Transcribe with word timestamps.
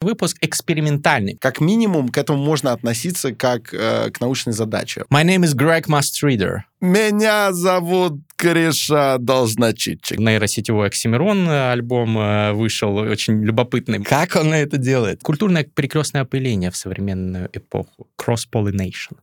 Выпуск 0.00 0.36
экспериментальный. 0.42 1.36
Как 1.40 1.60
минимум, 1.60 2.10
к 2.10 2.18
этому 2.18 2.38
можно 2.38 2.70
относиться 2.70 3.34
как 3.34 3.74
э, 3.74 4.10
к 4.12 4.20
научной 4.20 4.52
задаче. 4.52 5.04
My 5.10 5.24
name 5.24 5.42
is 5.42 5.56
Greg 5.56 5.86
Mustreader. 5.88 6.60
Меня 6.80 7.52
зовут 7.52 8.20
Криша 8.36 9.16
Должночитчик. 9.18 10.20
Нейросетевой 10.20 10.86
Оксимирон 10.86 11.48
э, 11.48 11.72
альбом 11.72 12.16
э, 12.16 12.52
вышел, 12.52 12.94
очень 12.94 13.42
любопытный. 13.42 14.00
Как 14.04 14.36
он 14.36 14.54
это 14.54 14.76
делает? 14.76 15.20
Культурное 15.24 15.64
перекрестное 15.64 16.22
опыление 16.22 16.70
в 16.70 16.76
современную 16.76 17.50
эпоху. 17.52 18.06
Cross-pollination. 18.16 19.16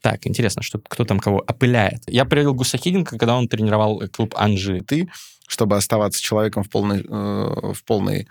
Так, 0.00 0.26
интересно, 0.26 0.62
что, 0.62 0.78
кто 0.78 1.04
там 1.04 1.20
кого 1.20 1.44
опыляет. 1.46 2.04
Я 2.06 2.24
привел 2.24 2.54
Гусахиденко, 2.54 3.18
когда 3.18 3.36
он 3.36 3.48
тренировал 3.48 4.02
клуб 4.10 4.34
Анжи. 4.38 4.80
Ты, 4.80 5.10
чтобы 5.46 5.76
оставаться 5.76 6.22
человеком 6.22 6.62
в 6.62 6.70
полной, 6.70 7.00
э, 7.00 7.72
в 7.74 7.84
полной 7.84 8.28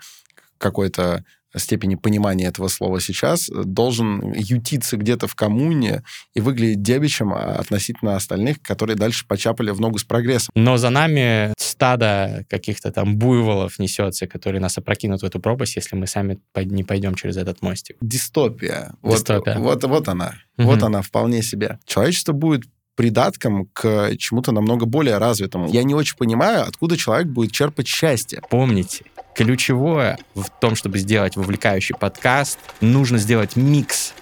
какой-то 0.58 1.24
степени 1.56 1.96
понимания 1.96 2.46
этого 2.46 2.68
слова 2.68 3.00
сейчас, 3.00 3.50
должен 3.50 4.32
ютиться 4.32 4.96
где-то 4.96 5.26
в 5.26 5.34
коммуне 5.34 6.02
и 6.34 6.40
выглядеть 6.40 6.82
дебичем 6.82 7.32
относительно 7.32 8.16
остальных, 8.16 8.62
которые 8.62 8.96
дальше 8.96 9.26
почапали 9.26 9.70
в 9.70 9.80
ногу 9.80 9.98
с 9.98 10.04
прогрессом. 10.04 10.52
Но 10.54 10.76
за 10.76 10.90
нами 10.90 11.52
стадо 11.58 12.44
каких-то 12.48 12.90
там 12.90 13.16
буйволов 13.16 13.78
несется, 13.78 14.26
которые 14.26 14.60
нас 14.60 14.78
опрокинут 14.78 15.22
в 15.22 15.24
эту 15.24 15.40
пропасть, 15.40 15.76
если 15.76 15.96
мы 15.96 16.06
сами 16.06 16.38
не 16.56 16.84
пойдем 16.84 17.14
через 17.14 17.36
этот 17.36 17.62
мостик. 17.62 17.96
Дистопия. 18.00 18.94
Дистопия. 19.02 19.58
Вот, 19.58 19.82
вот, 19.82 19.90
вот 19.90 20.08
она. 20.08 20.34
Угу. 20.58 20.66
Вот 20.66 20.82
она 20.82 21.02
вполне 21.02 21.42
себе. 21.42 21.78
Человечество 21.86 22.32
будет 22.32 22.62
придатком 22.94 23.66
к 23.72 24.14
чему-то 24.18 24.52
намного 24.52 24.86
более 24.86 25.18
развитому. 25.18 25.68
Я 25.68 25.82
не 25.82 25.94
очень 25.94 26.16
понимаю, 26.16 26.62
откуда 26.62 26.96
человек 26.96 27.28
будет 27.28 27.52
черпать 27.52 27.88
счастье. 27.88 28.42
Помните, 28.50 29.04
ключевое 29.34 30.18
в 30.34 30.44
том, 30.60 30.76
чтобы 30.76 30.98
сделать 30.98 31.36
вовлекающий 31.36 31.94
подкаст, 31.94 32.58
нужно 32.80 33.18
сделать 33.18 33.56
микс 33.56 34.14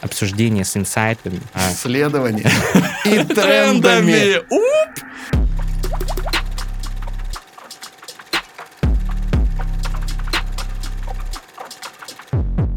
обсуждения 0.00 0.64
с 0.64 0.76
инсайтами. 0.76 1.40
Исследования 1.72 2.50
и 3.04 3.24
трендами. 3.24 4.42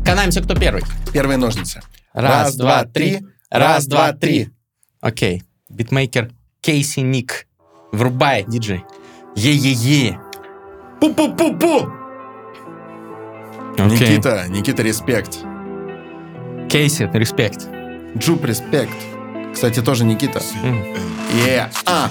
Канаемся, 0.05 0.41
кто 0.41 0.55
первый. 0.55 0.83
Первые 1.13 1.37
ножницы. 1.37 1.81
Раз, 2.13 2.55
два, 2.55 2.85
три. 2.85 3.21
Раз, 3.49 3.87
два, 3.87 4.13
три. 4.13 4.49
Окей. 4.99 5.43
Битмейкер 5.69 6.31
Кейси 6.59 6.99
Ник. 6.99 7.47
Врубай, 7.91 8.43
диджей. 8.47 8.83
Е-е-е. 9.35 10.19
Пу-пу-пу-пу! 11.01 11.91
Окей. 13.73 14.09
Никита, 14.09 14.45
Никита, 14.49 14.83
респект. 14.83 15.39
Кейси, 16.69 17.09
респект. 17.11 17.67
Джуп, 18.15 18.45
респект. 18.45 18.93
Кстати, 19.51 19.81
тоже 19.81 20.05
Никита. 20.05 20.39
Е, 21.47 21.67
а. 21.87 22.07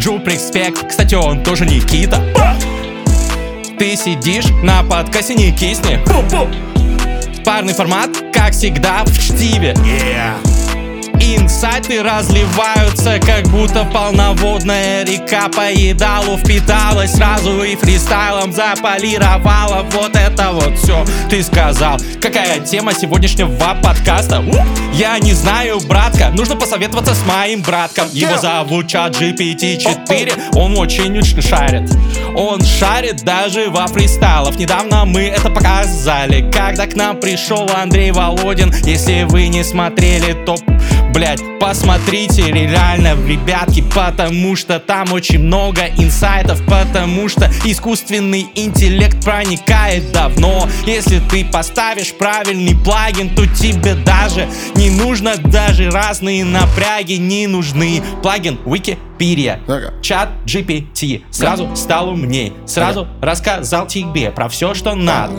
Джуп, 0.00 0.26
респект. 0.26 0.88
Кстати, 0.88 1.14
он 1.14 1.42
тоже 1.42 1.66
Никита. 1.66 2.22
Ты 3.78 3.96
сидишь 3.96 4.46
на 4.62 4.82
подкасте, 4.82 5.34
не 5.34 5.52
кисни. 5.52 6.00
Парный 7.44 7.74
формат, 7.74 8.10
как 8.32 8.52
всегда, 8.52 9.04
в 9.04 9.12
чтиве. 9.18 9.74
Е. 9.84 10.55
Инсайты 11.46 12.02
разливаются, 12.02 13.20
как 13.24 13.46
будто 13.46 13.84
полноводная 13.84 15.04
река. 15.04 15.48
По 15.48 15.70
едалу 15.70 16.36
впиталась 16.38 17.12
сразу 17.12 17.62
и 17.62 17.76
фристайлом 17.76 18.52
заполировала. 18.52 19.86
Вот 19.92 20.16
это 20.16 20.50
вот 20.50 20.76
все 20.76 21.04
ты 21.30 21.44
сказал. 21.44 21.98
Какая 22.20 22.58
тема 22.58 22.92
сегодняшнего 22.94 23.76
подкаста? 23.80 24.42
Я 24.92 25.20
не 25.20 25.34
знаю, 25.34 25.78
братка, 25.86 26.30
нужно 26.30 26.56
посоветоваться 26.56 27.14
с 27.14 27.24
моим 27.24 27.62
братком. 27.62 28.08
Его 28.10 28.36
зовут 28.38 28.88
чат 28.88 29.14
GPT-4, 29.14 30.56
он 30.56 30.76
очень 30.76 31.16
уж 31.16 31.32
шарит. 31.44 31.88
Он 32.34 32.60
шарит 32.60 33.22
даже 33.22 33.70
во 33.70 33.86
фристайлов. 33.86 34.58
Недавно 34.58 35.04
мы 35.04 35.28
это 35.28 35.48
показали, 35.48 36.50
когда 36.50 36.88
к 36.88 36.96
нам 36.96 37.20
пришел 37.20 37.70
Андрей 37.74 38.10
Володин 38.10 38.74
Если 38.84 39.22
вы 39.22 39.46
не 39.46 39.62
смотрели, 39.62 40.32
то 40.44 40.56
Блять, 41.16 41.40
посмотрите 41.58 42.52
реально, 42.52 43.16
ребятки, 43.26 43.82
потому 43.94 44.54
что 44.54 44.78
там 44.78 45.14
очень 45.14 45.38
много 45.38 45.86
инсайтов, 45.96 46.60
потому 46.66 47.30
что 47.30 47.50
искусственный 47.64 48.48
интеллект 48.54 49.24
проникает 49.24 50.12
давно. 50.12 50.68
Если 50.84 51.20
ты 51.20 51.42
поставишь 51.46 52.12
правильный 52.12 52.76
плагин, 52.76 53.34
то 53.34 53.46
тебе 53.46 53.94
даже 53.94 54.46
не 54.74 54.90
нужно, 54.90 55.38
даже 55.38 55.90
разные 55.90 56.44
напряги 56.44 57.14
не 57.14 57.46
нужны. 57.46 58.02
Плагин 58.22 58.58
Wikipedia, 58.66 59.60
Ага. 59.66 59.94
чат 60.02 60.28
GPT, 60.44 61.22
сразу 61.30 61.74
стал 61.76 62.10
умней, 62.10 62.52
сразу 62.66 63.08
рассказал 63.22 63.86
тебе 63.86 64.30
про 64.30 64.50
все, 64.50 64.74
что 64.74 64.94
надо. 64.94 65.32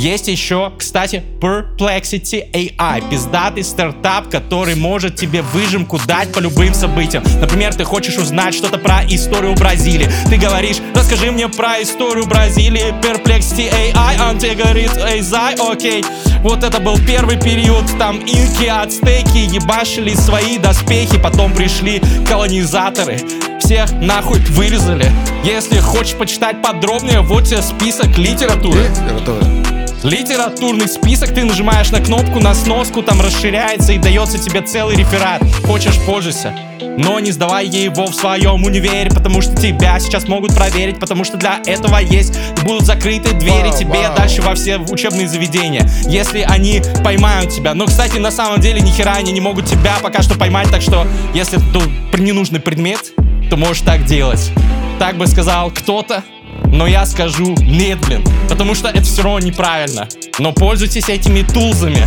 Есть 0.00 0.28
еще, 0.28 0.72
кстати, 0.78 1.22
Perplexity 1.42 2.50
AI, 2.52 3.10
пиздатый 3.10 3.62
стартап, 3.62 4.30
который 4.30 4.74
может 4.74 5.16
тебе 5.16 5.42
выжимку 5.42 6.00
дать 6.06 6.32
по 6.32 6.38
любым 6.38 6.72
событиям. 6.72 7.22
Например, 7.38 7.74
ты 7.74 7.84
хочешь 7.84 8.16
узнать 8.16 8.54
что-то 8.54 8.78
про 8.78 9.04
историю 9.06 9.54
Бразилии. 9.56 10.08
Ты 10.30 10.38
говоришь, 10.38 10.78
расскажи 10.94 11.30
мне 11.30 11.48
про 11.48 11.82
историю 11.82 12.26
Бразилии. 12.26 12.94
Perplexity 13.02 13.70
AI, 13.70 14.30
он 14.30 14.38
тебе 14.38 14.54
говорит, 14.54 14.90
эй, 14.96 15.20
зай, 15.20 15.54
окей. 15.56 16.02
Вот 16.38 16.64
это 16.64 16.80
был 16.80 16.96
первый 17.06 17.38
период, 17.38 17.84
там 17.98 18.20
инки, 18.20 18.68
ацтеки 18.68 19.54
ебашили 19.54 20.14
свои 20.14 20.56
доспехи, 20.56 21.18
потом 21.18 21.52
пришли 21.52 22.00
колонизаторы. 22.26 23.20
Всех 23.60 23.92
нахуй 23.92 24.40
вырезали. 24.48 25.12
Если 25.44 25.78
хочешь 25.78 26.16
почитать 26.16 26.62
подробнее, 26.62 27.20
вот 27.20 27.44
тебе 27.44 27.60
список 27.60 28.16
литературы. 28.16 28.80
Литература. 28.88 29.79
Литературный 30.02 30.88
список, 30.88 31.34
ты 31.34 31.44
нажимаешь 31.44 31.90
на 31.90 32.00
кнопку, 32.00 32.40
на 32.40 32.54
сноску, 32.54 33.02
там 33.02 33.20
расширяется 33.20 33.92
и 33.92 33.98
дается 33.98 34.38
тебе 34.38 34.62
целый 34.62 34.96
реферат. 34.96 35.42
Хочешь, 35.66 35.98
пользуйся. 36.06 36.54
Но 36.96 37.20
не 37.20 37.32
сдавай 37.32 37.66
его 37.66 38.06
в 38.06 38.14
своем 38.14 38.64
универе, 38.64 39.10
потому 39.10 39.42
что 39.42 39.54
тебя 39.54 40.00
сейчас 40.00 40.26
могут 40.26 40.54
проверить, 40.54 40.98
потому 40.98 41.22
что 41.24 41.36
для 41.36 41.60
этого 41.66 41.98
есть 41.98 42.34
будут 42.62 42.86
закрыты 42.86 43.34
двери 43.34 43.68
Вау, 43.68 43.78
тебе 43.78 44.08
вау. 44.08 44.16
дальше 44.16 44.40
во 44.40 44.54
все 44.54 44.78
учебные 44.78 45.28
заведения. 45.28 45.86
Если 46.06 46.40
они 46.40 46.80
поймают 47.04 47.50
тебя. 47.50 47.74
Но, 47.74 47.84
кстати, 47.84 48.16
на 48.16 48.30
самом 48.30 48.60
деле 48.60 48.80
ни 48.80 48.90
хера 48.90 49.16
они 49.16 49.32
не 49.32 49.40
могут 49.42 49.66
тебя 49.66 49.96
пока 50.02 50.22
что 50.22 50.34
поймать, 50.38 50.70
так 50.70 50.80
что 50.80 51.06
если 51.34 51.58
это 51.58 52.22
ненужный 52.22 52.60
предмет, 52.60 53.12
то 53.50 53.58
можешь 53.58 53.82
так 53.82 54.06
делать. 54.06 54.50
Так 54.98 55.18
бы 55.18 55.26
сказал 55.26 55.70
кто-то, 55.70 56.24
но 56.66 56.86
я 56.86 57.06
скажу 57.06 57.54
нет, 57.60 58.00
блин. 58.06 58.24
Потому 58.48 58.74
что 58.74 58.88
это 58.88 59.02
все 59.02 59.22
равно 59.22 59.40
неправильно. 59.40 60.08
Но 60.38 60.52
пользуйтесь 60.52 61.08
этими 61.08 61.42
тулзами. 61.42 62.06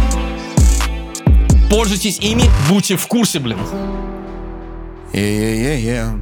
Пользуйтесь 1.70 2.20
ими, 2.20 2.44
будьте 2.70 2.96
в 2.96 3.08
курсе, 3.08 3.40
блин. 3.40 3.58
Е-е-е-е. 5.14 6.22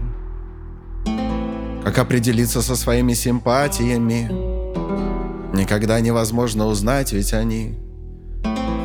Как 1.83 1.97
определиться 1.97 2.61
со 2.61 2.75
своими 2.75 3.13
симпатиями? 3.13 4.29
Никогда 5.53 5.99
невозможно 5.99 6.67
узнать, 6.67 7.11
ведь 7.11 7.33
они 7.33 7.75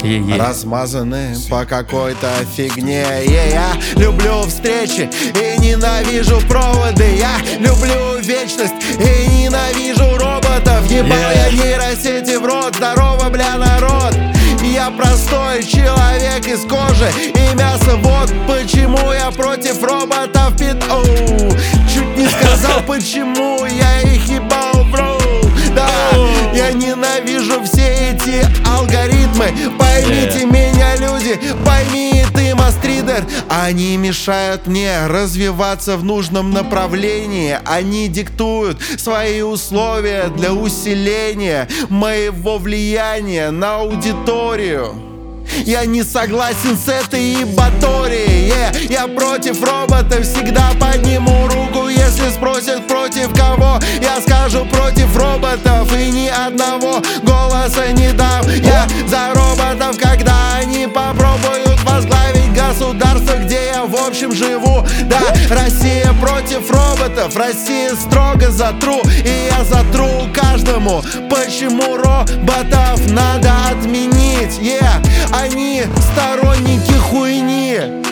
Е-е. 0.06 0.38
размазаны 0.38 1.34
по 1.50 1.64
какой-то 1.64 2.28
фигне. 2.56 3.04
Е, 3.24 3.50
Я 3.52 3.72
люблю 3.96 4.42
встречи 4.46 5.08
и 5.34 5.60
ненавижу 5.60 6.40
проводы. 6.48 7.16
Я 7.18 7.36
люблю 7.58 8.18
вечность 8.22 8.74
и 9.00 9.26
ненавижу 9.42 10.16
роботов. 10.18 10.86
Ебал 10.90 11.30
я 11.34 11.50
нейросети 11.50 12.36
в 12.36 12.44
рот. 12.44 12.76
Здорово, 12.76 13.28
бля, 13.30 13.56
народ. 13.56 14.14
Я 14.62 14.90
простой 14.90 15.64
человек 15.64 16.46
из 16.46 16.60
кожи 16.62 17.10
и 17.34 17.54
мяса. 17.56 17.96
Вот 18.02 18.32
почему 18.46 19.12
я 19.12 19.30
против 19.30 19.82
роботов. 19.82 20.52
Пит... 20.58 20.76
Оу, 20.90 21.50
чуть 21.92 22.16
не 22.16 22.28
сказал, 22.28 22.80
почему 22.86 23.64
я 23.66 24.00
их 24.02 24.24
ебал, 24.28 24.84
бро. 24.92 25.18
Да, 25.74 25.88
я 26.54 26.72
ненавижу 26.72 27.62
все 27.64 28.12
эти 28.12 28.46
алгоритмы. 28.66 29.52
Поймите 29.96 30.40
Yeah. 30.40 30.52
меня, 30.52 30.96
люди, 30.96 31.40
пойми 31.64 32.22
ты, 32.34 32.54
мастридер. 32.54 33.24
Они 33.48 33.96
мешают 33.96 34.66
мне 34.66 35.06
развиваться 35.06 35.96
в 35.96 36.04
нужном 36.04 36.50
направлении. 36.50 37.58
Они 37.64 38.08
диктуют 38.08 38.78
свои 38.98 39.40
условия 39.40 40.28
для 40.28 40.52
усиления 40.52 41.66
моего 41.88 42.58
влияния 42.58 43.50
на 43.50 43.76
аудиторию. 43.76 44.94
Я 45.64 45.86
не 45.86 46.02
согласен 46.02 46.76
с 46.76 46.88
этой 46.88 47.40
ебаторией 47.40 48.50
yeah. 48.50 48.92
Я 48.92 49.06
против 49.06 49.62
роботов, 49.62 50.24
всегда 50.24 50.72
подниму 50.78 51.48
руку, 51.48 51.75
Если 52.16 52.30
спросят 52.30 52.86
против 52.86 53.28
кого 53.34 53.78
Я 54.00 54.18
скажу 54.22 54.64
против 54.64 55.14
роботов 55.16 55.92
И 55.94 56.10
ни 56.10 56.28
одного 56.28 57.02
голоса 57.22 57.92
не 57.92 58.10
дам. 58.12 58.42
Я 58.62 58.86
за 59.06 59.34
роботов, 59.34 59.98
когда 60.00 60.34
они 60.58 60.86
попробуют 60.86 61.78
возглавить 61.84 62.54
государство 62.54 63.36
Где 63.44 63.66
я 63.74 63.84
в 63.84 63.94
общем 63.96 64.32
живу. 64.32 64.82
Да, 65.04 65.20
Россия 65.50 66.10
против 66.22 66.70
роботов 66.70 67.36
Россия 67.36 67.94
строго 67.94 68.50
затру 68.50 69.02
И 69.24 69.50
я 69.50 69.62
затру 69.64 70.08
каждому 70.32 71.02
Почему 71.28 71.96
роботов 71.98 73.00
надо 73.10 73.52
отменить? 73.70 74.58
Yeah, 74.58 75.04
они 75.32 75.84
сторонники 76.12 76.94
хуйни 77.10 78.06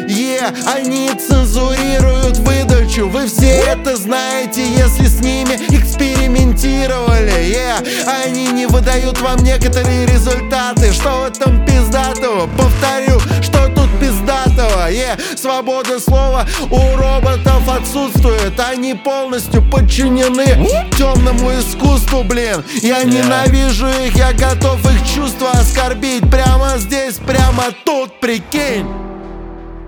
они 0.66 1.10
цензурируют 1.10 2.38
выдачу. 2.38 3.08
Вы 3.08 3.26
все 3.26 3.48
это 3.48 3.96
знаете, 3.96 4.64
если 4.66 5.06
с 5.06 5.20
ними 5.20 5.54
экспериментировали. 5.70 7.32
Yeah, 7.44 7.84
они 8.24 8.48
не 8.48 8.66
выдают 8.66 9.20
вам 9.20 9.38
некоторые 9.38 10.06
результаты. 10.06 10.92
Что 10.92 11.20
в 11.20 11.24
этом 11.24 11.64
пиздатого? 11.64 12.48
Повторю, 12.56 13.20
что 13.42 13.68
тут 13.68 13.88
пиздатого? 14.00 14.90
Yeah, 14.90 15.18
Свобода 15.36 16.00
слова 16.00 16.46
у 16.70 16.96
роботов 16.96 17.62
отсутствует. 17.68 18.58
Они 18.58 18.94
полностью 18.94 19.62
подчинены 19.62 20.68
темному 20.96 21.52
искусству, 21.52 22.24
блин. 22.24 22.64
Я 22.82 23.04
ненавижу 23.04 23.88
их, 23.88 24.16
я 24.16 24.32
готов 24.32 24.84
их 24.90 25.14
чувства 25.14 25.50
оскорбить. 25.52 26.28
Прямо 26.30 26.78
здесь, 26.78 27.16
прямо 27.16 27.64
тут, 27.84 28.20
прикинь 28.20 28.86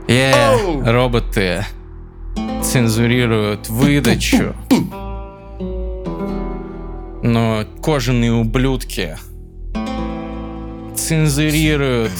Оу. 0.08 0.82
роботы 0.84 1.64
цензурируют 2.62 3.68
выдачу. 3.68 4.54
Но 7.22 7.64
кожаные 7.82 8.32
ублюдки 8.32 9.16
цензурируют 10.94 12.12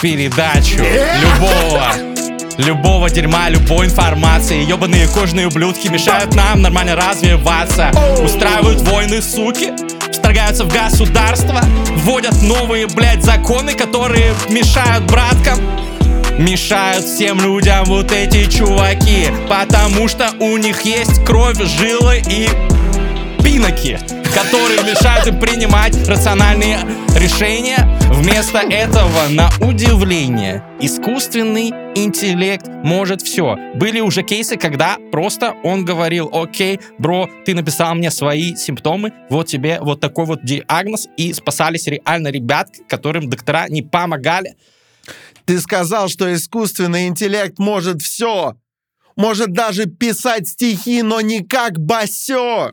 передачу 0.00 0.78
любого. 0.78 1.92
Любого 2.56 3.08
дерьма, 3.10 3.48
любой 3.48 3.86
информации. 3.86 4.64
Ебаные 4.64 5.06
кожаные 5.08 5.46
ублюдки 5.46 5.88
мешают 5.88 6.34
нам 6.34 6.62
нормально 6.62 6.96
развиваться. 6.96 7.90
Устраивают 8.22 8.80
войны, 8.82 9.22
суки. 9.22 9.72
Вторгаются 10.12 10.64
в 10.64 10.72
государство. 10.72 11.60
Вводят 11.96 12.42
новые, 12.42 12.86
блядь, 12.88 13.24
законы, 13.24 13.74
которые 13.74 14.34
мешают 14.50 15.04
браткам 15.04 15.58
Мешают 16.38 17.04
всем 17.04 17.40
людям 17.40 17.84
вот 17.86 18.12
эти 18.12 18.48
чуваки 18.48 19.26
Потому 19.48 20.06
что 20.06 20.30
у 20.38 20.56
них 20.56 20.82
есть 20.82 21.24
кровь, 21.24 21.58
жилы 21.58 22.22
и 22.30 22.46
пиноки 23.42 23.98
Которые 24.32 24.84
мешают 24.88 25.26
им 25.26 25.40
принимать 25.40 25.96
рациональные 26.06 26.78
решения. 27.16 27.88
Вместо 28.12 28.58
этого, 28.58 29.28
на 29.30 29.50
удивление, 29.60 30.62
искусственный 30.80 31.70
интеллект 31.96 32.68
может 32.84 33.20
все 33.20 33.56
Были 33.74 33.98
уже 33.98 34.22
кейсы, 34.22 34.56
когда 34.56 34.96
просто 35.10 35.56
он 35.64 35.84
говорил 35.84 36.30
Окей, 36.32 36.78
бро, 36.98 37.28
ты 37.46 37.54
написал 37.56 37.96
мне 37.96 38.12
свои 38.12 38.54
симптомы 38.54 39.12
Вот 39.28 39.48
тебе 39.48 39.80
вот 39.80 39.98
такой 39.98 40.24
вот 40.24 40.44
диагноз 40.44 41.08
И 41.16 41.32
спасались 41.32 41.88
реально 41.88 42.28
ребят, 42.28 42.68
которым 42.88 43.28
доктора 43.28 43.66
не 43.68 43.82
помогали 43.82 44.54
Ты 45.48 45.58
сказал, 45.60 46.08
что 46.08 46.30
искусственный 46.34 47.06
интеллект 47.06 47.58
может 47.58 48.02
все. 48.02 48.58
Может 49.16 49.54
даже 49.54 49.86
писать 49.86 50.46
стихи, 50.46 51.00
но 51.00 51.22
не 51.22 51.42
как 51.42 51.78
Басё. 51.80 52.72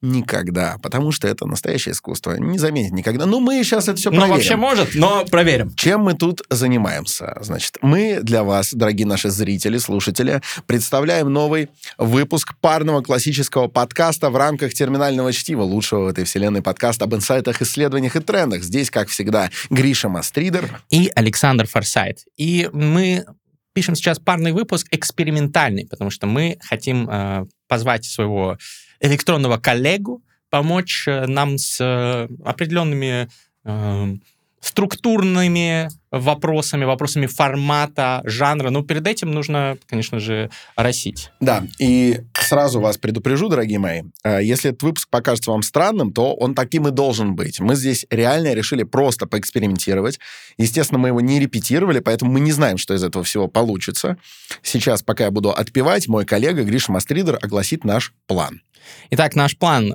Никогда, 0.00 0.76
потому 0.80 1.10
что 1.10 1.26
это 1.26 1.44
настоящее 1.44 1.92
искусство. 1.92 2.36
Не 2.36 2.56
заметить 2.58 2.92
никогда. 2.92 3.26
Ну, 3.26 3.40
мы 3.40 3.62
сейчас 3.64 3.88
это 3.88 3.96
все 3.96 4.10
Ну 4.10 4.16
проверим. 4.18 4.34
вообще 4.36 4.54
может, 4.56 4.94
но 4.94 5.24
проверим 5.24 5.74
Чем 5.74 6.02
мы 6.02 6.14
тут 6.14 6.42
занимаемся? 6.50 7.36
Значит, 7.40 7.78
мы 7.82 8.20
для 8.22 8.44
вас, 8.44 8.72
дорогие 8.72 9.08
наши 9.08 9.28
зрители, 9.30 9.78
слушатели, 9.78 10.40
представляем 10.66 11.32
новый 11.32 11.68
выпуск 11.98 12.54
парного 12.60 13.02
классического 13.02 13.66
подкаста 13.66 14.30
в 14.30 14.36
рамках 14.36 14.72
терминального 14.72 15.32
чтива, 15.32 15.62
лучшего 15.62 16.04
в 16.04 16.08
этой 16.08 16.22
вселенной 16.22 16.62
подкаста 16.62 17.06
об 17.06 17.14
инсайтах, 17.16 17.60
исследованиях 17.60 18.14
и 18.14 18.20
трендах. 18.20 18.62
Здесь, 18.62 18.90
как 18.90 19.08
всегда, 19.08 19.50
Гриша 19.68 20.08
Мастридер. 20.08 20.80
и 20.90 21.10
Александр 21.16 21.66
Форсайт. 21.66 22.20
И 22.36 22.70
мы 22.72 23.24
пишем 23.72 23.96
сейчас 23.96 24.20
парный 24.20 24.52
выпуск 24.52 24.86
экспериментальный, 24.92 25.86
потому 25.88 26.10
что 26.10 26.26
мы 26.28 26.56
хотим 26.62 27.08
э, 27.10 27.46
позвать 27.68 28.04
своего 28.04 28.58
электронного 29.00 29.58
коллегу, 29.58 30.22
помочь 30.50 31.06
э, 31.06 31.26
нам 31.26 31.58
с 31.58 31.80
э, 31.80 32.28
определенными 32.44 33.28
э, 33.64 34.16
структурными 34.60 35.88
вопросами, 36.10 36.84
вопросами 36.84 37.26
формата, 37.26 38.20
жанра. 38.24 38.70
Но 38.70 38.82
перед 38.82 39.06
этим 39.06 39.30
нужно, 39.30 39.78
конечно 39.86 40.18
же, 40.18 40.50
росить. 40.76 41.30
Да, 41.40 41.64
и 41.78 42.20
сразу 42.34 42.80
вас 42.80 42.96
предупрежу, 42.96 43.48
дорогие 43.48 43.78
мои, 43.78 44.02
э, 44.24 44.42
если 44.42 44.70
этот 44.70 44.82
выпуск 44.82 45.08
покажется 45.10 45.50
вам 45.50 45.62
странным, 45.62 46.12
то 46.12 46.34
он 46.34 46.54
таким 46.54 46.88
и 46.88 46.90
должен 46.90 47.34
быть. 47.34 47.60
Мы 47.60 47.74
здесь 47.74 48.06
реально 48.10 48.54
решили 48.54 48.82
просто 48.82 49.26
поэкспериментировать. 49.26 50.18
Естественно, 50.56 50.98
мы 50.98 51.08
его 51.08 51.20
не 51.20 51.40
репетировали, 51.40 52.00
поэтому 52.00 52.32
мы 52.32 52.40
не 52.40 52.52
знаем, 52.52 52.78
что 52.78 52.94
из 52.94 53.04
этого 53.04 53.24
всего 53.24 53.48
получится. 53.48 54.16
Сейчас, 54.62 55.02
пока 55.02 55.24
я 55.24 55.30
буду 55.30 55.50
отпевать, 55.50 56.08
мой 56.08 56.24
коллега 56.24 56.64
Гриша 56.64 56.92
Мастридер 56.92 57.38
огласит 57.40 57.84
наш 57.84 58.14
план. 58.26 58.62
Итак, 59.10 59.34
наш 59.34 59.56
план. 59.56 59.94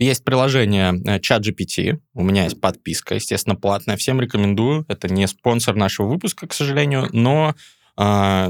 Есть 0.00 0.24
приложение 0.24 0.94
э, 1.04 1.18
ChatGPT. 1.18 2.00
У 2.14 2.22
меня 2.22 2.44
есть 2.44 2.58
подписка, 2.58 3.16
естественно, 3.16 3.54
платная. 3.54 3.98
Всем 3.98 4.18
рекомендую. 4.18 4.86
Это 4.88 5.12
не 5.12 5.28
спонсор 5.28 5.76
нашего 5.76 6.06
выпуска, 6.06 6.48
к 6.48 6.54
сожалению, 6.54 7.10
но 7.12 7.54
э, 7.98 8.48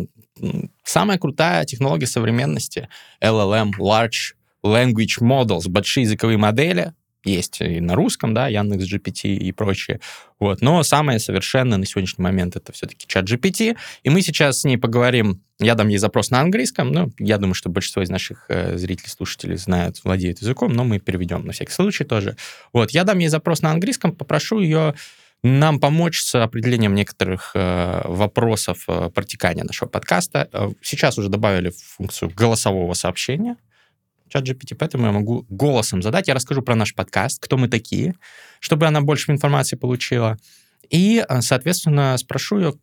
самая 0.84 1.18
крутая 1.18 1.64
технология 1.64 2.06
современности 2.06 2.88
LLM, 3.20 3.72
Large 3.80 4.34
Language 4.64 5.20
Models, 5.20 5.68
большие 5.68 6.04
языковые 6.04 6.38
модели, 6.38 6.92
есть 7.24 7.60
и 7.60 7.80
на 7.80 7.94
русском, 7.94 8.34
да, 8.34 8.48
Яндекс 8.48 8.84
GPT 8.84 9.34
и 9.34 9.52
прочее. 9.52 10.00
Вот. 10.38 10.62
Но 10.62 10.82
самое 10.82 11.18
совершенное 11.18 11.78
на 11.78 11.84
сегодняшний 11.84 12.22
момент 12.22 12.56
это 12.56 12.72
все-таки 12.72 13.06
чат 13.06 13.26
GPT. 13.26 13.76
И 14.02 14.10
мы 14.10 14.22
сейчас 14.22 14.60
с 14.60 14.64
ней 14.64 14.78
поговорим. 14.78 15.42
Я 15.58 15.74
дам 15.74 15.88
ей 15.88 15.98
запрос 15.98 16.30
на 16.30 16.40
английском. 16.40 16.90
Ну, 16.92 17.12
я 17.18 17.36
думаю, 17.36 17.54
что 17.54 17.68
большинство 17.68 18.02
из 18.02 18.08
наших 18.08 18.46
э, 18.48 18.78
зрителей, 18.78 19.10
слушателей 19.10 19.56
знают, 19.56 20.00
владеют 20.02 20.40
языком, 20.40 20.72
но 20.72 20.84
мы 20.84 20.98
переведем 20.98 21.44
на 21.44 21.52
всякий 21.52 21.72
случай 21.72 22.04
тоже. 22.04 22.36
Вот. 22.72 22.92
Я 22.92 23.04
дам 23.04 23.18
ей 23.18 23.28
запрос 23.28 23.60
на 23.60 23.70
английском, 23.70 24.12
попрошу 24.12 24.60
ее 24.60 24.94
нам 25.42 25.80
помочь 25.80 26.20
с 26.22 26.34
определением 26.34 26.94
некоторых 26.94 27.52
э, 27.54 28.02
вопросов 28.04 28.84
э, 28.88 29.10
протекания 29.10 29.64
нашего 29.64 29.88
подкаста. 29.88 30.48
Э, 30.52 30.70
сейчас 30.82 31.18
уже 31.18 31.28
добавили 31.28 31.70
функцию 31.70 32.30
голосового 32.34 32.92
сообщения 32.94 33.56
чат 34.30 34.48
GPT, 34.48 34.74
поэтому 34.74 35.06
я 35.06 35.12
могу 35.12 35.44
голосом 35.48 36.02
задать. 36.02 36.28
Я 36.28 36.34
расскажу 36.34 36.62
про 36.62 36.74
наш 36.74 36.94
подкаст, 36.94 37.42
кто 37.42 37.56
мы 37.56 37.68
такие, 37.68 38.14
чтобы 38.60 38.86
она 38.86 39.00
больше 39.00 39.32
информации 39.32 39.76
получила. 39.76 40.38
И, 40.88 41.24
э, 41.26 41.40
соответственно, 41.40 42.16
спрошу 42.16 42.58
ее, 42.58 42.74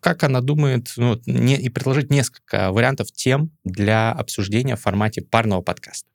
как 0.00 0.22
она 0.22 0.40
думает, 0.40 0.92
ну, 0.96 1.20
не, 1.26 1.56
и 1.56 1.68
предложить 1.68 2.10
несколько 2.10 2.70
вариантов 2.72 3.10
тем 3.12 3.50
для 3.64 4.12
обсуждения 4.12 4.76
в 4.76 4.80
формате 4.80 5.22
парного 5.22 5.62
подкаста. 5.62 6.08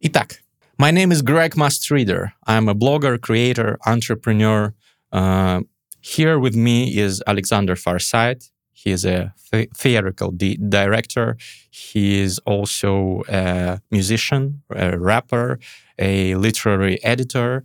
Итак, 0.00 0.40
my 0.80 0.90
name 0.92 1.10
is 1.10 1.22
Greg 1.22 1.54
Mastreader. 1.54 2.30
I'm 2.46 2.68
a 2.68 2.74
blogger, 2.74 3.18
creator, 3.18 3.76
entrepreneur. 3.84 4.74
Uh, 5.12 5.60
here 6.00 6.38
with 6.38 6.54
me 6.54 6.94
is 6.94 7.22
Alexander 7.26 7.74
Farsight. 7.74 8.50
He 8.82 8.90
is 8.92 9.04
a 9.04 9.32
the- 9.50 9.68
theatrical 9.80 10.30
di- 10.30 10.58
director. 10.68 11.36
He 11.70 12.20
is 12.20 12.38
also 12.52 13.22
a 13.28 13.80
musician, 13.90 14.62
a 14.70 14.96
rapper, 14.98 15.58
a 15.98 16.34
literary 16.36 16.96
editor, 17.02 17.64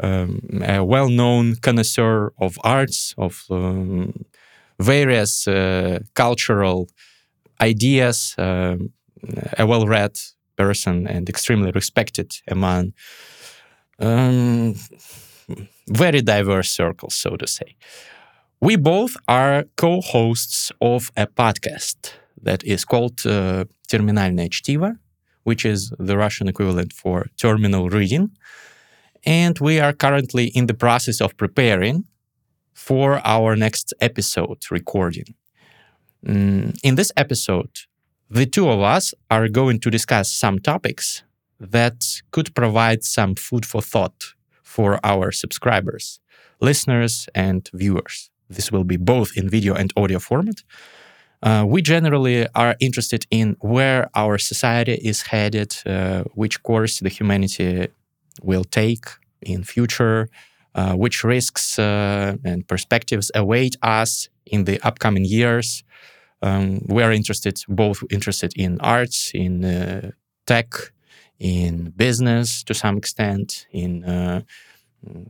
um, 0.00 0.40
a 0.76 0.84
well-known 0.84 1.56
connoisseur 1.56 2.32
of 2.38 2.58
arts, 2.62 3.14
of 3.16 3.44
um, 3.50 4.24
various 4.78 5.48
uh, 5.48 5.98
cultural 6.14 6.88
ideas, 7.60 8.34
um, 8.38 8.90
a 9.58 9.66
well-read 9.66 10.14
person 10.56 11.06
and 11.06 11.28
extremely 11.28 11.70
respected 11.72 12.30
among 12.48 12.92
um, 13.98 14.74
very 15.88 16.22
diverse 16.22 16.70
circles, 16.70 17.14
so 17.14 17.36
to 17.36 17.46
say. 17.46 17.76
We 18.61 18.75
both 18.75 19.15
are 19.27 19.65
co-hosts 19.75 20.71
of 20.81 21.11
a 21.15 21.27
podcast 21.27 22.13
that 22.41 22.63
is 22.63 22.85
called 22.85 23.25
uh, 23.25 23.65
Терминальное 23.87 24.49
чтиво, 24.49 24.97
which 25.43 25.65
is 25.65 25.93
the 25.99 26.17
Russian 26.17 26.47
equivalent 26.47 26.93
for 26.93 27.27
terminal 27.37 27.89
reading. 27.89 28.31
And 29.25 29.57
we 29.59 29.79
are 29.79 29.93
currently 29.93 30.47
in 30.47 30.67
the 30.67 30.73
process 30.73 31.21
of 31.21 31.37
preparing 31.37 32.05
for 32.73 33.21
our 33.23 33.55
next 33.55 33.93
episode 34.01 34.59
recording. 34.71 35.35
Mm, 36.25 36.77
in 36.83 36.95
this 36.95 37.11
episode, 37.15 37.71
the 38.29 38.45
two 38.45 38.69
of 38.69 38.81
us 38.81 39.13
are 39.29 39.47
going 39.47 39.79
to 39.79 39.89
discuss 39.89 40.31
some 40.31 40.59
topics 40.59 41.23
that 41.59 42.21
could 42.31 42.53
provide 42.55 43.03
some 43.03 43.35
food 43.35 43.65
for 43.65 43.81
thought 43.81 44.33
for 44.63 44.99
our 45.03 45.31
subscribers, 45.31 46.19
listeners, 46.59 47.27
and 47.33 47.69
viewers. 47.73 48.29
This 48.54 48.70
will 48.72 48.84
be 48.84 48.96
both 48.96 49.36
in 49.36 49.48
video 49.48 49.74
and 49.74 49.92
audio 49.96 50.18
format. 50.18 50.62
Uh, 51.42 51.64
we 51.66 51.82
generally 51.82 52.46
are 52.54 52.76
interested 52.78 53.26
in 53.30 53.56
where 53.60 54.08
our 54.14 54.38
society 54.38 54.94
is 54.94 55.22
headed, 55.22 55.76
uh, 55.86 56.22
which 56.34 56.62
course 56.62 57.00
the 57.00 57.08
humanity 57.08 57.88
will 58.42 58.64
take 58.64 59.06
in 59.40 59.64
future, 59.64 60.28
uh, 60.74 60.94
which 60.94 61.24
risks 61.24 61.78
uh, 61.78 62.36
and 62.44 62.66
perspectives 62.68 63.30
await 63.34 63.76
us 63.82 64.28
in 64.46 64.64
the 64.64 64.80
upcoming 64.86 65.24
years. 65.24 65.82
Um, 66.42 66.80
we 66.88 67.02
are 67.02 67.12
interested, 67.12 67.62
both 67.68 68.02
interested 68.10 68.52
in 68.56 68.80
arts, 68.80 69.32
in 69.34 69.64
uh, 69.64 70.10
tech, 70.46 70.92
in 71.38 71.92
business 71.96 72.62
to 72.64 72.74
some 72.74 72.96
extent, 72.96 73.66
in 73.72 74.04
uh, 74.04 74.42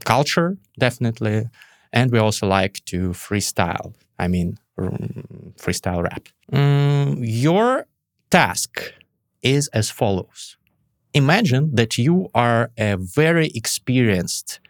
culture, 0.05 0.57
definitely. 0.79 1.49
And 1.93 2.11
we 2.11 2.19
also 2.19 2.47
like 2.47 2.85
to 2.87 3.11
freestyle. 3.11 3.95
I 4.19 4.29
mean, 4.29 4.59
freestyle 4.79 6.03
rap. 6.03 6.29
Mm, 6.53 7.19
your 7.21 7.87
task 8.31 8.95
is 9.43 9.69
as 9.69 9.91
follows 9.91 10.57
Imagine 11.15 11.75
that 11.75 11.99
you 11.99 12.31
are 12.35 12.71
a 12.79 12.97
very 12.97 13.49
experienced 13.55 14.61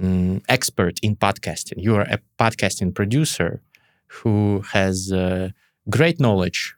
um, 0.00 0.40
expert 0.48 0.98
in 1.02 1.14
podcasting. 1.14 1.74
You 1.76 1.96
are 1.96 2.06
a 2.08 2.20
podcasting 2.38 2.94
producer 2.94 3.60
who 4.06 4.62
has 4.72 5.12
uh, 5.12 5.50
great 5.90 6.18
knowledge 6.18 6.74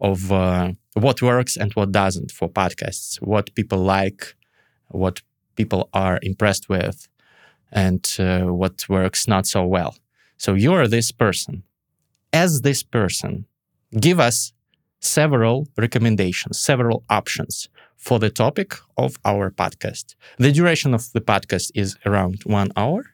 of 0.00 0.32
uh, 0.32 0.72
what 0.94 1.20
works 1.20 1.58
and 1.58 1.70
what 1.74 1.92
doesn't 1.92 2.32
for 2.32 2.48
podcasts, 2.48 3.16
what 3.20 3.54
people 3.54 3.78
like, 3.78 4.34
what 4.88 5.20
people 5.56 5.90
are 5.92 6.18
impressed 6.22 6.70
with, 6.70 7.09
and 7.72 8.16
uh, 8.18 8.40
what 8.42 8.88
works 8.88 9.26
not 9.28 9.46
so 9.46 9.64
well. 9.64 9.96
So 10.36 10.54
you're 10.54 10.88
this 10.88 11.12
person 11.12 11.64
as 12.32 12.60
this 12.62 12.82
person, 12.82 13.46
give 13.98 14.20
us 14.20 14.52
several 15.00 15.68
recommendations, 15.76 16.58
several 16.58 17.04
options 17.08 17.68
for 17.96 18.18
the 18.18 18.30
topic 18.30 18.76
of 18.96 19.16
our 19.24 19.50
podcast. 19.50 20.14
The 20.38 20.52
duration 20.52 20.94
of 20.94 21.10
the 21.12 21.20
podcast 21.20 21.70
is 21.74 21.96
around 22.06 22.42
one 22.44 22.70
hour, 22.76 23.04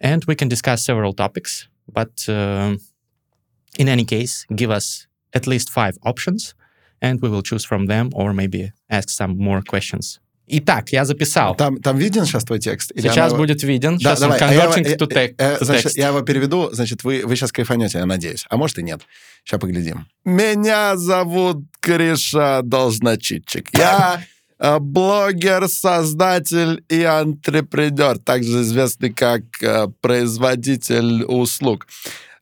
and 0.00 0.24
we 0.24 0.34
can 0.34 0.48
discuss 0.48 0.84
several 0.84 1.12
topics. 1.12 1.68
But 1.92 2.28
uh, 2.28 2.76
in 3.78 3.88
any 3.88 4.04
case, 4.04 4.44
give 4.54 4.70
us 4.70 5.06
at 5.34 5.46
least 5.46 5.70
five 5.70 5.98
options, 6.04 6.54
and 7.00 7.20
we 7.20 7.28
will 7.28 7.42
choose 7.42 7.64
from 7.64 7.86
them 7.86 8.10
or 8.14 8.32
maybe 8.32 8.72
ask 8.90 9.10
some 9.10 9.38
more 9.38 9.62
questions 9.62 10.20
Итак, 10.50 10.90
я 10.90 11.04
записал. 11.04 11.54
Там, 11.54 11.78
там 11.78 11.96
виден 11.96 12.24
сейчас 12.24 12.44
твой 12.44 12.58
текст? 12.58 12.92
Или 12.94 13.08
сейчас 13.08 13.32
его... 13.32 13.42
будет 13.42 13.62
виден. 13.62 13.98
Да, 13.98 14.16
сейчас 14.16 14.20
давай. 14.20 14.40
он 14.40 14.48
converting 14.48 14.86
а 14.86 14.88
я, 14.88 14.96
to, 14.96 15.08
text, 15.08 15.36
to 15.36 15.64
значит, 15.64 15.96
Я 15.96 16.08
его 16.08 16.22
переведу, 16.22 16.70
значит, 16.72 17.04
вы, 17.04 17.22
вы 17.24 17.36
сейчас 17.36 17.52
кайфанете, 17.52 17.98
я 17.98 18.06
надеюсь. 18.06 18.44
А 18.48 18.56
может 18.56 18.78
и 18.78 18.82
нет. 18.82 19.02
Сейчас 19.44 19.60
поглядим. 19.60 20.06
Меня 20.24 20.96
зовут 20.96 21.64
Криша 21.80 22.60
Должночитчик. 22.62 23.68
Я 23.76 24.22
э, 24.58 24.78
блогер, 24.78 25.68
создатель 25.68 26.84
и 26.88 27.02
антрепренер, 27.02 28.18
также 28.18 28.62
известный 28.62 29.12
как 29.12 29.42
э, 29.62 29.88
производитель 30.00 31.24
услуг. 31.24 31.86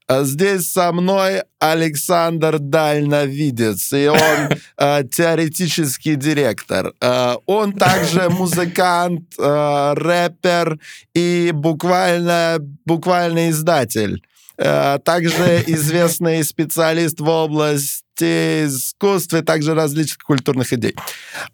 А 0.08 0.22
здесь 0.22 0.70
со 0.70 0.92
мной 0.92 1.42
Александр 1.58 2.60
Дальновидец, 2.60 3.92
и 3.92 4.06
он 4.06 4.50
э, 4.78 5.02
теоретический 5.10 6.14
директор. 6.14 6.92
Э, 7.00 7.34
он 7.46 7.72
также 7.72 8.28
музыкант, 8.30 9.34
э, 9.36 9.94
рэпер 9.96 10.78
и 11.12 11.50
буквально, 11.52 12.58
буквально 12.84 13.50
издатель. 13.50 14.22
Э, 14.58 14.98
также 15.04 15.64
известный 15.66 16.44
специалист 16.44 17.18
в 17.18 17.28
области 17.28 18.05
искусства 18.23 19.38
и 19.38 19.42
также 19.42 19.75
различных 19.75 20.25
культурных 20.25 20.73
идей. 20.73 20.94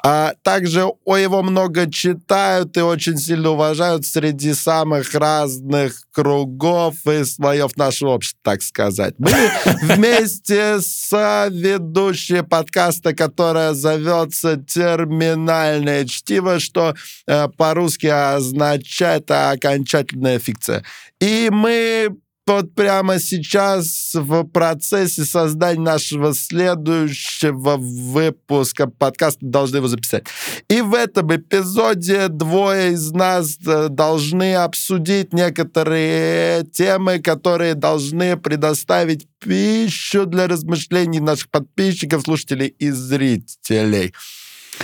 А 0.04 0.35
также 0.42 0.85
о 1.04 1.16
его 1.16 1.42
много 1.42 1.90
читают 1.90 2.76
и 2.76 2.81
очень 2.81 3.16
сильно 3.16 3.50
уважают 3.50 4.07
среди 4.07 4.54
самых 4.54 5.14
разных 5.14 6.02
кругов 6.12 6.95
и 7.07 7.25
слоев 7.25 7.76
нашего 7.76 8.11
общества, 8.11 8.40
так 8.42 8.62
сказать. 8.62 9.14
Мы 9.19 9.31
вместе 9.83 10.81
с 10.81 11.11
ведущей 11.50 12.42
подкаста, 12.42 13.14
которая 13.14 13.75
зовется 13.75 14.57
«Терминальное 14.57 16.04
чтиво», 16.04 16.61
что 16.61 16.95
э, 17.26 17.49
по-русски 17.57 18.07
означает 18.07 19.31
окончательная 19.31 20.38
фикция. 20.38 20.85
И 21.21 21.49
мы 21.50 22.16
вот 22.47 22.75
прямо 22.75 23.21
сейчас 23.21 24.15
в 24.15 24.45
процессе 24.45 25.25
создания 25.25 25.81
нашего 25.81 26.35
следующего 26.35 27.77
выпуска 27.77 28.89
подкаста 28.89 29.41
должны 29.43 29.77
его 29.77 29.89
записать. 29.89 30.25
И 30.69 30.81
в 30.81 30.95
этом 30.95 31.35
эпизоде 31.35 32.29
двое 32.29 32.93
из 32.93 33.13
нас 33.13 33.59
э, 33.67 33.89
должны 33.89 34.57
обсудить 34.57 35.33
некоторые 35.33 36.65
темы, 36.65 37.21
которые 37.21 37.75
должны 37.75 38.37
предоставить 38.37 39.29
пищу 39.39 40.27
для 40.27 40.49
размышлений 40.49 41.21
наших 41.21 41.49
подписчиков, 41.49 42.23
слушателей 42.23 42.69
и 42.69 42.91
зрителей. 42.91 44.13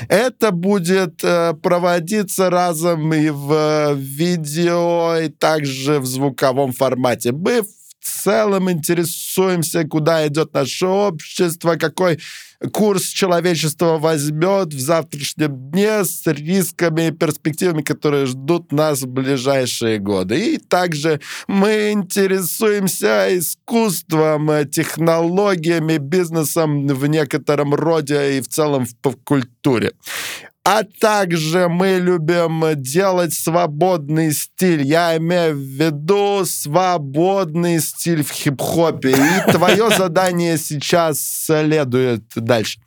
Это 0.08 0.50
будет 0.50 1.22
э, 1.24 1.54
проводиться 1.54 2.50
разом 2.50 3.12
и 3.12 3.30
в 3.30 3.52
э, 3.52 3.94
видео, 3.94 5.16
и 5.16 5.28
также 5.28 6.00
в 6.00 6.06
звуковом 6.06 6.72
формате. 6.72 7.32
Мы 7.32 7.62
в 7.62 7.87
целом 8.08 8.70
интересуемся, 8.70 9.84
куда 9.84 10.26
идет 10.26 10.54
наше 10.54 10.86
общество, 10.86 11.76
какой 11.76 12.18
курс 12.72 13.08
человечества 13.08 13.98
возьмет 13.98 14.74
в 14.74 14.80
завтрашнем 14.80 15.70
дне 15.70 16.04
с 16.04 16.26
рисками 16.26 17.08
и 17.08 17.12
перспективами, 17.12 17.82
которые 17.82 18.26
ждут 18.26 18.72
нас 18.72 19.02
в 19.02 19.06
ближайшие 19.06 19.98
годы. 19.98 20.54
И 20.54 20.58
также 20.58 21.20
мы 21.46 21.92
интересуемся 21.92 23.26
искусством, 23.38 24.50
технологиями, 24.68 25.98
бизнесом 25.98 26.88
в 26.88 27.06
некотором 27.06 27.74
роде 27.74 28.38
и 28.38 28.40
в 28.40 28.48
целом 28.48 28.86
в 28.86 29.16
культуре. 29.24 29.92
А 30.64 30.82
также 31.00 31.68
мы 31.68 31.98
любим 31.98 32.62
делать 32.76 33.32
свободный 33.32 34.32
стиль. 34.32 34.82
Я 34.82 35.16
имею 35.16 35.54
в 35.54 35.58
виду 35.58 36.44
свободный 36.44 37.80
стиль 37.80 38.22
в 38.22 38.30
хип-хопе. 38.30 39.12
И 39.12 39.50
твое 39.50 39.88
задание 39.90 40.58
сейчас 40.58 41.20
следует 41.20 42.24
дальше. 42.34 42.80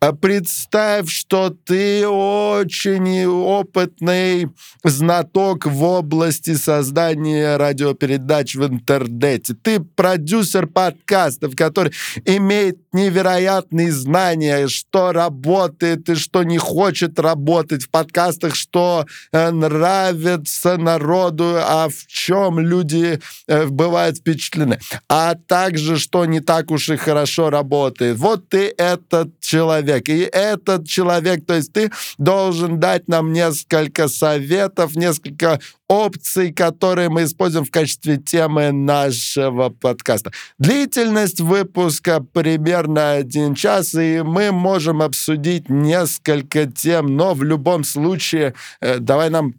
А 0.00 0.12
представь, 0.12 1.10
что 1.10 1.50
ты 1.50 2.06
очень 2.06 3.26
опытный 3.26 4.48
знаток 4.82 5.66
в 5.66 5.82
области 5.82 6.54
создания 6.54 7.56
радиопередач 7.56 8.54
в 8.54 8.66
интернете. 8.66 9.54
Ты 9.60 9.80
продюсер 9.80 10.66
подкастов, 10.66 11.56
который 11.56 11.92
имеет 12.24 12.78
невероятные 12.92 13.92
знания, 13.92 14.68
что 14.68 15.12
работает 15.12 16.08
и 16.08 16.14
что 16.14 16.42
не 16.42 16.58
хочет 16.58 17.18
работать 17.18 17.84
в 17.84 17.88
подкастах, 17.90 18.54
что 18.54 19.06
э, 19.32 19.50
нравится 19.50 20.76
народу, 20.76 21.56
а 21.58 21.88
в 21.88 22.06
чем 22.06 22.60
люди 22.60 23.20
э, 23.46 23.66
бывают 23.66 24.18
впечатлены. 24.18 24.78
А 25.08 25.34
также, 25.34 25.98
что 25.98 26.24
не 26.24 26.40
так 26.40 26.70
уж 26.70 26.88
и 26.88 26.96
хорошо 26.96 27.50
работает. 27.50 28.16
Вот 28.18 28.48
ты 28.48 28.72
этот 28.76 29.40
человек. 29.44 30.08
И 30.08 30.20
этот 30.20 30.88
человек, 30.88 31.46
то 31.46 31.54
есть 31.54 31.72
ты 31.72 31.90
должен 32.18 32.80
дать 32.80 33.08
нам 33.08 33.32
несколько 33.32 34.08
советов, 34.08 34.96
несколько 34.96 35.60
опций, 35.88 36.52
которые 36.52 37.08
мы 37.08 37.24
используем 37.24 37.64
в 37.64 37.70
качестве 37.70 38.16
темы 38.16 38.72
нашего 38.72 39.68
подкаста. 39.68 40.32
Длительность 40.58 41.40
выпуска 41.40 42.20
примерно 42.20 43.12
один 43.12 43.54
час, 43.54 43.94
и 43.94 44.22
мы 44.24 44.50
можем 44.50 45.02
обсудить 45.02 45.68
несколько 45.68 46.66
тем, 46.66 47.16
но 47.16 47.34
в 47.34 47.42
любом 47.42 47.84
случае 47.84 48.54
э, 48.80 48.98
давай 48.98 49.30
нам 49.30 49.54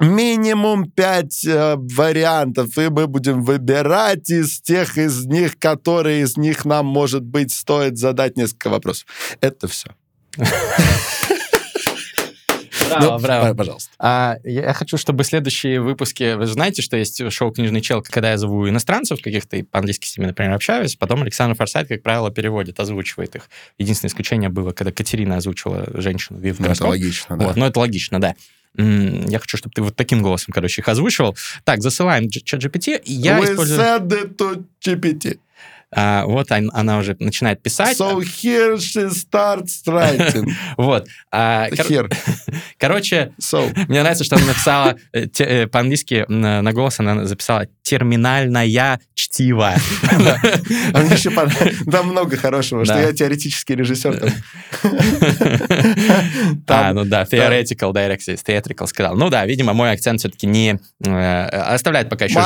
минимум 0.00 0.90
пять 0.90 1.44
э, 1.44 1.76
вариантов, 1.76 2.76
и 2.78 2.88
мы 2.88 3.06
будем 3.06 3.42
выбирать 3.42 4.30
из 4.30 4.60
тех 4.60 4.98
из 4.98 5.26
них, 5.26 5.58
которые 5.58 6.22
из 6.22 6.36
них 6.36 6.64
нам, 6.64 6.86
может 6.86 7.22
быть, 7.22 7.52
стоит 7.52 7.98
задать 7.98 8.36
несколько 8.36 8.70
вопросов. 8.70 9.06
Это 9.40 9.68
все. 9.68 9.90
Браво, 12.90 13.04
Ну, 13.04 13.18
браво. 13.18 13.54
Пожалуйста. 13.54 13.90
А, 13.98 14.36
я 14.44 14.72
хочу, 14.72 14.96
чтобы 14.96 15.24
следующие 15.24 15.80
выпуски... 15.80 16.34
Вы 16.34 16.46
знаете, 16.46 16.82
что 16.82 16.96
есть 16.96 17.30
шоу 17.32 17.52
«Книжный 17.52 17.80
чел», 17.80 18.02
когда 18.02 18.30
я 18.30 18.38
зову 18.38 18.68
иностранцев 18.68 19.22
каких-то, 19.22 19.56
и 19.56 19.62
по-английски 19.62 20.06
с 20.06 20.16
ними, 20.16 20.28
например, 20.28 20.54
общаюсь, 20.54 20.96
потом 20.96 21.22
Александр 21.22 21.56
Форсайт, 21.56 21.88
как 21.88 22.02
правило, 22.02 22.30
переводит, 22.30 22.80
озвучивает 22.80 23.36
их. 23.36 23.48
Единственное 23.78 24.10
исключение 24.10 24.48
было, 24.48 24.72
когда 24.72 24.92
Катерина 24.92 25.36
озвучила 25.36 25.86
женщину 25.94 26.38
Вив 26.38 26.58
Ну, 26.58 26.66
это 26.66 26.86
логично, 26.86 27.36
да. 27.36 27.46
Вот, 27.46 27.56
ну, 27.56 27.66
это 27.66 27.78
логично, 27.78 28.20
да. 28.20 28.34
Я 28.76 29.38
хочу, 29.38 29.56
чтобы 29.56 29.72
ты 29.74 29.82
вот 29.82 29.96
таким 29.96 30.22
голосом, 30.22 30.52
короче, 30.52 30.80
их 30.80 30.88
озвучивал. 30.88 31.36
Так, 31.64 31.82
засылаем 31.82 32.30
чат 32.30 32.62
GPT. 32.62 33.00
Я 33.04 33.38
We 33.38 33.44
использую... 33.52 33.80
said 33.80 34.08
it 34.08 34.36
to 34.36 34.64
GPT. 34.80 35.38
А, 35.92 36.24
вот 36.26 36.50
он- 36.52 36.70
она 36.72 36.98
уже 36.98 37.16
начинает 37.18 37.62
писать. 37.62 37.98
So 37.98 38.18
here 38.20 38.76
she 38.76 39.08
starts 39.10 39.82
writing. 39.86 40.50
Вот. 40.76 41.06
А, 41.32 41.68
кор- 41.70 41.86
Here. 41.86 42.14
Короче, 42.78 43.32
So. 43.40 43.72
мне 43.88 44.00
нравится, 44.00 44.24
что 44.24 44.36
она 44.36 44.46
написала 44.46 44.96
э, 45.12 45.26
те- 45.26 45.44
э, 45.44 45.66
по-английски 45.66 46.24
на, 46.28 46.62
на 46.62 46.72
голос, 46.72 47.00
она 47.00 47.24
записала 47.26 47.66
терминальная 47.82 49.00
чтиво. 49.14 49.74
А 50.92 50.98
мне 50.98 51.12
еще. 51.14 51.30
Там 51.90 52.08
много 52.08 52.36
хорошего, 52.36 52.84
что 52.84 52.98
я 53.00 53.12
теоретический 53.12 53.74
режиссер. 53.74 54.32
А, 56.68 56.92
ну 56.92 57.04
да, 57.04 57.22
theoretical 57.24 57.92
direction, 57.92 58.38
theatrical 58.46 58.86
сказал. 58.86 59.16
Ну 59.16 59.28
да, 59.30 59.44
видимо, 59.46 59.72
мой 59.72 59.90
акцент 59.90 60.20
все-таки 60.20 60.46
не 60.46 60.78
э, 61.04 61.44
оставляет 61.46 62.08
пока 62.08 62.26
еще 62.26 62.40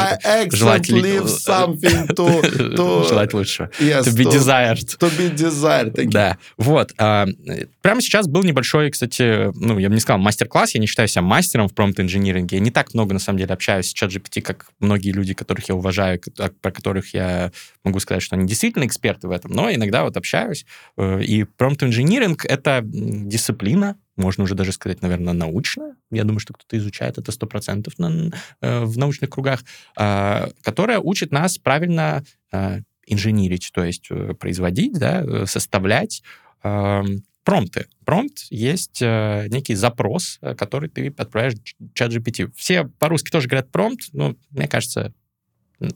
желать 3.07 3.34
лучшего. 3.35 3.71
yes, 3.81 4.03
To 4.05 4.17
be 4.17 4.25
desired. 4.25 4.79
to 4.99 5.11
be 5.19 5.35
desired. 5.35 5.93
Да, 6.11 6.39
вот. 6.57 6.93
а, 6.99 7.27
э, 7.47 7.67
Прямо 7.83 8.01
сейчас 8.01 8.27
был 8.27 8.43
небольшой, 8.45 8.91
кстати, 8.91 9.51
ну, 9.59 9.79
я 9.79 9.89
бы 9.89 9.95
не 9.95 10.01
сказал 10.01 10.19
мастер-класс, 10.21 10.75
я 10.75 10.81
не 10.81 10.87
считаю 10.87 11.09
себя 11.09 11.23
мастером 11.23 11.69
в 11.69 11.75
промпт-инжиниринге. 11.75 12.57
Я 12.57 12.61
не 12.63 12.71
так 12.71 12.95
много, 12.95 13.13
на 13.13 13.21
самом 13.21 13.39
деле, 13.39 13.53
общаюсь 13.53 13.91
с 13.91 13.95
ChatGPT, 13.95 14.41
как 14.41 14.67
многие 14.81 15.11
люди, 15.13 15.35
которых 15.35 15.69
я 15.69 15.75
уважаю, 15.75 16.21
ко- 16.21 16.51
про 16.61 16.71
которых 16.71 17.13
я 17.15 17.53
могу 17.85 18.01
сказать, 18.01 18.23
что 18.23 18.37
они 18.37 18.47
действительно 18.47 18.87
эксперты 18.87 19.29
в 19.29 19.31
этом, 19.31 19.51
но 19.51 19.71
иногда 19.71 20.05
вот 20.05 20.17
общаюсь. 20.17 20.65
э, 20.97 21.23
И 21.23 21.45
промпт-инжиниринг— 21.45 22.45
это 22.49 22.81
дисциплина, 23.29 23.97
можно 24.17 24.45
уже 24.45 24.55
даже 24.55 24.73
сказать, 24.73 25.03
наверное, 25.03 25.33
научная. 25.33 25.97
Я 26.11 26.23
думаю, 26.23 26.39
что 26.39 26.53
кто-то 26.55 26.77
изучает 26.79 27.19
это 27.19 27.33
100% 27.33 27.93
на, 27.99 28.31
э, 28.61 28.85
в 28.85 28.97
научных 28.97 29.31
кругах, 29.31 29.61
а, 29.97 30.51
которая 30.63 31.01
учит 31.01 31.33
нас 31.33 31.59
правильно 31.59 32.23
а, 32.53 32.79
инженерить, 33.07 33.71
то 33.73 33.85
есть 33.85 34.07
э, 34.11 34.35
производить, 34.35 34.99
да, 34.99 35.23
э, 35.23 35.47
составлять 35.47 36.23
эм, 36.63 37.25
промпты. 37.45 37.87
Промпт 38.05 38.47
есть 38.51 39.01
э, 39.03 39.47
некий 39.51 39.75
запрос, 39.75 40.39
э, 40.41 40.55
который 40.55 40.89
ты 40.89 41.09
отправляешь 41.17 41.55
чат 41.95 42.13
GPT. 42.13 42.51
Все 42.57 42.85
по-русски 42.85 43.31
тоже 43.31 43.49
говорят 43.49 43.71
промпт, 43.71 44.09
но 44.13 44.35
мне 44.51 44.67
кажется, 44.67 45.13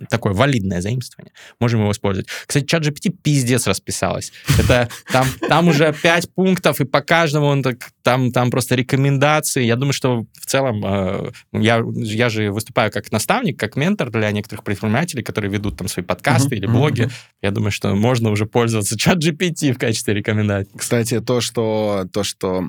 такое 0.08 0.32
валидное 0.32 0.80
заимствование. 0.80 1.32
Можем 1.60 1.80
его 1.80 1.92
использовать. 1.92 2.28
Кстати, 2.46 2.64
чат 2.66 2.86
GPT 2.86 3.10
пиздец 3.10 3.66
расписалась. 3.66 4.32
Это 4.58 4.88
там, 5.12 5.26
там 5.48 5.68
уже 5.68 5.94
пять 6.02 6.32
пунктов, 6.34 6.80
и 6.80 6.84
по 6.84 7.00
каждому 7.00 7.46
он 7.46 7.62
так, 7.62 7.90
там, 8.02 8.32
там 8.32 8.50
просто 8.50 8.74
рекомендации. 8.74 9.64
Я 9.64 9.76
думаю, 9.76 9.92
что 9.92 10.26
в 10.40 10.46
целом 10.46 10.84
э, 10.84 11.30
я, 11.52 11.82
я 11.94 12.28
же 12.28 12.50
выступаю 12.50 12.90
как 12.90 13.10
наставник, 13.12 13.58
как 13.58 13.76
ментор 13.76 14.10
для 14.10 14.30
некоторых 14.30 14.64
предпринимателей, 14.64 15.22
которые 15.22 15.50
ведут 15.50 15.76
там 15.76 15.88
свои 15.88 16.04
подкасты 16.04 16.56
Мгм, 16.56 16.56
или 16.56 16.66
блоги. 16.66 17.02
мгм. 17.02 17.10
Я 17.42 17.50
думаю, 17.50 17.70
что 17.70 17.94
можно 17.94 18.30
уже 18.30 18.46
пользоваться 18.46 18.98
чат 18.98 19.18
GPT 19.18 19.72
в 19.72 19.78
качестве 19.78 20.14
рекомендаций. 20.14 20.72
Кстати, 20.76 21.20
то, 21.20 21.40
что, 21.40 22.06
то, 22.12 22.24
что 22.24 22.64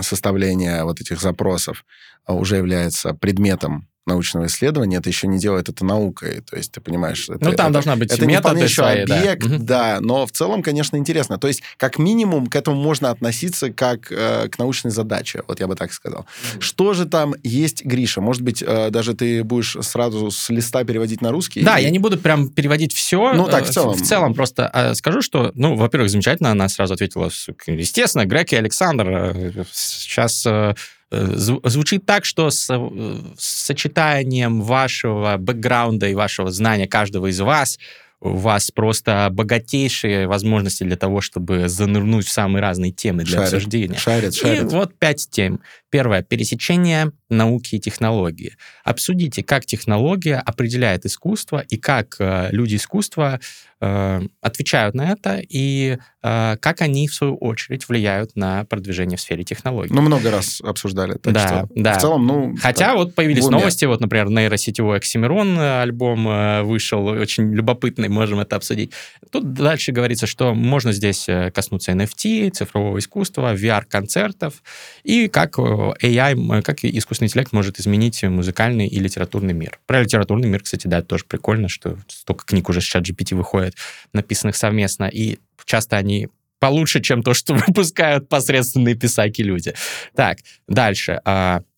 составление 0.00 0.84
вот 0.84 1.00
этих 1.00 1.20
запросов 1.20 1.84
а, 2.26 2.34
уже 2.34 2.56
является 2.56 3.14
предметом 3.14 3.88
научного 4.06 4.46
исследования, 4.46 4.96
это 4.96 5.08
еще 5.08 5.28
не 5.28 5.38
делает 5.38 5.68
это 5.68 5.84
наукой. 5.84 6.40
То 6.40 6.56
есть 6.56 6.72
ты 6.72 6.80
понимаешь... 6.80 7.28
Это, 7.28 7.44
ну, 7.44 7.52
там 7.52 7.66
это- 7.66 7.72
должна 7.74 7.96
быть 7.96 8.12
это 8.12 8.26
не 8.26 8.36
вполне 8.38 8.62
методы 8.62 8.64
еще 8.64 8.82
свои, 8.82 9.04
да. 9.06 9.18
объект, 9.18 9.44
Мгм. 9.46 9.66
да. 9.66 9.98
но 10.00 10.26
в 10.26 10.32
целом, 10.32 10.62
конечно, 10.62 10.96
интересно. 10.96 11.38
То 11.38 11.46
есть, 11.48 11.62
как 11.76 11.98
минимум, 11.98 12.48
к 12.48 12.56
этому 12.56 12.76
можно 12.80 13.10
относиться 13.10 13.70
как 13.72 14.10
э, 14.10 14.48
к 14.48 14.58
научной 14.58 14.90
задаче, 14.90 15.42
вот 15.46 15.60
я 15.60 15.68
бы 15.68 15.76
так 15.76 15.92
сказал. 15.92 16.26
Что 16.58 16.94
же 16.94 17.06
там 17.06 17.34
есть, 17.44 17.84
Гриша? 17.84 18.20
Может 18.20 18.42
быть, 18.42 18.62
э, 18.66 18.90
даже 18.90 19.14
ты 19.14 19.44
будешь 19.44 19.76
сразу 19.82 20.30
с 20.32 20.50
листа 20.50 20.82
переводить 20.84 21.20
на 21.20 21.30
русский? 21.30 21.62
Да, 21.62 21.78
И- 21.78 21.84
я 21.84 21.90
не 21.90 22.00
буду 22.00 22.18
прям 22.18 22.48
переводить 22.48 22.92
все. 22.92 23.32
Ну, 23.34 23.46
так, 23.46 23.66
в 23.66 23.70
целом. 23.70 23.94
В 23.94 24.02
целом 24.02 24.34
просто 24.34 24.68
э, 24.74 24.94
скажу, 24.94 25.22
что, 25.22 25.52
ну, 25.54 25.76
во-первых, 25.76 26.10
замечательно, 26.10 26.50
она 26.50 26.68
сразу 26.68 26.94
ответила, 26.94 27.30
естественно, 27.66 28.24
Грег 28.24 28.52
и 28.52 28.56
Александр. 28.56 29.08
э, 29.08 29.64
Сейчас 29.72 30.44
э, 30.46 30.50
э, 30.50 30.74
звучит 31.12 32.06
так, 32.06 32.24
что 32.24 32.50
с, 32.50 32.68
э, 32.70 33.18
с 33.38 33.66
сочетанием 33.66 34.62
вашего 34.62 35.36
бэкграунда 35.38 36.08
и 36.08 36.14
вашего 36.14 36.50
знания 36.50 36.88
каждого 36.88 37.30
из 37.30 37.40
вас 37.40 37.78
у 38.22 38.36
вас 38.36 38.70
просто 38.70 39.28
богатейшие 39.32 40.28
возможности 40.28 40.84
для 40.84 40.96
того, 40.96 41.20
чтобы 41.20 41.68
занырнуть 41.68 42.26
в 42.26 42.30
самые 42.30 42.62
разные 42.62 42.92
темы 42.92 43.24
для 43.24 43.38
Шарит, 43.38 43.52
обсуждения. 43.52 43.98
Шарит, 43.98 44.34
И 44.34 44.38
шарит. 44.38 44.72
вот 44.72 44.96
пять 44.98 45.28
тем. 45.30 45.60
Первое. 45.90 46.22
Пересечение 46.22 47.12
науки 47.28 47.74
и 47.74 47.80
технологии. 47.80 48.56
Обсудите, 48.84 49.42
как 49.42 49.66
технология 49.66 50.36
определяет 50.36 51.04
искусство 51.04 51.58
и 51.58 51.76
как 51.76 52.16
э, 52.18 52.48
люди 52.50 52.76
искусства 52.76 53.40
э, 53.80 54.20
отвечают 54.40 54.94
на 54.94 55.12
это 55.12 55.42
и 55.46 55.98
э, 56.22 56.56
как 56.60 56.80
они, 56.80 57.08
в 57.08 57.14
свою 57.14 57.36
очередь, 57.36 57.88
влияют 57.88 58.36
на 58.36 58.64
продвижение 58.64 59.18
в 59.18 59.20
сфере 59.20 59.44
технологий. 59.44 59.92
Ну, 59.92 60.00
много 60.00 60.30
раз 60.30 60.60
обсуждали. 60.62 61.14
Так 61.14 61.34
Да, 61.34 61.48
что, 61.48 61.68
да. 61.74 61.98
В 61.98 62.00
целом, 62.00 62.26
ну... 62.26 62.56
Хотя 62.60 62.86
так, 62.86 62.96
вот 62.96 63.14
появились 63.14 63.46
новости, 63.48 63.84
вот, 63.84 64.00
например, 64.00 64.30
нейросетевой 64.30 64.98
Оксимирон 64.98 65.58
э, 65.58 65.82
альбом 65.82 66.28
э, 66.28 66.62
вышел, 66.62 67.04
очень 67.06 67.52
любопытный, 67.52 68.08
можем 68.12 68.40
это 68.40 68.56
обсудить. 68.56 68.92
Тут 69.30 69.52
дальше 69.52 69.92
говорится, 69.92 70.26
что 70.26 70.54
можно 70.54 70.92
здесь 70.92 71.28
э, 71.28 71.50
коснуться 71.50 71.92
NFT, 71.92 72.50
цифрового 72.50 72.98
искусства, 72.98 73.54
VR-концертов, 73.54 74.62
и 75.02 75.28
как 75.28 75.58
э, 75.58 75.62
AI, 75.62 76.32
м, 76.32 76.62
как 76.62 76.84
искусственный 76.84 77.26
интеллект 77.26 77.52
может 77.52 77.80
изменить 77.80 78.22
музыкальный 78.22 78.86
и 78.86 78.98
литературный 78.98 79.54
мир. 79.54 79.78
Про 79.86 80.02
литературный 80.02 80.48
мир, 80.48 80.62
кстати, 80.62 80.86
да, 80.86 81.02
тоже 81.02 81.24
прикольно, 81.26 81.68
что 81.68 81.98
столько 82.08 82.44
книг 82.44 82.68
уже 82.68 82.80
с 82.80 82.84
чат 82.84 83.08
GPT 83.08 83.34
выходит, 83.34 83.74
написанных 84.12 84.56
совместно, 84.56 85.04
и 85.04 85.38
часто 85.64 85.96
они 85.96 86.28
получше, 86.62 87.00
чем 87.00 87.22
то, 87.22 87.34
что 87.34 87.54
выпускают 87.66 88.28
посредственные 88.28 88.94
писаки 88.94 89.42
люди. 89.42 89.74
Так, 90.14 90.38
дальше. 90.68 91.20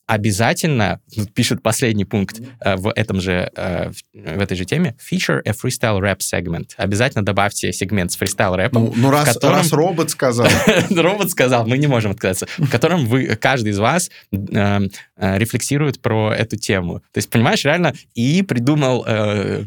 Обязательно, 0.07 1.01
пишет 1.35 1.63
последний 1.63 2.05
пункт 2.05 2.41
э, 2.61 2.77
в 2.77 2.93
этом 2.95 3.21
же, 3.21 3.51
э, 3.57 3.91
в, 4.13 4.41
этой 4.41 4.57
же 4.57 4.65
теме, 4.65 4.97
feature 5.01 5.41
a 5.45 5.53
freestyle 5.53 6.01
rap 6.01 6.19
segment. 6.19 6.71
Обязательно 6.77 7.25
добавьте 7.25 7.73
сегмент 7.73 8.13
с 8.13 8.17
фристайл 8.17 8.55
рэпом. 8.55 8.85
Ну, 8.85 8.93
ну 8.97 9.11
раз, 9.11 9.35
котором- 9.35 9.57
раз 9.57 9.73
робот 9.73 10.11
сказал. 10.11 10.47
Робот 10.91 11.31
сказал, 11.31 11.67
мы 11.67 11.79
не 11.79 11.87
можем 11.87 12.13
отказаться, 12.13 12.47
в 12.59 12.69
котором 12.69 13.07
вы, 13.07 13.37
каждый 13.37 13.71
из 13.71 13.79
вас 13.79 14.11
э, 14.31 14.89
э, 15.17 15.39
рефлексирует 15.39 16.03
про 16.03 16.35
эту 16.35 16.57
тему. 16.57 17.01
То 17.13 17.19
есть, 17.19 17.31
понимаешь, 17.31 17.65
реально 17.65 17.95
и 18.15 18.43
придумал 18.43 19.05
э, 19.07 19.65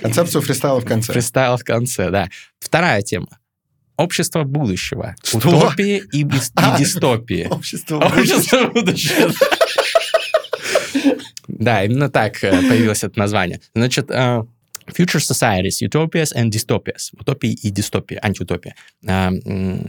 Концепцию 0.00 0.42
фристайла 0.42 0.80
в 0.80 0.86
конце. 0.86 1.12
фристайл 1.12 1.56
в 1.56 1.64
конце, 1.64 2.10
да. 2.10 2.28
Вторая 2.58 3.02
тема. 3.02 3.28
Общество 3.96 4.42
будущего. 4.42 5.14
Что? 5.22 5.38
Утопии 5.38 6.02
и, 6.12 6.22
и 6.22 6.26
А. 6.56 6.76
дистопии. 6.78 7.46
Общество. 7.48 7.98
Общество 7.98 8.64
будущего. 8.64 9.32
Да, 11.64 11.84
именно 11.84 12.10
так 12.10 12.44
э, 12.44 12.50
появилось 12.50 13.04
это 13.04 13.18
название. 13.18 13.60
Значит, 13.74 14.10
э, 14.10 14.44
Future 14.86 15.18
Societies, 15.18 15.82
Utopias 15.82 16.34
and 16.36 16.50
Dystopias. 16.50 17.10
Утопии 17.18 17.52
и 17.52 17.70
дистопии, 17.70 18.18
антиутопия. 18.22 18.74
Э, 19.06 19.30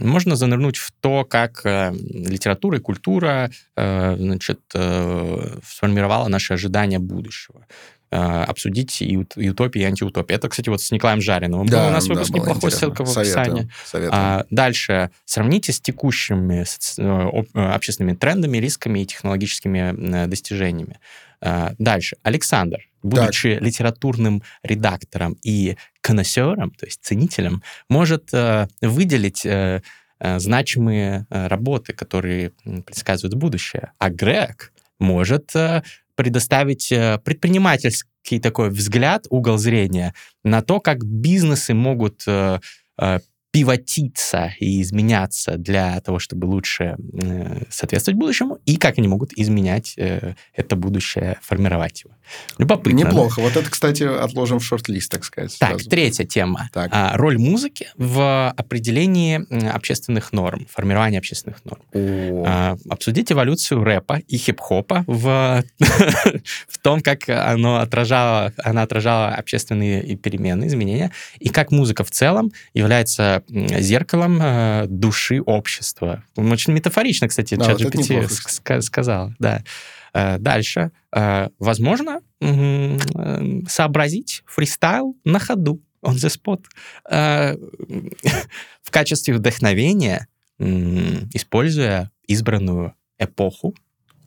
Можно 0.00 0.36
занырнуть 0.36 0.78
в 0.78 0.90
то, 1.00 1.24
как 1.24 1.64
литература 1.64 2.78
и 2.78 2.80
культура 2.80 3.50
значит, 3.76 4.60
сформировала 4.72 6.28
наши 6.28 6.54
ожидания 6.54 6.98
будущего. 6.98 7.66
Э, 8.12 8.44
Обсудить 8.44 9.02
и 9.02 9.16
ут- 9.16 9.36
и 9.36 9.50
утопии, 9.50 9.80
и 9.80 9.84
антиутопии. 9.84 10.32
Это, 10.34 10.48
кстати, 10.48 10.68
вот 10.68 10.80
с 10.80 10.92
Николаем 10.92 11.20
Жариновым. 11.20 11.66
был 11.66 11.76
у 11.76 11.90
нас 11.90 12.06
да, 12.06 12.14
выпуск 12.14 12.30
было 12.30 12.40
неплохой, 12.40 12.70
ссылка 12.70 13.04
в 13.04 13.16
описании. 13.18 13.68
советую. 13.84 14.10
А, 14.14 14.44
дальше. 14.50 15.10
Сравните 15.24 15.72
с 15.72 15.80
текущими 15.80 16.62
э, 16.62 17.42
э, 17.54 17.58
общественными 17.74 18.14
трендами, 18.16 18.58
рисками 18.58 19.00
и 19.00 19.06
технологическими 19.06 20.26
достижениями. 20.26 21.00
А, 21.40 21.74
Дальше. 21.78 22.16
Александр, 22.22 22.78
будучи 23.02 23.58
литературным 23.60 24.42
редактором 24.62 25.36
и 25.42 25.76
конносером, 26.00 26.70
то 26.70 26.86
есть 26.86 27.00
ценителем, 27.02 27.62
может 27.88 28.32
э, 28.32 28.68
выделить 28.80 29.44
э, 29.44 29.82
значимые 30.18 31.26
работы, 31.28 31.92
которые 31.92 32.52
предсказывают 32.86 33.34
будущее. 33.34 33.92
А 33.98 34.08
Грег 34.08 34.72
может 34.98 35.52
предоставить 36.16 36.90
э, 36.90 37.18
предпринимательский 37.24 38.40
такой 38.40 38.70
взгляд, 38.70 39.26
угол 39.30 39.58
зрения 39.58 40.14
на 40.42 40.62
то, 40.62 40.80
как 40.80 41.04
бизнесы 41.04 41.74
могут 41.74 42.24
э, 42.26 42.58
э, 43.00 43.18
пивотиться 43.56 44.52
и 44.60 44.82
изменяться 44.82 45.56
для 45.56 45.98
того, 46.02 46.18
чтобы 46.18 46.44
лучше 46.44 46.96
э, 47.14 47.62
соответствовать 47.70 48.18
будущему, 48.18 48.58
и 48.66 48.76
как 48.76 48.98
они 48.98 49.08
могут 49.08 49.32
изменять 49.32 49.94
э, 49.96 50.34
это 50.54 50.76
будущее, 50.76 51.38
формировать 51.40 52.04
его. 52.04 52.12
Любопытно. 52.58 52.98
Неплохо. 52.98 53.36
Да? 53.36 53.42
Вот 53.42 53.56
это, 53.56 53.70
кстати, 53.70 54.02
отложим 54.02 54.58
в 54.58 54.64
шорт-лист, 54.64 55.10
так 55.10 55.24
сказать. 55.24 55.56
Так, 55.58 55.70
сразу. 55.70 55.88
третья 55.88 56.24
тема. 56.24 56.68
Так. 56.72 56.90
А, 56.92 57.16
роль 57.16 57.38
музыки 57.38 57.88
в 57.96 58.50
определении 58.50 59.46
общественных 59.72 60.32
норм, 60.32 60.66
формировании 60.70 61.18
общественных 61.18 61.64
норм. 61.64 61.82
А, 61.94 62.76
обсудить 62.90 63.32
эволюцию 63.32 63.82
рэпа 63.82 64.20
и 64.28 64.36
хип-хопа 64.36 65.04
в, 65.06 65.64
в 66.68 66.78
том, 66.82 67.00
как 67.00 67.28
оно 67.28 67.76
отражало, 67.76 68.52
она 68.62 68.82
отражала 68.82 69.28
общественные 69.28 70.16
перемены, 70.16 70.66
изменения, 70.66 71.12
и 71.38 71.48
как 71.48 71.70
музыка 71.70 72.04
в 72.04 72.10
целом 72.10 72.52
является 72.74 73.44
зеркалом 73.48 74.38
э, 74.40 74.86
души 74.88 75.40
общества. 75.40 76.24
Очень 76.36 76.72
метафорично, 76.72 77.28
кстати, 77.28 77.54
да, 77.54 77.66
чат 77.66 77.82
вот 77.82 77.94
GPT 77.94 78.82
сказал. 78.82 79.32
Да. 79.38 79.62
Э, 80.12 80.38
дальше. 80.38 80.92
Э, 81.14 81.48
возможно, 81.58 82.20
э, 82.40 82.98
сообразить 83.68 84.42
фристайл 84.46 85.16
на 85.24 85.38
ходу, 85.38 85.80
on 86.02 86.14
the 86.14 86.30
spot, 86.30 86.64
э, 87.10 87.56
в 88.82 88.90
качестве 88.90 89.34
вдохновения, 89.34 90.26
используя 90.58 92.10
избранную 92.26 92.94
эпоху 93.18 93.74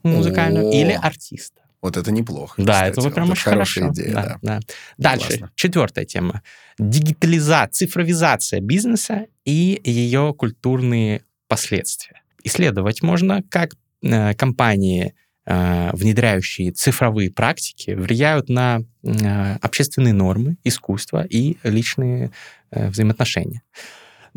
музыкальную 0.02 0.68
О, 0.68 0.72
или 0.72 0.92
артиста. 0.92 1.59
Вот 1.82 1.96
это 1.96 2.12
неплохо. 2.12 2.54
Да, 2.62 2.72
кстати. 2.74 2.92
это 2.92 3.00
вот 3.00 3.14
прям 3.14 3.26
вот 3.26 3.32
очень 3.32 3.44
хорошая 3.44 3.84
хорошо. 3.84 4.02
идея. 4.02 4.14
Да, 4.14 4.22
да. 4.22 4.38
Да. 4.42 4.60
Дальше, 4.98 5.28
Классно. 5.28 5.50
четвертая 5.54 6.04
тема. 6.04 6.42
Дигитализация, 6.78 7.86
цифровизация 7.86 8.60
бизнеса 8.60 9.26
и 9.44 9.80
ее 9.82 10.34
культурные 10.36 11.22
последствия. 11.48 12.22
Исследовать 12.44 13.02
можно, 13.02 13.42
как 13.48 13.74
э, 14.02 14.34
компании, 14.34 15.14
э, 15.46 15.90
внедряющие 15.94 16.72
цифровые 16.72 17.30
практики, 17.30 17.92
влияют 17.92 18.48
на 18.50 18.82
э, 19.02 19.56
общественные 19.56 20.12
нормы, 20.12 20.56
искусство 20.64 21.24
и 21.24 21.56
личные 21.62 22.30
э, 22.70 22.88
взаимоотношения 22.88 23.62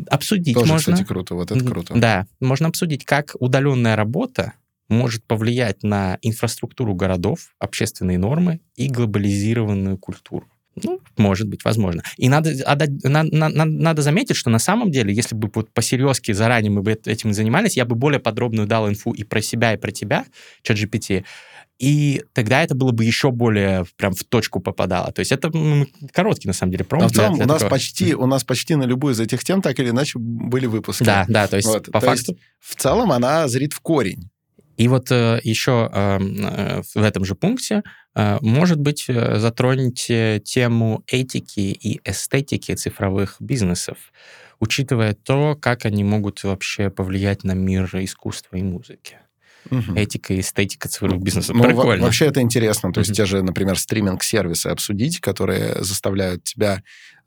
обсудить 0.08 0.54
Тоже, 0.54 0.72
можно. 0.72 0.92
кстати, 0.92 1.06
круто, 1.06 1.34
вот 1.34 1.50
это 1.50 1.64
круто. 1.64 1.94
Да, 1.96 2.26
можно 2.40 2.68
обсудить, 2.68 3.04
как 3.04 3.36
удаленная 3.38 3.96
работа 3.96 4.54
может 4.88 5.24
повлиять 5.24 5.82
на 5.82 6.18
инфраструктуру 6.22 6.94
городов, 6.94 7.54
общественные 7.58 8.18
нормы 8.18 8.60
и 8.76 8.88
глобализированную 8.88 9.98
культуру. 9.98 10.46
Ну, 10.82 11.00
может 11.16 11.48
быть, 11.48 11.64
возможно. 11.64 12.02
И 12.16 12.28
надо, 12.28 12.50
отдать, 12.64 12.90
надо, 13.04 13.34
надо, 13.34 13.64
надо 13.64 14.02
заметить, 14.02 14.36
что 14.36 14.50
на 14.50 14.58
самом 14.58 14.90
деле, 14.90 15.14
если 15.14 15.36
бы 15.36 15.50
вот 15.54 15.70
по-серьезки 15.70 16.32
заранее 16.32 16.72
мы 16.72 16.82
бы 16.82 16.92
этим 17.04 17.32
занимались, 17.32 17.76
я 17.76 17.84
бы 17.84 17.94
более 17.94 18.18
подробную 18.18 18.66
дал 18.66 18.88
инфу 18.88 19.12
и 19.12 19.22
про 19.22 19.40
себя, 19.40 19.74
и 19.74 19.76
про 19.76 19.92
тебя, 19.92 20.24
чат 20.62 20.76
GPT, 20.76 21.24
и 21.78 22.22
тогда 22.32 22.62
это 22.62 22.74
было 22.74 22.92
бы 22.92 23.04
еще 23.04 23.30
более 23.30 23.84
прям 23.96 24.14
в 24.14 24.22
точку 24.24 24.60
попадало. 24.60 25.12
То 25.12 25.20
есть 25.20 25.32
это 25.32 25.52
короткий, 26.12 26.46
на 26.46 26.54
самом 26.54 26.72
деле, 26.72 26.84
промп. 26.84 27.10
в 27.10 27.14
целом 27.14 27.34
у 27.34 27.44
нас, 27.44 27.58
такого... 27.58 27.70
почти, 27.70 28.14
у 28.14 28.26
нас 28.26 28.44
почти 28.44 28.76
на 28.76 28.84
любую 28.84 29.14
из 29.14 29.20
этих 29.20 29.42
тем 29.42 29.60
так 29.60 29.78
или 29.80 29.90
иначе 29.90 30.18
были 30.18 30.66
выпуски. 30.66 31.02
Да, 31.02 31.24
да, 31.28 31.48
то 31.48 31.56
есть 31.56 31.68
вот. 31.68 31.86
по 31.86 32.00
то 32.00 32.06
факту... 32.06 32.32
Есть, 32.32 32.44
в 32.60 32.76
целом 32.76 33.10
она 33.10 33.48
зрит 33.48 33.72
в 33.72 33.80
корень. 33.80 34.30
И 34.76 34.88
вот 34.88 35.10
э, 35.10 35.40
еще 35.42 35.88
эм, 35.92 36.36
э, 36.42 36.82
в 36.94 37.02
этом 37.02 37.24
же 37.24 37.34
пункте, 37.34 37.82
э, 38.14 38.38
может 38.40 38.80
быть, 38.80 39.06
затронете 39.06 40.40
тему 40.44 41.04
этики 41.06 41.60
и 41.60 42.00
эстетики 42.04 42.74
цифровых 42.74 43.36
бизнесов, 43.40 43.98
учитывая 44.58 45.14
то, 45.14 45.56
как 45.60 45.84
они 45.84 46.02
могут 46.04 46.42
вообще 46.42 46.90
повлиять 46.90 47.44
на 47.44 47.52
мир 47.52 47.88
искусства 47.94 48.56
и 48.56 48.62
музыки. 48.62 49.18
Угу. 49.70 49.94
Этика 49.96 50.34
и 50.34 50.40
эстетика 50.40 50.88
цифровых 50.88 51.22
бизнесов. 51.22 51.56
Ну, 51.56 51.64
Прикольно. 51.64 52.04
Вообще 52.04 52.26
это 52.26 52.40
интересно. 52.40 52.92
То 52.92 53.00
угу. 53.00 53.06
есть 53.06 53.16
те 53.16 53.24
же, 53.24 53.42
например, 53.42 53.78
стриминг-сервисы 53.78 54.66
обсудить, 54.66 55.20
которые 55.20 55.82
заставляют 55.82 56.44
тебя 56.44 56.82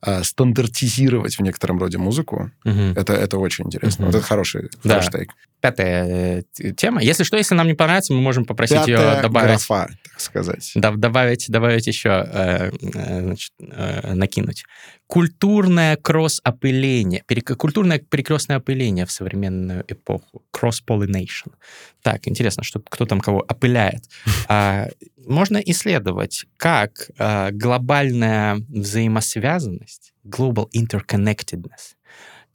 э, 0.06 0.24
стандартизировать 0.24 1.38
в 1.38 1.42
некотором 1.42 1.80
роде 1.80 1.98
музыку. 1.98 2.52
Угу. 2.66 2.94
Это, 2.96 3.14
это 3.14 3.40
очень 3.40 3.66
интересно. 3.66 4.06
Угу. 4.06 4.12
Вот 4.12 4.18
это 4.20 4.28
хороший, 4.28 4.70
да. 4.84 5.00
хороший 5.00 5.12
тейк 5.12 5.32
пятая 5.62 6.44
э, 6.60 6.72
тема. 6.74 7.02
Если 7.02 7.24
что, 7.24 7.38
если 7.38 7.56
нам 7.56 7.68
не 7.68 7.74
понравится, 7.74 8.14
мы 8.14 8.22
можем 8.22 8.46
попросить 8.46 8.86
Пятая 8.86 9.16
ее 9.16 9.22
добавить. 9.22 9.48
графа, 9.48 9.90
так 10.04 10.22
сказать. 10.22 10.72
добавить, 10.76 11.50
добавить 11.50 11.88
еще, 11.88 12.10
э, 12.10 12.72
э, 12.94 13.22
значит, 13.22 13.54
э, 13.60 14.14
накинуть. 14.14 14.66
Культурное 15.08 15.96
кросс-опыление, 15.96 17.24
перек, 17.26 17.56
культурное 17.58 18.00
перекрестное 18.00 18.58
опыление 18.58 19.06
в 19.06 19.12
современную 19.12 19.84
эпоху. 19.88 20.44
Cross-pollination. 20.56 21.54
Так, 22.02 22.28
интересно, 22.28 22.64
что, 22.64 22.80
кто 22.80 23.06
там 23.06 23.20
кого 23.20 23.40
опыляет. 23.40 24.04
А, 24.50 24.88
можно 25.26 25.58
исследовать, 25.58 26.46
как 26.56 27.10
а, 27.18 27.52
глобальная 27.52 28.56
взаимосвязанность, 28.70 30.14
global 30.26 30.68
interconnectedness, 30.74 31.97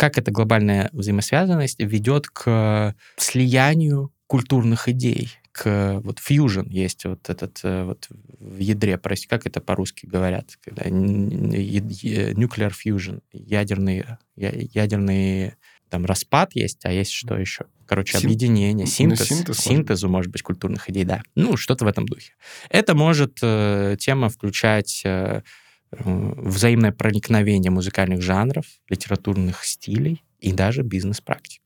как 0.02 0.18
эта 0.18 0.32
глобальная 0.32 0.90
взаимосвязанность 0.92 1.78
ведет 1.78 2.26
к 2.26 2.96
слиянию 3.16 4.12
культурных 4.26 4.88
идей, 4.88 5.28
к 5.52 6.00
вот 6.02 6.18
fusion 6.18 6.66
есть 6.68 7.04
вот 7.04 7.30
этот 7.30 7.60
э, 7.62 7.84
вот 7.84 8.08
в 8.10 8.58
ядре, 8.58 8.98
прости, 8.98 9.28
как 9.28 9.46
это 9.46 9.60
по-русски 9.60 10.06
говорят, 10.06 10.58
когда 10.60 10.82
nuclear 10.90 12.72
fusion, 12.72 13.22
ядерный, 13.32 14.04
ядерный 14.34 15.54
там 15.88 16.04
распад 16.04 16.56
есть, 16.56 16.84
а 16.84 16.90
есть 16.90 17.12
что 17.12 17.38
еще? 17.38 17.66
Короче, 17.86 18.18
Син... 18.18 18.26
объединение, 18.26 18.88
синтез, 18.88 19.30
ну, 19.30 19.36
синтез 19.36 19.58
синтезу, 19.58 20.08
может 20.08 20.32
быть, 20.32 20.42
культурных 20.42 20.90
идей, 20.90 21.04
да. 21.04 21.22
Ну, 21.36 21.56
что-то 21.56 21.84
в 21.84 21.88
этом 21.88 22.06
духе. 22.06 22.32
Это 22.70 22.96
может 22.96 23.38
э, 23.40 23.96
тема 24.00 24.30
включать 24.30 25.02
э, 25.04 25.42
взаимное 25.92 26.92
проникновение 26.92 27.70
музыкальных 27.70 28.22
жанров, 28.22 28.64
литературных 28.88 29.64
стилей 29.64 30.24
и 30.40 30.52
даже 30.52 30.82
бизнес-практик. 30.82 31.62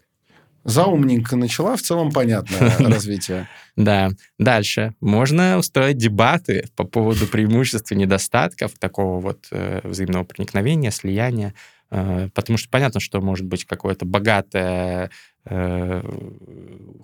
Заумненько 0.65 1.37
начала, 1.37 1.77
в 1.77 1.83
целом 1.83 2.11
понятное 2.11 2.77
развитие. 2.79 3.49
Да. 3.77 4.11
Дальше. 4.37 4.95
Можно 5.01 5.59
устроить 5.59 5.97
дебаты 5.97 6.69
по 6.75 6.83
поводу 6.83 7.29
преимуществ 7.29 7.93
и 7.93 7.95
недостатков 7.95 8.73
такого 8.73 9.21
вот 9.21 9.47
э, 9.53 9.81
взаимного 9.85 10.25
проникновения, 10.25 10.91
слияния. 10.91 11.55
Э, 11.91 12.29
потому 12.35 12.59
что 12.59 12.69
понятно, 12.69 13.01
что 13.01 13.21
может 13.21 13.47
быть 13.47 13.65
какое-то 13.65 14.05
богатое 14.05 15.11
э, 15.45 16.03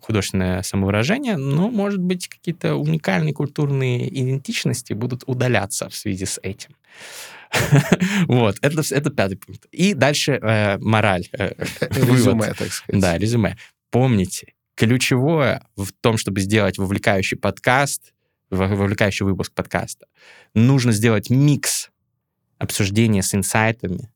художественное 0.03 0.63
самовыражение, 0.63 1.37
но, 1.37 1.71
может 1.71 2.01
быть, 2.01 2.29
какие-то 2.29 2.75
уникальные 2.75 3.33
культурные 3.33 4.09
идентичности 4.09 4.93
будут 4.93 5.23
удаляться 5.27 5.89
в 5.89 5.95
связи 5.95 6.27
с 6.27 6.39
этим. 6.43 6.71
Вот, 8.29 8.57
это, 8.63 8.83
это 8.95 9.11
пятый 9.11 9.37
пункт. 9.37 9.67
И 9.73 9.95
дальше 9.95 10.39
э, 10.41 10.79
мораль. 10.79 11.29
Э, 11.33 11.53
резюме, 11.91 12.55
так 12.55 12.73
сказать. 12.73 13.01
Да, 13.01 13.19
резюме. 13.19 13.57
Помните, 13.91 14.55
ключевое 14.75 15.63
в 15.77 15.93
том, 16.01 16.17
чтобы 16.17 16.41
сделать 16.41 16.79
вовлекающий 16.79 17.37
подкаст, 17.37 18.15
вовлекающий 18.51 19.25
выпуск 19.25 19.53
подкаста, 19.53 20.07
нужно 20.55 20.93
сделать 20.93 21.31
микс 21.31 21.91
обсуждения 22.59 23.23
с 23.23 23.35
инсайтами, 23.35 24.12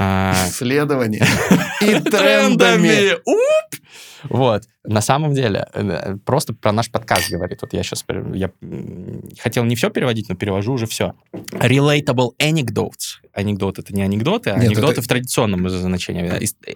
исследований 0.00 1.22
и 1.80 2.00
трендами. 2.00 3.18
Вот. 4.24 4.64
На 4.84 5.00
самом 5.00 5.34
деле, 5.34 5.66
э, 5.72 6.16
просто 6.24 6.52
про 6.54 6.72
наш 6.72 6.90
подкаст 6.90 7.30
говорит. 7.30 7.60
Вот 7.62 7.72
я 7.72 7.82
сейчас 7.82 8.04
я 8.34 8.50
хотел 9.38 9.64
не 9.64 9.76
все 9.76 9.90
переводить, 9.90 10.28
но 10.28 10.34
перевожу 10.34 10.72
уже 10.72 10.86
все. 10.86 11.14
Relatable 11.32 12.30
anecdotes. 12.38 13.20
Анекдот— 13.32 13.78
это 13.78 13.94
не 13.94 14.02
анекдоты, 14.02 14.50
а 14.50 14.56
Нет, 14.56 14.66
анекдоты 14.66 14.94
это... 14.94 15.02
в 15.02 15.08
традиционном 15.08 15.68
значении. 15.68 16.28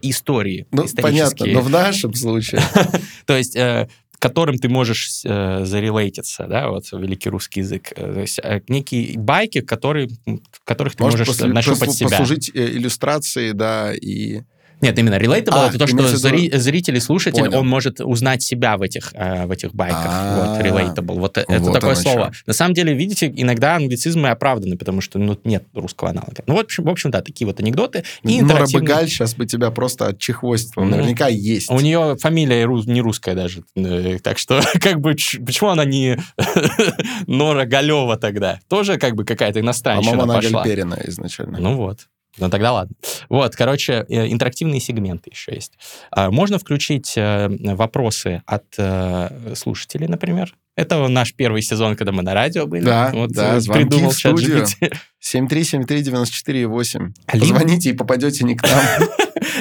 Истории. 0.02 0.66
Ну, 0.70 0.86
понятно, 0.96 1.46
но 1.46 1.60
в 1.60 1.70
нашем 1.70 2.14
случае. 2.14 2.62
То 3.26 3.36
есть 3.36 3.56
э, 3.56 3.88
которым 4.24 4.56
ты 4.56 4.70
можешь 4.70 5.20
э, 5.26 5.66
зарелейтиться, 5.66 6.46
да, 6.46 6.70
вот 6.70 6.90
великий 6.92 7.28
русский 7.28 7.60
язык. 7.60 7.92
Э, 7.94 8.14
то 8.14 8.20
есть 8.20 8.40
э, 8.42 8.62
некие 8.68 9.18
байки, 9.18 9.60
которые, 9.60 10.08
в 10.24 10.64
которых 10.64 10.96
ты 10.96 11.02
Может, 11.02 11.18
можешь 11.18 11.36
после, 11.36 11.52
нащупать 11.52 11.92
себя. 11.92 12.08
послужить 12.08 12.50
э, 12.54 12.70
иллюстрацией, 12.70 13.52
да, 13.52 13.92
и 13.92 14.40
нет, 14.80 14.98
именно 14.98 15.14
relatable 15.14 15.52
а, 15.54 15.68
это 15.68 15.78
то, 15.78 15.86
что 15.86 16.06
зри, 16.16 16.50
зритель 16.52 16.96
и 16.96 17.00
слушатель, 17.00 17.44
Понял. 17.44 17.60
он 17.60 17.68
может 17.68 18.00
узнать 18.00 18.42
себя 18.42 18.76
в 18.76 18.82
этих, 18.82 19.12
э, 19.14 19.46
в 19.46 19.50
этих 19.50 19.74
байках. 19.74 20.06
А, 20.06 20.56
вот, 20.56 20.66
relatable. 20.66 21.18
Вот, 21.18 21.38
это 21.38 21.60
вот 21.60 21.72
такое 21.72 21.94
слово. 21.94 22.32
Что. 22.32 22.44
На 22.48 22.52
самом 22.52 22.74
деле, 22.74 22.94
видите, 22.94 23.32
иногда 23.34 23.76
англицизмы 23.76 24.28
оправданы, 24.28 24.76
потому 24.76 25.00
что 25.00 25.18
ну, 25.18 25.38
нет 25.44 25.64
русского 25.74 26.10
аналога. 26.10 26.42
Ну, 26.46 26.54
вот, 26.54 26.70
в 26.70 26.88
общем, 26.88 27.10
да, 27.10 27.22
такие 27.22 27.46
вот 27.46 27.60
анекдоты. 27.60 28.04
И 28.22 28.42
Нора 28.42 28.66
Бегаль 28.66 29.08
сейчас 29.08 29.34
бы 29.34 29.46
тебя 29.46 29.70
просто 29.70 30.08
отчехвостила. 30.08 30.84
Ну, 30.84 30.90
Наверняка 30.90 31.28
есть. 31.28 31.70
У 31.70 31.80
нее 31.80 32.16
фамилия 32.20 32.66
не 32.66 33.00
русская 33.00 33.34
даже. 33.34 33.64
Э, 33.76 34.18
так 34.22 34.38
что, 34.38 34.60
как 34.80 35.00
бы, 35.00 35.12
почему 35.12 35.70
она 35.70 35.84
не 35.84 36.18
Нора 37.26 37.64
Галева 37.64 38.16
тогда? 38.16 38.60
Тоже 38.68 38.98
как 38.98 39.14
бы 39.14 39.24
какая-то 39.24 39.60
иностранщина 39.60 40.10
По-моему, 40.10 40.32
она 40.32 40.40
пошла. 40.40 40.62
Гальперина 40.62 40.98
изначально. 41.04 41.58
Ну 41.58 41.76
вот. 41.76 42.00
Ну 42.38 42.50
тогда 42.50 42.72
ладно. 42.72 42.94
Вот, 43.28 43.54
короче, 43.54 44.04
э, 44.08 44.26
интерактивные 44.30 44.80
сегменты 44.80 45.30
еще 45.30 45.54
есть. 45.54 45.72
А, 46.10 46.30
можно 46.30 46.58
включить 46.58 47.14
э, 47.16 47.48
вопросы 47.74 48.42
от 48.46 48.64
э, 48.76 49.54
слушателей, 49.54 50.08
например. 50.08 50.54
Это 50.76 51.06
наш 51.06 51.32
первый 51.34 51.62
сезон, 51.62 51.94
когда 51.94 52.10
мы 52.10 52.22
на 52.22 52.34
радио 52.34 52.66
были. 52.66 52.84
Да, 52.84 53.10
вот, 53.14 53.30
да, 53.30 53.60
придумал 53.72 54.10
в 54.10 54.14
студию. 54.14 54.64
ChatGPT. 54.64 54.96
7373948. 55.22 57.12
Либо- 57.32 57.46
Позвоните 57.46 57.90
и 57.90 57.92
попадете 57.92 58.44
не 58.44 58.56
к 58.56 58.62
нам. 58.64 59.08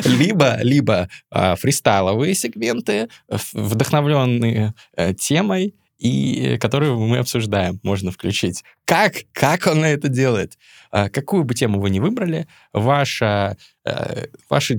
либо, 0.05 0.57
либо 0.63 1.09
фристайловые 1.31 2.33
сегменты, 2.33 3.09
вдохновленные 3.53 4.73
темой, 5.19 5.75
и 6.03 6.55
э, 6.55 6.57
которые 6.57 6.95
мы 6.95 7.17
обсуждаем, 7.17 7.79
можно 7.81 8.11
включить. 8.11 8.63
Как, 8.83 9.13
как 9.31 9.67
он 9.67 9.85
это 9.85 10.09
делает? 10.09 10.57
А, 10.91 11.09
какую 11.09 11.45
бы 11.45 11.55
тему 11.55 11.79
вы 11.79 11.89
ни 11.89 11.99
выбрали, 11.99 12.45
ваша, 12.73 13.55
э, 13.85 14.25
ваши 14.49 14.75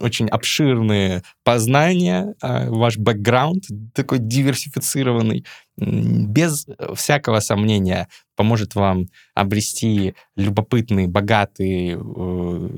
очень 0.00 0.28
обширные 0.28 1.22
познания, 1.44 2.34
а, 2.42 2.68
ваш 2.68 2.98
бэкграунд 2.98 3.64
такой 3.94 4.18
диверсифицированный, 4.18 5.46
без 5.76 6.66
всякого 6.94 7.40
сомнения 7.40 8.08
поможет 8.36 8.74
вам 8.74 9.06
обрести 9.34 10.14
любопытный, 10.36 11.06
богатый 11.06 11.96
э, 11.96 12.68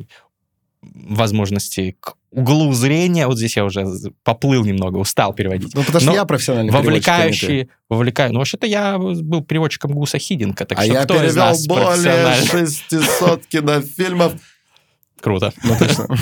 возможности 0.82 1.96
к 1.98 2.14
углу 2.36 2.72
зрения. 2.72 3.26
Вот 3.26 3.38
здесь 3.38 3.56
я 3.56 3.64
уже 3.64 3.86
поплыл 4.22 4.64
немного, 4.64 4.98
устал 4.98 5.32
переводить. 5.32 5.74
Ну, 5.74 5.82
потому 5.82 6.00
что 6.00 6.10
Но 6.10 6.14
я 6.14 6.24
профессиональный. 6.24 6.70
Вовлекающий, 6.70 7.70
вовлекаю. 7.88 8.32
Ну, 8.32 8.38
вообще-то 8.38 8.66
я 8.66 8.98
был 8.98 9.42
переводчиком 9.42 9.92
Гуса 9.92 10.18
Хидинга, 10.18 10.64
так 10.66 10.78
А 10.78 10.82
что 10.82 10.92
я 10.92 11.04
кто 11.04 11.14
перевел 11.14 11.54
более 11.66 11.86
профессиональный? 11.86 12.66
600 12.90 13.46
кинофильмов. 13.46 14.34
Круто. 15.26 15.52
Ну, 15.64 15.74
точно. 15.76 16.06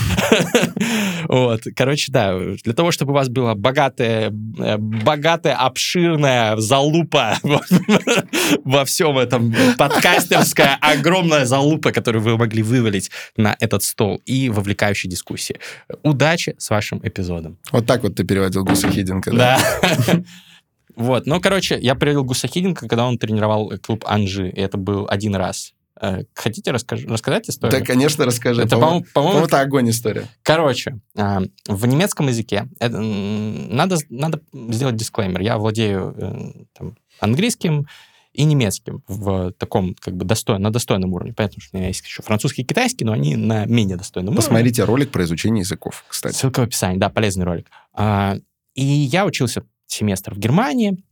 Вот, 1.29 1.61
короче, 1.77 2.11
да, 2.11 2.39
для 2.39 2.73
того, 2.73 2.91
чтобы 2.91 3.13
у 3.13 3.15
вас 3.15 3.29
была 3.29 3.55
богатая, 3.55 4.31
э, 4.59 4.77
богатая, 4.79 5.57
обширная 5.57 6.57
залупа 6.57 7.39
во- 8.65 8.85
всем 8.87 9.19
этом, 9.19 9.55
подкастерская 9.77 10.79
огромная 10.81 11.45
залупа, 11.45 11.93
которую 11.93 12.23
вы 12.23 12.39
могли 12.39 12.63
вывалить 12.63 13.11
на 13.37 13.55
этот 13.61 13.83
стол 13.83 14.23
и 14.25 14.49
вовлекающей 14.49 15.11
дискуссии. 15.11 15.57
Удачи 16.03 16.55
с 16.57 16.71
вашим 16.71 17.01
эпизодом. 17.03 17.59
Вот 17.73 17.85
так 17.85 18.03
вот 18.05 18.15
ты 18.15 18.25
переводил 18.25 18.65
Гуса 18.65 18.91
Хидинга, 18.91 19.33
да? 19.33 19.59
Да. 20.07 20.15
Вот, 20.97 21.27
ну, 21.27 21.41
короче, 21.41 21.79
я 21.79 21.95
привел 21.95 22.25
Гуса 22.25 22.47
Хидинга, 22.49 22.81
когда 22.81 23.05
он 23.05 23.19
тренировал 23.19 23.73
клуб 23.83 24.05
Анжи, 24.07 24.49
и 24.49 24.61
это 24.61 24.79
был 24.79 25.07
один 25.11 25.35
раз. 25.35 25.75
Э, 26.01 26.25
Хотите 26.35 26.71
расскажу- 26.73 27.09
рассказать 27.09 27.49
историю? 27.49 27.79
Да, 27.79 27.85
конечно, 27.87 28.25
расскажи. 28.25 28.63
Это, 28.63 28.77
По-моему, 28.77 29.05
по-моему, 29.13 29.13
по-моему, 29.13 29.47
это 29.47 29.61
огонь 29.61 29.91
история. 29.91 30.27
Короче, 30.43 30.99
а, 31.17 31.43
в 31.69 31.87
немецком 31.87 32.29
языке 32.29 32.69
это, 32.81 32.99
надо, 33.01 33.97
надо 34.09 34.41
сделать 34.53 34.97
дисклеймер. 34.97 35.41
Я 35.41 35.57
владею 35.59 36.15
э, 36.17 36.65
там, 36.77 36.97
английским 37.21 37.87
и 38.33 38.43
немецким 38.43 39.05
в 39.07 39.53
таком 39.53 39.95
как 39.95 40.17
бы 40.17 40.25
достойном, 40.25 40.63
на 40.65 40.73
достойном 40.73 41.13
уровне. 41.15 41.33
Понятно, 41.33 41.63
что 41.63 41.77
у 41.77 41.79
меня 41.79 41.89
есть 41.89 42.05
еще 42.05 42.23
французский 42.23 42.63
и 42.63 42.65
китайский, 42.65 43.05
но 43.05 43.13
они 43.13 43.37
на 43.37 43.65
менее 43.67 43.97
достойном 43.97 44.31
уровне. 44.35 44.43
Посмотрите 44.43 44.83
ролик 44.83 45.13
про 45.13 45.23
изучение 45.23 45.61
языков, 45.61 46.05
кстати. 46.09 46.35
Ссылка 46.35 46.61
в 46.61 46.65
описании, 46.65 46.99
да, 46.99 47.09
полезный 47.11 47.45
ролик. 47.45 47.69
А, 47.93 48.37
и 48.75 48.83
я 48.85 49.25
учился 49.25 49.63
семестр 49.87 50.35
в 50.35 50.39
Германии, 50.39 51.03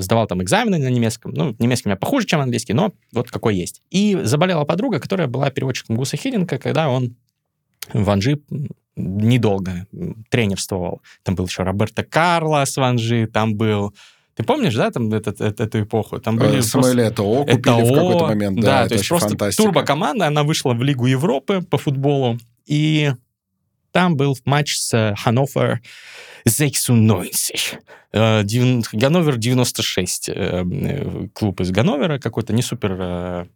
сдавал 0.00 0.26
там 0.26 0.42
экзамены 0.42 0.78
на 0.78 0.88
немецком. 0.88 1.32
Ну, 1.32 1.54
немецкий 1.58 1.88
у 1.88 1.90
меня 1.90 1.96
похуже, 1.96 2.26
чем 2.26 2.40
английский, 2.40 2.72
но 2.74 2.92
вот 3.12 3.30
какой 3.30 3.56
есть. 3.56 3.80
И 3.90 4.18
заболела 4.24 4.64
подруга, 4.64 5.00
которая 5.00 5.28
была 5.28 5.50
переводчиком 5.50 5.96
Гуса 5.96 6.16
Хидинга, 6.16 6.58
когда 6.58 6.88
он 6.90 7.16
в 7.92 8.10
Анжи 8.10 8.40
недолго 8.96 9.86
тренерствовал. 10.28 11.00
Там 11.22 11.34
был 11.36 11.46
еще 11.46 11.62
Роберто 11.62 12.02
Карлос 12.04 12.76
в 12.76 12.82
Анжи, 12.82 13.26
там 13.26 13.54
был... 13.54 13.94
Ты 14.34 14.44
помнишь, 14.44 14.74
да, 14.74 14.90
там 14.90 15.12
этот- 15.12 15.40
этот- 15.40 15.60
эту 15.60 15.82
эпоху? 15.82 16.20
Там 16.20 16.36
были 16.36 16.48
Э, 16.48 16.52
просто- 16.54 16.70
Самуэля 16.82 17.08
ЭТО 17.08 17.22
купили 17.44 17.54
в 17.56 17.58
ЭТО, 17.60 17.94
какой-то 17.94 18.26
момент. 18.26 18.60
Да, 18.60 18.80
это 18.80 18.88
то 18.90 18.94
есть 18.96 19.08
просто 19.08 19.28
фантастика. 19.30 19.62
турбокоманда, 19.64 20.26
она 20.26 20.42
вышла 20.44 20.74
в 20.74 20.82
Лигу 20.82 21.06
Европы 21.06 21.62
по 21.62 21.78
футболу, 21.78 22.38
и 22.66 23.12
там 23.92 24.16
был 24.16 24.36
матч 24.44 24.76
с 24.78 25.14
Ханновер 25.18 25.80
96. 26.44 27.78
Э, 28.12 28.42
Ганновер 28.92 29.36
96. 29.36 30.28
э, 30.28 30.32
э, 30.34 31.28
Клуб 31.32 31.60
из 31.60 31.70
Ганновера, 31.70 32.18
какой-то 32.18 32.52
не 32.52 32.62
супер 32.62 33.48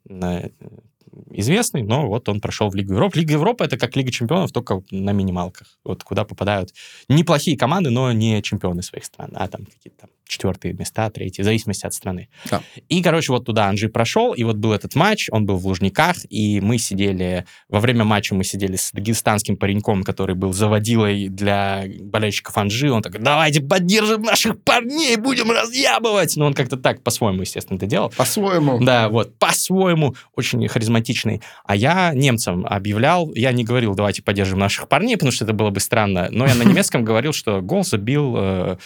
известный, 1.31 1.83
но 1.83 2.09
вот 2.09 2.29
он 2.29 2.41
прошел 2.41 2.71
в 2.71 2.75
Лигу 2.75 2.95
Европы. 2.95 3.19
Лига 3.19 3.35
Европы— 3.35 3.65
это 3.67 3.77
как 3.77 3.97
Лига 3.97 4.11
Чемпионов, 4.11 4.53
только 4.53 4.83
на 4.91 5.13
минималках. 5.13 5.67
Вот 5.85 6.03
куда 6.05 6.25
попадают 6.25 6.73
неплохие 7.09 7.57
команды, 7.57 7.91
но 7.91 8.13
не 8.13 8.43
чемпионы 8.43 8.83
своих 8.83 9.05
стран, 9.05 9.31
а 9.35 9.47
там 9.49 9.67
какие-то 9.67 10.03
там 10.03 10.11
четвертые 10.33 10.75
места, 10.75 11.11
третьи, 11.11 11.43
в 11.43 11.45
зависимости 11.45 11.87
от 11.87 11.95
страны. 11.95 12.29
Да. 12.51 12.63
И, 12.89 13.03
короче, 13.03 13.33
вот 13.33 13.45
туда 13.45 13.69
Анжи 13.69 13.89
прошел, 13.89 14.33
и 14.33 14.43
вот 14.45 14.57
был 14.57 14.73
этот 14.73 14.95
матч, 14.95 15.29
он 15.31 15.47
был 15.47 15.57
в 15.57 15.67
Лужниках, 15.67 16.17
и 16.31 16.61
мы 16.61 16.79
сидели, 16.79 17.45
во 17.69 17.81
время 17.81 18.05
матча 18.05 18.35
мы 18.35 18.45
сидели 18.45 18.77
с 18.77 18.91
дагестанским 18.93 19.57
пареньком, 19.57 20.03
который 20.03 20.35
был 20.35 20.53
заводилой 20.53 21.29
для 21.29 21.85
болельщиков 22.01 22.57
Анжи, 22.57 22.91
он 22.91 23.03
такой, 23.03 23.21
давайте 23.21 23.61
поддержим 23.61 24.23
наших 24.23 24.61
парней, 24.63 25.17
будем 25.17 25.51
разъябывать. 25.51 26.37
Ну, 26.37 26.47
он 26.47 26.55
как-то 26.55 26.77
так 26.77 27.03
по-своему, 27.03 27.43
естественно, 27.43 27.77
это 27.77 27.87
делал. 27.87 28.13
По-своему. 28.17 28.79
Да, 28.81 29.09
вот, 29.09 29.39
по-своему, 29.39 30.15
очень 30.35 30.67
харизматичный. 30.67 31.43
А 31.65 31.77
я 31.77 32.13
немцам 32.15 32.67
объявлял, 32.67 33.33
я 33.35 33.53
не 33.53 33.65
говорил, 33.65 33.95
давайте 33.95 34.23
поддержим 34.23 34.59
наших 34.59 34.89
парней, 34.89 35.17
потому 35.17 35.33
что 35.33 35.45
это 35.45 35.53
было 35.53 35.71
бы 35.71 35.81
странно, 35.81 36.29
но 36.31 36.47
я 36.47 36.55
на 36.55 36.63
немецком 36.63 37.05
говорил, 37.05 37.33
что 37.33 37.61
гол 37.61 37.85
забил 37.85 38.79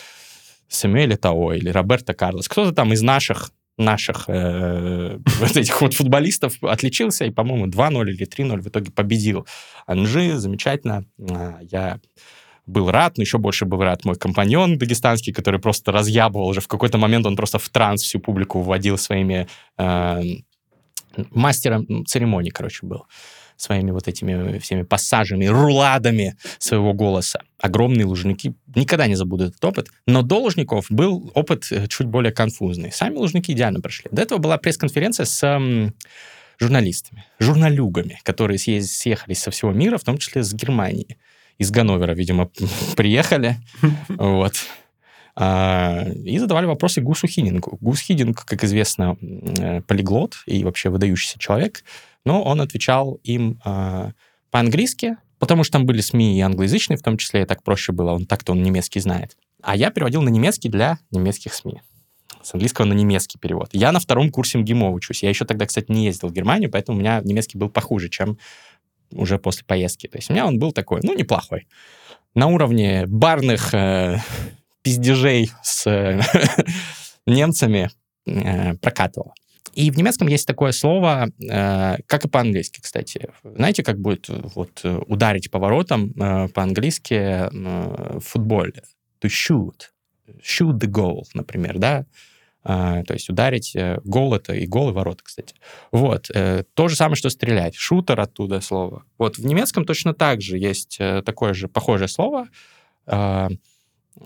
э, 0.69 0.73
Сэмюэль 0.73 1.15
Этао 1.15 1.53
или 1.53 1.69
Роберто 1.69 2.15
Карлос. 2.15 2.49
Кто-то 2.49 2.73
там 2.73 2.93
из 2.93 3.03
наших 3.03 3.51
наших 3.79 4.25
э, 4.29 5.19
вот 5.39 5.57
этих 5.57 5.81
вот 5.81 5.95
футболистов 5.95 6.63
отличился 6.63 7.25
и, 7.25 7.31
по-моему, 7.31 7.67
2-0 7.67 8.09
или 8.09 8.27
3-0 8.27 8.63
в 8.63 8.69
итоге 8.69 8.91
победил 8.91 9.47
Анжи. 9.87 10.37
Замечательно. 10.39 11.05
А, 11.31 11.59
Я 11.61 12.01
был 12.67 12.91
рад, 12.91 13.17
но 13.17 13.23
еще 13.23 13.39
больше 13.39 13.65
был 13.65 13.83
рад 13.83 14.05
мой 14.05 14.17
компаньон 14.17 14.79
дагестанский, 14.79 15.33
который 15.33 15.61
просто 15.61 15.93
разъябывал 15.93 16.49
уже 16.49 16.61
в 16.61 16.69
какой-то 16.69 16.99
момент, 16.99 17.27
он 17.27 17.37
просто 17.37 17.59
в 17.59 17.69
транс 17.69 18.03
всю 18.03 18.19
публику 18.19 18.61
вводил 18.61 18.99
своими 18.99 19.47
э, 19.79 20.23
мастером 21.31 22.05
церемонии, 22.07 22.51
короче, 22.51 22.87
был 22.87 23.07
своими 23.57 23.91
вот 23.91 24.09
этими 24.09 24.59
всеми 24.59 24.83
пассажами, 24.83 25.47
руладами 25.47 26.37
своего 26.59 26.93
голоса. 26.93 27.41
Огромные 27.59 28.05
лужники. 28.05 28.55
Никогда 28.75 29.07
не 29.07 29.15
забуду 29.15 29.45
этот 29.47 29.65
опыт. 29.65 29.89
Но 30.07 30.23
до 30.23 30.39
лужников 30.41 30.87
был 30.91 31.31
опыт 31.35 31.67
э, 31.71 31.87
чуть 31.89 32.07
более 32.07 32.33
конфузный. 32.33 32.93
Сами 32.93 33.17
лужники 33.17 33.53
идеально 33.53 33.81
прошли. 33.81 34.11
До 34.13 34.23
этого 34.23 34.39
была 34.39 34.59
пресс-конференция 34.59 35.27
с 35.27 35.43
м, 35.43 35.95
журналистами, 36.59 37.25
журналюгами, 37.39 38.21
которые 38.23 38.59
съехались 38.59 39.41
со 39.41 39.51
всего 39.51 39.73
мира, 39.73 39.99
в 39.99 40.05
том 40.05 40.19
числе 40.19 40.43
с 40.43 40.53
Германии. 40.53 41.19
Из 41.59 41.71
Ганновера, 41.71 42.13
видимо, 42.13 42.51
приехали. 42.97 43.57
Вот. 44.09 44.55
А, 45.39 46.07
И 46.25 46.39
задавали 46.39 46.67
вопросы 46.67 47.01
Гусу 47.03 47.27
Хидингу. 47.27 47.77
Гус 47.81 48.01
Хидинг, 48.01 48.45
как 48.45 48.65
известно, 48.65 49.17
э, 49.21 49.83
полиглот 49.83 50.37
и 50.47 50.65
вообще 50.65 50.89
выдающийся 50.89 51.39
человек, 51.39 51.85
но 52.27 52.43
он 52.43 52.61
отвечал 52.61 53.21
им 53.23 53.59
а, 53.65 54.11
по-английски, 54.51 55.17
потому 55.39 55.65
что 55.65 55.75
там 55.75 55.87
были 55.87 56.01
СМИ 56.01 56.37
и 56.37 56.41
англоязычные, 56.41 56.99
в 56.99 57.03
том 57.03 57.17
числе, 57.17 57.43
и 57.43 57.45
так 57.47 57.63
проще 57.63 57.93
было, 57.93 58.13
он 58.13 58.27
так-то 58.27 58.53
он 58.53 58.63
немецкий 58.63 59.01
знает. 59.01 59.37
А 59.63 59.77
я 59.77 59.91
переводил 59.91 60.23
на 60.23 60.29
немецкий 60.29 60.69
для 60.69 60.99
немецких 61.11 61.55
СМИ. 61.55 61.81
С 62.43 62.53
английского 62.53 62.85
на 62.85 62.93
немецкий 62.93 63.39
перевод. 63.39 63.71
Я 63.73 63.93
на 63.93 64.01
втором 64.01 64.31
курсе 64.31 64.59
МГИМО 64.59 64.91
учусь. 64.91 65.23
Я 65.23 65.31
еще 65.31 65.45
тогда, 65.45 65.67
кстати, 65.67 65.91
не 65.91 66.05
ездил 66.05 66.29
в 66.29 66.33
Германию, 66.33 66.71
поэтому 66.71 66.99
у 66.99 67.01
меня 67.01 67.21
немецкий 67.25 67.59
был 67.59 67.71
похуже, 67.71 68.09
чем 68.09 68.39
уже 69.11 69.39
после 69.39 69.65
поездки. 69.65 70.07
То 70.07 70.19
есть 70.19 70.31
у 70.31 70.33
меня 70.33 70.47
он 70.47 70.59
был 70.59 70.73
такой, 70.73 71.01
ну, 71.03 71.15
неплохой. 71.15 71.67
На 72.35 72.49
уровне 72.49 73.07
барных 73.07 73.73
э, 73.73 74.19
пиздежей 74.83 75.51
с 75.63 75.87
э, 75.87 76.21
немцами 77.27 77.91
э, 78.27 78.75
прокатывало. 78.75 79.35
И 79.77 79.91
в 79.91 79.99
немецком 79.99 80.29
есть 80.29 80.47
такое 80.47 80.73
слово, 80.73 81.29
э, 81.39 81.97
как 82.07 82.25
и 82.25 82.29
по-английски, 82.29 82.81
кстати. 82.81 83.29
Знаете, 83.45 83.83
как 83.83 84.01
будет 84.01 84.31
э, 84.31 84.41
вот 84.55 84.81
э, 84.85 84.99
ударить 85.07 85.51
поворотом 85.51 86.13
э, 86.17 86.49
по-английски 86.49 87.15
э, 87.15 87.49
в 88.19 88.21
футболе? 88.21 88.83
To 89.21 89.29
shoot. 89.29 89.91
Shoot 90.43 90.79
the 90.79 90.89
goal, 90.89 91.25
например, 91.35 91.79
да? 91.79 92.07
А, 92.65 93.05
то 93.05 93.13
есть 93.13 93.29
ударить 93.29 93.77
э, 93.77 93.99
гол 94.03 94.35
это 94.35 94.55
и 94.55 94.67
гол, 94.67 94.89
и 94.89 94.93
ворота, 94.93 95.23
кстати. 95.23 95.55
Вот. 95.93 96.31
э, 96.35 96.65
то 96.73 96.89
же 96.89 96.97
самое, 96.97 97.17
что 97.17 97.29
стрелять. 97.29 97.75
Шутер 97.77 98.19
оттуда 98.19 98.63
слово. 98.63 99.05
Вот 99.19 99.37
в 99.37 99.45
немецком 99.45 99.85
точно 99.85 100.15
так 100.15 100.41
же 100.41 100.57
есть 100.57 100.97
э, 100.99 101.21
такое 101.21 101.53
же 101.53 101.69
похожее 101.69 102.09
слово. 102.09 102.49
А, 103.07 103.51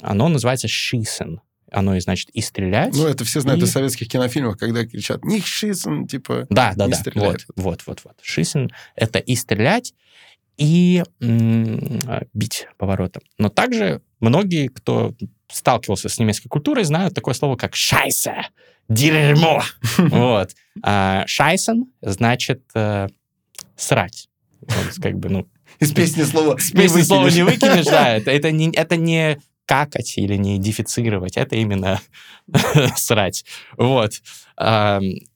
оно 0.01 0.29
называется 0.29 0.69
schießen. 0.69 1.41
Оно 1.71 1.97
и 1.97 2.01
значит 2.01 2.31
и 2.31 2.41
стрелять. 2.41 2.95
Ну, 2.95 3.07
это 3.07 3.25
все 3.25 3.41
знают 3.41 3.63
и... 3.63 3.65
из 3.65 3.73
советских 3.73 4.09
кинофильмов, 4.09 4.57
когда 4.57 4.85
кричат 4.87 5.25
«Них 5.25 5.47
шисен», 5.47 6.07
типа 6.07 6.47
Да, 6.51 6.73
да, 6.77 6.89
да. 6.89 6.97
стреляет. 6.97 7.45
Вот, 7.57 7.65
вот, 7.65 7.83
вот, 7.87 8.01
вот. 8.05 8.15
Шисен— 8.23 8.71
это 8.97 9.19
и 9.19 9.37
стрелять, 9.37 9.95
и 10.57 11.03
а, 11.23 12.23
бить 12.35 12.69
поворотом. 12.77 13.23
Но 13.39 13.49
также 13.49 14.03
многие, 14.21 14.69
кто 14.69 15.15
сталкивался 15.49 16.09
с 16.09 16.19
немецкой 16.19 16.49
культурой, 16.49 16.85
знают 16.85 17.15
такое 17.15 17.35
слово, 17.35 17.57
как 17.57 17.75
«шайсе», 17.75 18.47
«дерьмо». 18.89 19.63
Вот. 19.99 20.51
А 20.83 21.25
«Шайсен» 21.27 21.87
значит 22.03 22.63
э, 22.75 23.09
«срать». 23.77 24.29
Как 25.01 25.19
бы, 25.19 25.31
ну, 25.31 25.49
Из 25.79 25.93
песни 25.93 26.23
слова 26.23 26.59
с 26.59 26.71
песни 26.73 27.01
слова 27.01 27.29
не 27.29 27.43
выкинешь. 27.43 27.87
да, 27.87 28.17
это, 28.27 28.51
не, 28.51 28.71
это 28.71 28.97
не 28.97 29.41
какать 29.67 30.19
или 30.19 30.37
не 30.37 30.59
дефицировать, 30.59 31.37
это 31.37 31.57
именно 31.57 32.01
срать. 32.97 33.45
Вот. 33.77 34.13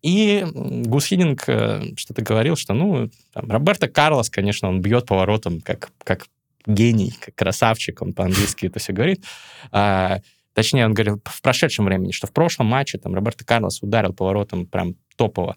И 0.03 0.45
м, 0.45 0.83
Гус 0.83 1.07
Хидинг 1.07 1.45
э, 1.49 1.95
что-то 1.97 2.23
говорил, 2.23 2.57
что, 2.57 2.75
ну, 2.75 3.11
там, 3.33 3.51
Роберто 3.51 3.89
Карлос, 3.89 4.29
конечно, 4.29 4.69
он 4.69 4.81
бьет 4.81 5.07
поворотом 5.07 5.61
как, 5.61 5.91
как 6.03 6.27
гений, 6.67 7.13
как 7.19 7.35
красавчик, 7.35 8.03
он 8.03 8.13
по-английски 8.13 8.67
это 8.67 8.81
все 8.81 8.93
говорит. 8.93 9.25
А, 9.71 10.19
Точнее, 10.55 10.87
он 10.87 10.95
говорил 10.95 11.21
в 11.25 11.43
прошедшем 11.43 11.85
времени, 11.85 12.13
что 12.13 12.29
в 12.29 12.33
прошлом 12.33 12.67
матче 12.69 12.97
там 12.97 13.15
Роберто 13.15 13.45
Карлос 13.45 13.83
ударил 13.83 14.15
поворотом 14.15 14.67
прям 14.67 14.95
топово. 15.17 15.57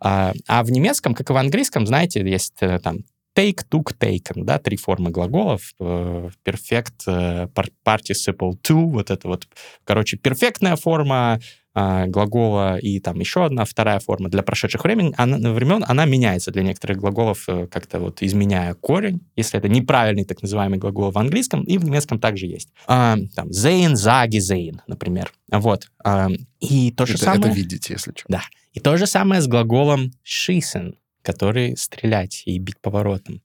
А, 0.00 0.32
а 0.46 0.62
в 0.62 0.70
немецком, 0.70 1.14
как 1.14 1.28
и 1.28 1.32
в 1.32 1.36
английском, 1.36 1.86
знаете, 1.86 2.20
есть 2.20 2.54
э, 2.60 2.78
там 2.78 2.98
take, 3.36 3.58
took, 3.70 3.96
taken, 3.98 4.44
да, 4.44 4.58
три 4.58 4.76
формы 4.76 5.10
глаголов. 5.10 5.72
э, 5.78 6.30
Perfect, 6.44 7.06
э, 7.06 7.48
par- 7.54 7.72
participle 7.84 8.54
to, 8.62 8.86
вот 8.86 9.10
это 9.10 9.28
вот, 9.28 9.46
короче, 9.84 10.16
перфектная 10.16 10.76
форма 10.76 11.38
а, 11.78 12.06
глагола 12.06 12.78
и 12.78 13.00
там 13.00 13.20
еще 13.20 13.44
одна 13.44 13.66
вторая 13.66 14.00
форма 14.00 14.30
для 14.30 14.42
прошедших 14.42 14.82
времен, 14.82 15.12
она, 15.18 15.36
времен, 15.52 15.84
она 15.86 16.06
меняется 16.06 16.50
для 16.50 16.62
некоторых 16.62 16.96
глаголов, 16.96 17.44
э, 17.48 17.66
как-то 17.66 18.00
вот 18.00 18.22
изменяя 18.22 18.72
корень, 18.72 19.20
если 19.36 19.58
это 19.58 19.68
неправильный 19.68 20.24
так 20.24 20.40
называемый 20.40 20.78
глагол 20.78 21.10
в 21.10 21.18
английском, 21.18 21.64
и 21.64 21.76
в 21.76 21.84
немецком 21.84 22.18
также 22.18 22.46
есть. 22.46 22.70
А, 22.86 23.18
там, 23.34 23.50
sehen, 23.50 23.92
sage, 23.92 24.38
sehen, 24.38 24.78
например. 24.86 25.30
Вот. 25.50 25.90
А, 26.02 26.28
и 26.60 26.92
то 26.92 27.04
же 27.04 27.16
Это, 27.16 27.24
самое... 27.24 27.40
это 27.42 27.50
видите, 27.50 27.92
если 27.92 28.12
что. 28.16 28.24
Да. 28.28 28.42
И 28.72 28.80
то 28.80 28.96
же 28.96 29.06
самое 29.06 29.42
с 29.42 29.46
глаголом 29.46 30.12
schießen, 30.24 30.94
который 31.26 31.76
стрелять 31.76 32.42
и 32.46 32.58
бить 32.58 32.80
поворотом. 32.80 33.42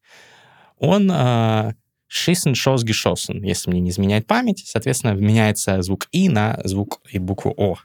Он 0.78 1.12
э, 1.12 1.74
schießen, 2.12 2.54
schoss, 2.54 2.84
geschossen, 2.86 3.44
если 3.44 3.72
мне 3.72 3.82
не 3.82 3.90
изменяет 3.90 4.28
память. 4.28 4.64
Соответственно, 4.66 5.14
меняется 5.14 5.82
звук 5.82 6.08
«и» 6.12 6.30
на 6.30 6.60
звук 6.64 7.02
и 7.10 7.18
букву 7.20 7.54
«о». 7.58 7.78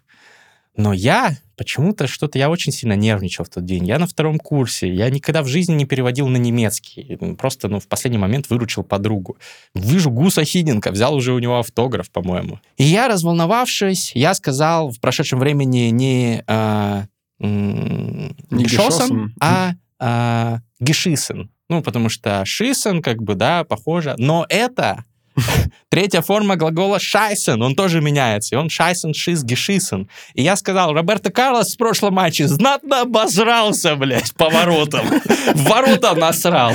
Но 0.76 0.92
я 0.92 1.34
почему-то 1.56 2.06
что-то, 2.06 2.38
я 2.38 2.50
очень 2.50 2.70
сильно 2.70 2.92
нервничал 2.92 3.44
в 3.44 3.48
тот 3.48 3.64
день. 3.64 3.86
Я 3.86 3.98
на 3.98 4.06
втором 4.06 4.38
курсе, 4.38 4.92
я 4.92 5.08
никогда 5.08 5.42
в 5.42 5.46
жизни 5.46 5.72
не 5.72 5.86
переводил 5.86 6.28
на 6.28 6.36
немецкий. 6.36 7.16
Просто, 7.38 7.68
ну, 7.68 7.80
в 7.80 7.88
последний 7.88 8.18
момент 8.18 8.50
выручил 8.50 8.82
подругу. 8.82 9.38
Вижу 9.74 10.10
Гуса 10.10 10.44
Хиденко, 10.44 10.90
взял 10.90 11.14
уже 11.14 11.32
у 11.32 11.38
него 11.38 11.58
автограф, 11.58 12.10
по-моему. 12.10 12.60
И 12.76 12.84
я, 12.84 13.08
разволновавшись, 13.08 14.12
я 14.14 14.34
сказал 14.34 14.90
в 14.90 15.00
прошедшем 15.00 15.38
времени 15.38 15.88
не 15.90 16.44
э, 16.46 17.02
Не 17.38 18.34
Гешосен. 18.50 19.34
а, 19.40 19.72
а 19.98 20.58
Гешисен. 20.80 21.50
Ну, 21.68 21.82
потому 21.82 22.08
что 22.08 22.44
Шисен, 22.44 23.02
как 23.02 23.22
бы, 23.22 23.34
да, 23.34 23.64
похоже. 23.64 24.14
Но 24.18 24.46
это 24.48 25.04
третья 25.88 26.20
форма 26.20 26.56
глагола 26.56 26.98
шайсен, 26.98 27.62
он 27.62 27.74
тоже 27.74 28.00
меняется. 28.00 28.54
И 28.54 28.58
он 28.58 28.68
шайсен, 28.68 29.14
шис, 29.14 29.42
гешисен. 29.42 30.08
И 30.34 30.42
я 30.42 30.56
сказал, 30.56 30.92
Роберто 30.92 31.30
Карлос 31.30 31.74
в 31.74 31.78
прошлом 31.78 32.14
матче 32.14 32.48
знатно 32.48 33.02
обосрался, 33.02 33.96
блядь, 33.96 34.34
поворотом. 34.34 35.06
В 35.54 35.68
ворота 35.68 36.14
насрал. 36.14 36.72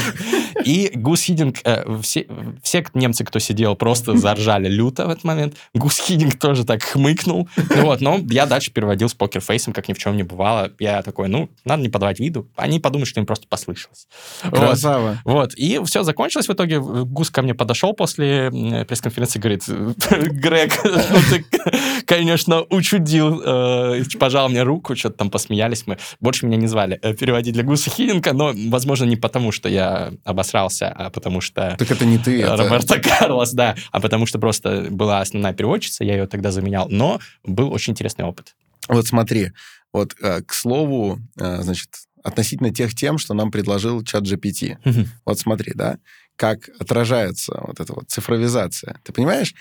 И 0.64 0.92
Гус 0.94 1.24
Хидинг, 1.24 1.58
э, 1.64 2.00
все, 2.02 2.28
все 2.64 2.86
немцы, 2.94 3.24
кто 3.24 3.40
сидел, 3.40 3.76
просто 3.76 4.16
заржали 4.18 4.68
люто 4.68 5.08
в 5.08 5.10
этот 5.10 5.24
момент. 5.24 5.56
Гус 5.74 6.00
Хидинг 6.00 6.38
тоже 6.40 6.66
так 6.66 6.84
хмыкнул. 6.84 7.50
Ну 7.58 7.86
вот, 7.86 8.02
но 8.02 8.20
я 8.30 8.46
дальше 8.46 8.72
переводил 8.72 9.10
с 9.10 9.14
покерфейсом, 9.14 9.74
как 9.74 9.88
ни 9.88 9.94
в 9.94 9.98
чем 9.98 10.16
не 10.16 10.24
бывало. 10.24 10.72
Я 10.80 11.02
такой, 11.02 11.28
ну, 11.28 11.50
надо 11.66 11.84
не 11.84 11.90
подавать 11.90 12.20
виду. 12.20 12.48
Они 12.56 12.80
подумают, 12.80 13.08
что 13.08 13.20
им 13.20 13.26
просто 13.26 13.48
послышалось. 13.48 14.08
Вот. 14.44 14.60
Красава. 14.60 15.18
Вот, 15.26 15.54
и 15.56 15.80
все 15.86 16.04
закончилось. 16.04 16.48
В 16.48 16.54
итоге 16.54 16.80
Гус 16.80 17.30
ко 17.30 17.42
мне 17.42 17.54
подошел 17.54 17.94
после 17.94 18.51
пресс-конференции 18.52 19.40
говорит, 19.40 19.68
Грег, 19.68 20.80
ну 20.84 21.20
ты, 21.30 21.46
конечно, 22.06 22.62
учудил, 22.70 23.42
э, 23.44 24.04
пожал 24.20 24.50
мне 24.50 24.64
руку, 24.64 24.96
что-то 24.96 25.18
там 25.18 25.30
посмеялись 25.30 25.88
мы. 25.88 25.98
Больше 26.20 26.46
меня 26.46 26.58
не 26.58 26.68
звали 26.68 27.00
э, 27.02 27.14
переводить 27.14 27.54
для 27.54 27.64
Гуса 27.64 27.90
Хиденко, 27.90 28.34
но, 28.34 28.54
возможно, 28.70 29.06
не 29.06 29.16
потому, 29.16 29.52
что 29.52 29.70
я 29.70 30.14
обосрался, 30.24 30.90
а 30.90 31.10
потому 31.10 31.42
что... 31.42 31.76
Так 31.80 31.92
это 31.92 32.06
не 32.06 32.18
ты, 32.18 32.42
это... 32.42 32.58
Роберто 32.58 33.00
Карлос, 33.00 33.54
да, 33.54 33.76
а 33.92 34.00
потому 34.00 34.26
что 34.26 34.40
просто 34.40 34.88
была 34.90 35.22
основная 35.22 35.54
переводчица, 35.54 36.04
я 36.04 36.14
ее 36.14 36.28
тогда 36.28 36.52
заменял, 36.52 36.88
но 36.90 37.20
был 37.44 37.72
очень 37.72 37.92
интересный 37.92 38.26
опыт. 38.26 38.56
Вот 38.88 39.08
смотри, 39.08 39.52
вот, 39.94 40.16
э, 40.22 40.42
к 40.42 40.54
слову, 40.54 41.20
значит, 41.36 41.90
относительно 42.24 42.74
тех 42.74 42.94
тем, 42.94 43.18
что 43.18 43.34
нам 43.34 43.52
предложил 43.52 44.04
чат 44.04 44.24
GPT. 44.24 44.78
Вот 45.26 45.40
смотри, 45.40 45.74
да, 45.76 45.98
как 46.42 46.72
отражается 46.80 47.62
вот 47.68 47.80
эта 47.80 47.94
вот 47.94 48.10
цифровизация. 48.10 49.00
Ты 49.04 49.14
понимаешь, 49.14 49.54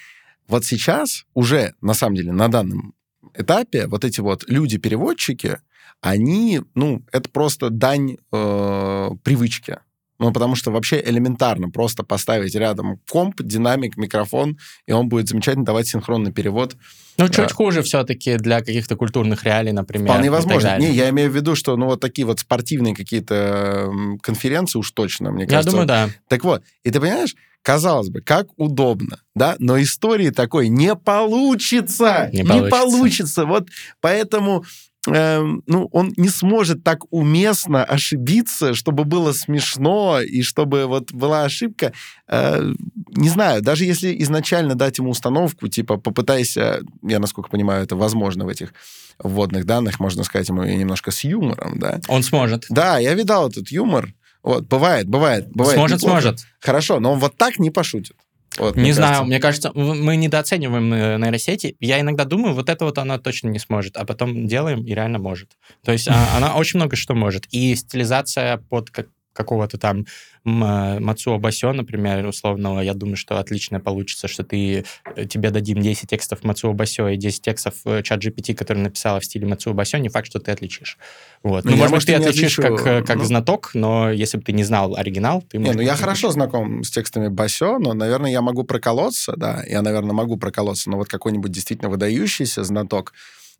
вот 0.49 0.65
сейчас 0.65 1.27
уже, 1.35 1.75
на 1.83 1.93
самом 1.93 2.17
деле, 2.17 2.33
на 2.33 2.49
данном 2.49 2.95
этапе 3.35 3.87
вот 3.87 4.03
эти 4.03 4.21
вот 4.21 4.49
люди-переводчики, 4.49 5.59
они, 6.01 6.63
ну, 6.75 7.03
это 7.13 7.29
просто 7.29 7.69
дань 7.69 8.17
э, 8.33 9.11
привычке. 9.23 9.81
Ну, 10.21 10.33
потому 10.33 10.55
что 10.55 10.71
вообще 10.71 11.03
элементарно 11.05 11.71
просто 11.71 12.03
поставить 12.05 12.55
рядом 12.55 13.01
комп, 13.11 13.41
динамик, 13.43 13.97
микрофон, 13.97 14.59
и 14.87 14.93
он 14.93 15.09
будет 15.09 15.29
замечательно 15.29 15.65
давать 15.65 15.89
синхронный 15.89 16.31
перевод. 16.31 16.77
Ну, 17.17 17.27
Да. 17.27 17.33
чуть 17.33 17.53
хуже 17.53 17.83
все-таки 17.83 18.37
для 18.37 18.61
каких-то 18.61 18.97
культурных 18.97 19.45
реалий, 19.45 19.73
например. 19.73 20.07
Вполне 20.09 20.31
возможно. 20.31 20.79
Не, 20.79 20.93
я 20.93 21.09
имею 21.09 21.31
в 21.31 21.35
виду, 21.35 21.57
что 21.57 21.75
ну 21.77 21.87
вот 21.87 22.01
такие 22.01 22.27
вот 22.27 22.39
спортивные 22.39 22.95
какие-то 22.95 23.91
конференции 24.23 24.79
уж 24.79 24.91
точно, 24.93 25.31
мне 25.33 25.45
Я 25.45 25.49
кажется. 25.49 25.71
думаю, 25.71 25.87
да. 25.89 26.11
Так 26.29 26.45
вот, 26.45 26.63
и 26.85 26.91
ты 26.91 27.01
понимаешь, 27.01 27.35
казалось 27.63 28.11
бы, 28.11 28.21
как 28.21 28.49
удобно, 28.57 29.21
да, 29.35 29.57
но 29.59 29.81
истории 29.81 30.31
такой 30.31 30.69
не 30.69 30.95
получится. 30.97 32.29
Не 32.33 32.41
Не 32.41 32.45
получится. 32.45 32.71
получится. 32.71 33.45
Вот 33.47 33.69
поэтому 34.01 34.65
эм, 35.07 35.63
ну, 35.67 35.89
он 35.93 36.13
не 36.17 36.29
сможет 36.29 36.85
так 36.85 37.01
уместно 37.11 37.85
ошибиться, 37.85 38.75
чтобы 38.75 39.05
было 39.05 39.33
смешно 39.33 40.21
и 40.21 40.43
чтобы 40.43 40.87
вот 40.87 41.13
была 41.13 41.45
ошибка. 41.45 41.93
Э, 42.29 42.73
не 43.09 43.29
знаю, 43.29 43.63
даже 43.63 43.85
если 43.85 44.15
изначально 44.23 44.75
дать 44.75 44.99
ему 44.99 45.11
установку, 45.11 45.69
типа 45.69 45.97
попытайся, 45.97 46.83
я 47.03 47.19
насколько 47.19 47.51
понимаю, 47.51 47.85
это 47.85 47.97
возможно 47.97 48.45
в 48.45 48.49
этих 48.49 48.75
вводных 49.19 49.65
данных, 49.65 50.01
можно 50.01 50.25
сказать 50.25 50.49
ему 50.49 50.65
немножко 50.65 51.11
с 51.11 51.25
юмором, 51.25 51.79
да. 51.79 52.01
Он 52.09 52.23
сможет. 52.23 52.67
Да, 52.69 52.99
я 52.99 53.15
видал 53.15 53.49
этот 53.49 53.69
юмор. 53.71 54.15
Вот, 54.43 54.67
бывает, 54.69 55.07
бывает, 55.07 55.49
бывает. 55.51 55.77
сможет, 55.77 55.99
неплохо. 55.99 56.21
сможет. 56.23 56.47
Хорошо, 56.61 56.99
но 56.99 57.13
он 57.13 57.19
вот 57.19 57.37
так 57.37 57.59
не 57.59 57.71
пошутит. 57.71 58.17
Вот, 58.59 58.77
Не 58.77 58.93
знаю, 58.93 59.11
кажется. 59.11 59.27
мне 59.27 59.39
кажется, 59.39 59.73
мы 59.75 60.17
недооцениваем 60.17 60.93
э, 60.93 61.19
нейросети. 61.19 61.77
Я 61.79 62.01
иногда 62.01 62.25
думаю, 62.25 62.55
вот 62.55 62.69
это 62.69 62.85
вот 62.85 62.99
она 62.99 63.19
точно 63.19 63.49
не 63.49 63.59
сможет, 63.59 63.97
а 63.97 64.05
потом 64.05 64.47
делаем 64.47 64.85
и 64.85 64.95
реально 64.95 65.19
может. 65.19 65.51
То 65.85 65.93
есть 65.93 66.09
а, 66.09 66.37
она 66.37 66.57
очень 66.57 66.79
много 66.79 66.97
что 66.97 67.15
может. 67.15 67.47
И 67.53 67.75
стилизация 67.77 68.57
под 68.59 68.91
какого-то 69.33 69.79
там 69.79 70.07
э, 70.45 70.99
Мацуо 71.01 71.39
Басё, 71.39 71.73
например, 71.73 72.27
условного, 72.27 72.81
я 72.81 72.95
думаю, 72.95 73.17
что 73.17 73.39
отлично 73.39 73.81
получится, 73.81 74.29
что 74.29 74.43
ты, 74.43 74.85
э, 75.17 75.27
тебе 75.27 75.51
дадим 75.51 75.81
10 75.81 76.09
текстов 76.11 76.43
Мацуо 76.45 76.73
Басё 76.73 77.09
и 77.09 77.17
10 77.17 77.43
текстов 77.43 77.75
э, 77.85 78.03
чат 78.03 78.25
GPT, 78.25 78.55
который 78.55 78.79
написала 78.79 79.21
в 79.21 79.25
стиле 79.25 79.47
Мацуо 79.47 79.73
Басё, 79.73 79.99
не 79.99 80.09
факт, 80.09 80.27
что 80.27 80.39
ты 80.41 80.51
отличишь. 80.51 80.99
Вот. 81.43 81.65
Ну, 81.65 81.73
Ну, 81.73 81.77
я, 81.77 81.89
может 81.89 82.07
ты 82.07 82.15
отличишь 82.15 82.59
отличу, 82.59 82.77
как, 82.77 83.07
как 83.07 83.17
ну. 83.17 83.25
знаток, 83.25 83.71
но 83.75 84.11
если 84.11 84.39
бы 84.39 84.45
ты 84.45 84.53
не 84.53 84.65
знал 84.65 84.97
оригинал, 84.97 85.43
ты... 85.43 85.59
Не, 85.59 85.73
ну 85.73 85.81
я 85.81 85.93
не 85.93 85.99
хорошо 85.99 86.31
знаком 86.31 86.83
с 86.85 86.91
текстами 86.91 87.29
Басё, 87.29 87.79
но, 87.79 87.95
наверное, 87.95 88.31
я 88.31 88.41
могу 88.43 88.65
проколоться, 88.65 89.35
да, 89.37 89.63
я, 89.69 89.83
наверное, 89.83 90.13
могу 90.13 90.37
проколоться, 90.37 90.91
но 90.91 90.97
вот 90.97 91.09
какой-нибудь 91.09 91.51
действительно 91.53 91.91
выдающийся 91.91 92.65
знаток 92.65 93.13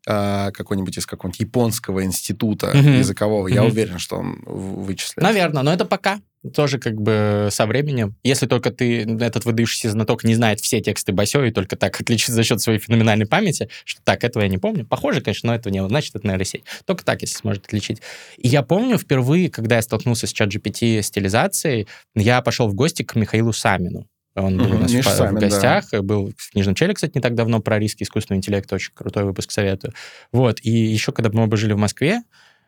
э, 0.07 0.51
какой-нибудь 0.53 0.97
из 0.99 1.07
какого-нибудь 1.07 1.41
японского 1.41 2.05
института 2.05 2.73
Мгм. 2.75 2.99
языкового, 2.99 3.49
я 3.49 3.63
Мгм. 3.63 3.71
уверен, 3.71 3.99
что 3.99 4.17
он 4.17 4.43
вычислит. 4.47 5.19
Наверное, 5.23 5.63
но 5.63 5.73
это 5.73 5.85
пока. 5.85 6.21
Тоже 6.55 6.79
как 6.79 6.95
бы 6.99 7.49
со 7.51 7.67
временем. 7.67 8.17
Если 8.23 8.47
только 8.47 8.71
ты, 8.71 9.03
этот 9.03 9.45
выдающийся 9.45 9.91
знаток, 9.91 10.25
не 10.25 10.35
знает 10.35 10.61
все 10.61 10.81
тексты 10.81 11.13
Басё 11.13 11.45
и 11.45 11.51
только 11.51 11.77
так 11.77 12.01
отличит 12.01 12.31
за 12.35 12.43
счет 12.45 12.63
своей 12.63 12.79
феноменальной 12.79 13.27
памяти, 13.27 13.69
что 13.85 14.01
так, 14.03 14.25
этого 14.25 14.43
я 14.43 14.49
не 14.49 14.57
помню. 14.57 14.87
Похоже, 14.87 15.21
конечно, 15.21 15.49
но 15.49 15.55
этого 15.55 15.71
не 15.71 15.87
значит, 15.87 16.15
это 16.17 16.27
нейросеть. 16.27 16.65
Только 16.87 17.05
так, 17.05 17.21
если 17.21 17.37
сможет 17.37 17.67
отличить. 17.67 18.01
И 18.39 18.49
я 18.49 18.63
помню 18.63 18.97
впервые, 18.97 19.51
когда 19.51 19.77
я 19.77 19.83
столкнулся 19.83 20.27
с 20.27 20.33
ChatGPT 20.33 21.03
стилизацией, 21.03 21.87
я 22.15 22.41
пошел 22.41 22.69
в 22.69 22.75
гости 22.75 23.03
к 23.03 23.15
Михаилу 23.17 23.53
Самину. 23.53 24.07
Он 24.35 24.59
был 24.59 24.67
Мгм, 24.67 24.77
у 24.77 24.79
нас 24.79 24.93
в, 24.93 25.01
в 25.01 25.05
Самин, 25.05 25.35
да. 25.35 25.41
гостях, 25.41 26.03
был 26.03 26.33
в 26.37 26.51
«Книжном 26.53 26.75
челе», 26.75 26.95
кстати, 26.95 27.13
не 27.15 27.21
так 27.21 27.35
давно, 27.35 27.61
про 27.61 27.79
риски 27.79 28.05
искусственного 28.05 28.39
интеллекта, 28.39 28.77
очень 28.77 28.93
крутой 28.95 29.25
выпуск, 29.25 29.51
советую. 29.51 29.93
Вот, 30.33 30.61
и 30.63 30.71
еще, 30.71 31.13
когда 31.13 31.31
мы 31.31 31.45
оба 31.45 31.57
жили 31.57 31.73
в 31.73 31.79
Москве, 31.79 32.23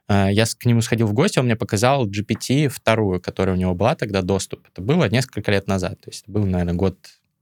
э, 0.09 0.29
я 0.33 0.45
к 0.45 0.65
нему 0.65 0.81
сходил 0.81 1.07
в 1.07 1.13
гости, 1.13 1.39
он 1.39 1.45
мне 1.45 1.57
показал 1.57 2.09
GPT 2.09 2.69
вторую, 2.69 3.21
которая 3.21 3.55
у 3.55 3.59
него 3.59 3.75
была 3.75 3.95
тогда 3.95 4.23
доступ. 4.23 4.67
Это 4.73 4.83
было 4.83 5.09
несколько 5.09 5.53
лет 5.53 5.69
назад, 5.69 6.01
то 6.01 6.11
есть 6.11 6.23
это 6.25 6.33
был, 6.33 6.45
наверное, 6.45 6.75
год 6.75 6.99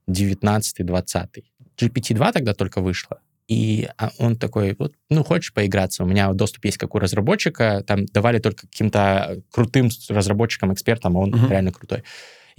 19-20. 0.09 1.45
GPT-2 1.81 2.33
тогда 2.33 2.53
только 2.53 2.81
вышло. 2.81 3.21
И 3.49 3.89
а, 3.97 4.11
он 4.19 4.37
такой, 4.37 4.77
вот, 4.79 4.95
ну, 5.09 5.25
хочешь 5.25 5.53
поиграться? 5.53 6.05
У 6.05 6.07
меня 6.07 6.33
доступ 6.35 6.65
есть 6.67 6.79
как 6.79 6.95
у 6.95 7.01
разработчика, 7.01 7.83
там 7.85 8.07
давали 8.07 8.39
только 8.39 8.69
каким-то 8.69 9.43
крутым 9.51 9.89
разработчикам, 10.09 10.73
экспертам, 10.73 11.17
а 11.17 11.21
он 11.21 11.31
Мгм. 11.31 11.51
реально 11.51 11.73
крутой. 11.73 12.05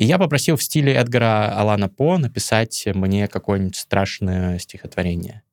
И 0.02 0.06
я 0.06 0.18
попросил 0.18 0.56
в 0.56 0.64
стиле 0.64 0.96
Эдгара 0.96 1.56
Алана 1.56 1.88
По 1.88 2.18
написать 2.18 2.88
мне 2.92 3.28
какое-нибудь 3.28 3.76
страшное 3.76 4.58
стихотворение. 4.58 5.44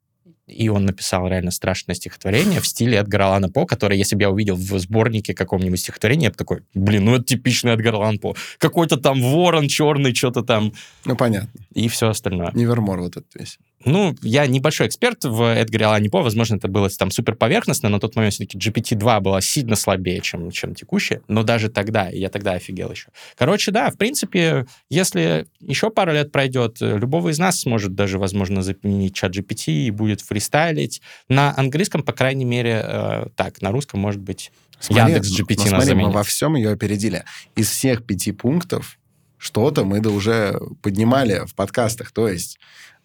И 0.47 0.71
он 0.71 0.87
написал 0.87 1.29
реально 1.29 1.51
страшное 1.51 1.95
стихотворение 1.95 2.63
в 2.63 2.67
стиле 2.67 2.97
Эдгара 2.97 3.27
Алана 3.27 3.51
По, 3.51 3.67
которое, 3.67 3.97
если 3.99 4.17
бы 4.17 4.23
я 4.23 4.31
увидел 4.31 4.57
в 4.57 4.79
сборнике 4.79 5.35
каком-нибудь 5.35 5.79
стихотворения, 5.79 6.25
я 6.25 6.31
бы 6.31 6.37
такой, 6.37 6.63
блин, 6.73 7.05
ну 7.05 7.17
это 7.17 7.25
типичный 7.25 7.73
Эдгар 7.75 7.97
Алан 7.97 8.19
По. 8.19 8.35
Какой-то 8.57 8.97
там 8.97 9.21
ворон 9.21 9.69
черный, 9.69 10.15
что-то 10.15 10.41
там, 10.41 10.73
Ну, 11.05 11.15
понятно. 11.15 11.51
и 11.75 11.89
все 11.89 12.09
остальное. 12.09 12.51
Невермор 12.55 13.03
вот 13.03 13.19
этот 13.19 13.35
весь. 13.35 13.59
Ну, 13.89 14.15
я 14.23 14.47
небольшой 14.47 14.87
эксперт 14.87 15.25
в 15.25 15.43
Эдгаре 15.43 15.87
Алане 15.87 16.11
По, 16.11 16.23
возможно, 16.23 16.57
это 16.57 16.69
было 16.69 16.91
там 16.91 17.11
супер 17.11 17.35
поверхностно, 17.35 17.89
но 17.89 17.97
на 17.97 18.01
тот 18.01 18.17
момент 18.17 18.35
все-таки 18.35 18.59
GPT-2 18.59 19.21
была 19.21 19.41
сильно 19.41 19.77
слабее, 19.77 20.21
чем, 20.21 20.51
чем 20.51 20.75
текущая, 20.75 21.23
но 21.27 21.43
даже 21.43 21.71
тогда, 21.71 22.09
я 22.09 22.29
тогда 22.29 22.53
офигел 22.53 22.91
еще. 22.91 23.09
Короче, 23.37 23.71
да, 23.71 23.91
в 23.91 23.97
принципе, 23.97 24.67
если 24.91 25.47
еще 25.61 25.91
пару 25.91 26.13
лет 26.13 26.31
пройдет, 26.33 26.77
любого 26.81 27.31
из 27.31 27.39
нас 27.39 27.61
сможет 27.61 27.95
даже, 27.95 28.19
возможно, 28.19 28.63
заменить 28.63 29.15
чат 29.15 29.35
GPT 29.35 29.73
и 29.73 29.91
будет 29.91 30.21
фристайлить. 30.21 31.01
На 31.29 31.55
английском, 31.57 32.03
по 32.03 32.13
крайней 32.13 32.45
мере, 32.45 32.83
э, 32.85 33.27
так, 33.37 33.63
на 33.63 33.71
русском, 33.71 34.01
может 34.01 34.21
быть, 34.21 34.53
Яндекс 34.89 35.31
ну, 35.31 35.45
GPT 35.45 35.57
ну, 35.57 35.71
нас 35.71 35.85
смотри, 35.85 35.95
мы 35.95 36.11
во 36.11 36.23
всем 36.23 36.57
ее 36.57 36.71
опередили. 36.71 37.25
Из 37.57 37.69
всех 37.69 38.05
пяти 38.05 38.33
пунктов 38.33 38.99
что-то 39.39 39.85
мы 39.85 40.01
да 40.01 40.11
уже 40.11 40.59
поднимали 40.83 41.47
в 41.47 41.55
подкастах. 41.55 42.13
То 42.13 42.29
есть 42.29 42.59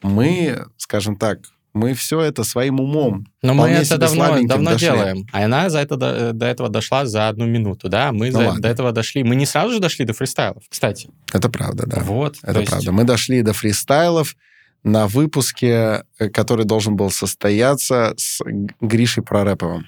мы, 0.04 0.66
скажем 0.78 1.16
так, 1.16 1.40
мы 1.74 1.96
все 1.96 2.22
это 2.22 2.44
своим 2.44 2.80
умом. 2.80 3.26
Но 3.42 3.56
мы 3.56 3.70
это 3.70 3.98
давно, 3.98 4.44
давно 4.46 4.72
дошли. 4.74 4.88
делаем. 4.88 5.28
А 5.32 5.46
она 5.46 5.70
за 5.72 5.80
это 5.80 5.96
до, 5.96 6.32
до 6.32 6.46
этого 6.46 6.70
дошла 6.70 7.06
за 7.08 7.30
одну 7.30 7.48
минуту, 7.48 7.90
да? 7.90 8.12
Мы 8.12 8.28
Ну 8.28 8.32
за- 8.40 8.46
ладно. 8.48 8.62
до 8.62 8.68
этого 8.68 8.92
дошли. 8.92 9.24
Мы 9.24 9.36
не 9.36 9.48
сразу 9.48 9.74
же 9.74 9.80
дошли 9.80 10.06
до 10.06 10.14
фристайлов, 10.14 10.64
кстати. 10.70 11.10
Это 11.34 11.50
правда, 11.50 11.88
да. 11.88 12.02
Вот. 12.02 12.40
то 12.40 12.48
Это 12.52 12.60
есть- 12.60 12.72
правда. 12.72 12.92
Мы 12.92 13.04
дошли 13.06 13.42
до 13.42 13.54
фристайлов 13.54 14.36
на 14.84 15.08
выпуске, 15.08 16.04
э, 16.20 16.30
который 16.30 16.66
должен 16.66 16.96
был 16.96 17.10
состояться 17.10 18.14
с 18.18 18.40
Гришей 18.82 19.24
Прореповым. 19.24 19.86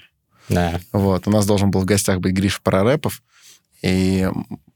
Да. 0.48 0.80
Вот. 0.92 1.28
У 1.28 1.30
нас 1.30 1.46
должен 1.46 1.70
был 1.70 1.80
в 1.82 1.84
гостях 1.84 2.18
быть 2.18 2.32
Гриша 2.32 2.60
Прорепов, 2.64 3.22
и 3.82 4.28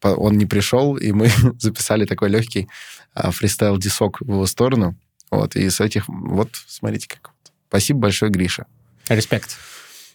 он 0.02 0.36
не 0.38 0.46
пришел, 0.46 0.96
и 0.96 1.10
мы 1.12 1.28
записали 1.58 2.04
такой 2.04 2.28
легкий 2.28 2.68
а, 3.14 3.30
фристайл-дисок 3.32 4.20
в 4.20 4.28
его 4.30 4.46
сторону. 4.46 4.94
Вот. 5.30 5.56
И 5.56 5.68
с 5.68 5.80
этих... 5.80 6.08
Вот, 6.08 6.50
смотрите, 6.66 7.08
как... 7.08 7.28
вот. 7.28 7.52
Спасибо 7.68 8.00
большое, 8.00 8.30
Гриша. 8.30 8.66
Респект. 9.08 9.56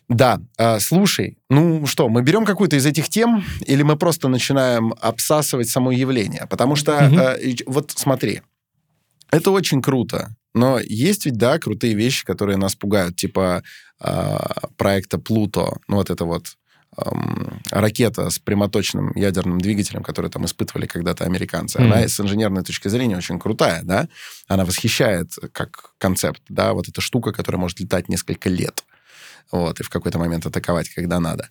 Да, 0.07 0.39
а, 0.57 0.79
слушай, 0.79 1.37
ну 1.49 1.85
что, 1.87 2.09
мы 2.09 2.21
берем 2.21 2.45
какую-то 2.45 2.75
из 2.75 2.85
этих 2.85 3.09
тем, 3.09 3.43
или 3.65 3.81
мы 3.81 3.97
просто 3.97 4.27
начинаем 4.27 4.93
обсасывать 5.01 5.69
само 5.69 5.91
явление? 5.91 6.45
Потому 6.47 6.75
что, 6.75 6.99
а, 6.99 7.33
и- 7.33 7.63
вот 7.65 7.91
смотри, 7.95 8.41
это 9.31 9.49
очень 9.49 9.81
круто, 9.81 10.35
но 10.53 10.79
есть 10.79 11.25
ведь, 11.25 11.37
да, 11.37 11.57
крутые 11.57 11.95
вещи, 11.95 12.23
которые 12.23 12.57
нас 12.57 12.75
пугают, 12.75 13.15
типа 13.15 13.63
а, 13.99 14.67
проекта 14.77 15.17
Плуто, 15.17 15.79
ну 15.87 15.95
вот 15.95 16.11
это 16.11 16.25
вот 16.25 16.55
ракета 17.71 18.29
с 18.29 18.39
прямоточным 18.39 19.11
ядерным 19.15 19.59
двигателем, 19.59 20.01
который 20.01 20.31
там 20.31 20.45
испытывали 20.45 20.85
когда-то 20.85 21.25
американцы. 21.25 21.79
Мгм. 21.79 21.91
Она 21.91 22.07
с 22.07 22.19
инженерной 22.19 22.63
точки 22.63 22.87
зрения 22.87 23.17
очень 23.17 23.39
крутая, 23.39 23.81
да? 23.83 24.07
Она 24.47 24.63
восхищает 24.65 25.33
как 25.51 25.91
концепт, 25.97 26.41
да, 26.47 26.73
вот 26.73 26.87
эта 26.87 27.01
штука, 27.01 27.33
которая 27.33 27.59
может 27.59 27.79
летать 27.79 28.07
несколько 28.07 28.49
лет 28.49 28.85
вот, 29.51 29.79
и 29.79 29.83
в 29.83 29.89
какой-то 29.89 30.19
момент 30.19 30.45
атаковать, 30.45 30.89
когда 30.89 31.19
надо. 31.19 31.49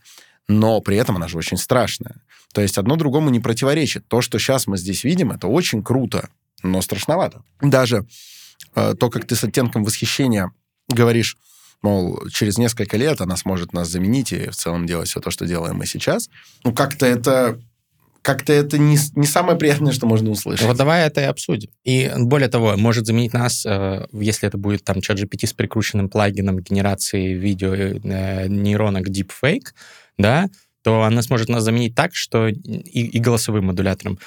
Но 0.49 0.81
при 0.81 0.97
этом 0.97 1.17
она 1.17 1.29
же 1.29 1.39
очень 1.39 1.57
страшная. 1.57 2.17
То 2.53 2.61
есть 2.61 2.79
одно 2.79 2.97
другому 2.97 3.31
не 3.31 3.41
противоречит. 3.41 4.07
То, 4.09 4.21
что 4.21 4.39
сейчас 4.39 4.67
мы 4.67 4.77
здесь 4.77 5.05
видим, 5.05 5.33
это 5.33 5.49
очень 5.49 5.83
круто, 5.83 6.29
но 6.63 6.81
страшновато. 6.83 7.43
Даже 7.61 8.07
э, 8.75 8.95
то, 8.99 9.11
как 9.11 9.27
ты 9.27 9.37
с 9.37 9.45
оттенком 9.45 9.85
восхищения 9.85 10.53
говоришь, 10.89 11.37
мол, 11.85 12.19
через 12.31 12.59
несколько 12.59 12.97
лет 12.97 13.21
она 13.21 13.37
сможет 13.37 13.73
нас 13.73 13.89
заменить 13.89 14.33
и 14.33 14.49
в 14.49 14.57
целом 14.57 14.87
делать 14.87 15.09
все 15.09 15.21
то, 15.21 15.31
что 15.31 15.47
делаем 15.47 15.77
мы 15.77 15.87
сейчас, 15.87 16.31
ну, 16.65 16.73
как-то 16.73 17.07
это 17.07 17.61
как-то 18.23 18.55
это 18.55 18.79
не, 18.79 18.97
не 19.17 19.27
самое 19.27 19.59
приятное, 19.59 19.93
что 19.93 20.07
можно 20.07 20.31
услышать. 20.31 20.67
Вот 20.67 20.79
давай 20.79 21.07
это 21.07 21.21
и 21.21 21.25
обсудим. 21.25 21.69
И 21.85 22.11
более 22.17 22.49
того, 22.49 22.75
может 22.79 23.05
заменить 23.05 23.35
нас, 23.35 23.67
э, 23.67 24.07
если 24.13 24.49
это 24.49 24.57
будет 24.57 24.83
там 24.83 25.03
чат 25.03 25.19
GPT 25.19 25.47
с 25.47 25.53
прикрученным 25.53 26.09
плагином 26.09 26.59
генерации 26.61 27.35
видео 27.35 27.75
э, 27.75 28.49
нейронок 28.49 29.09
Deepfake, 29.11 29.67
да, 30.17 30.49
то 30.83 31.03
она 31.03 31.21
сможет 31.21 31.51
нас 31.51 31.65
заменить 31.65 31.95
так, 31.95 32.15
что 32.15 32.49
и, 32.49 32.55
и 32.55 33.19
голосовым 33.19 33.67
модулятором, 33.67 34.19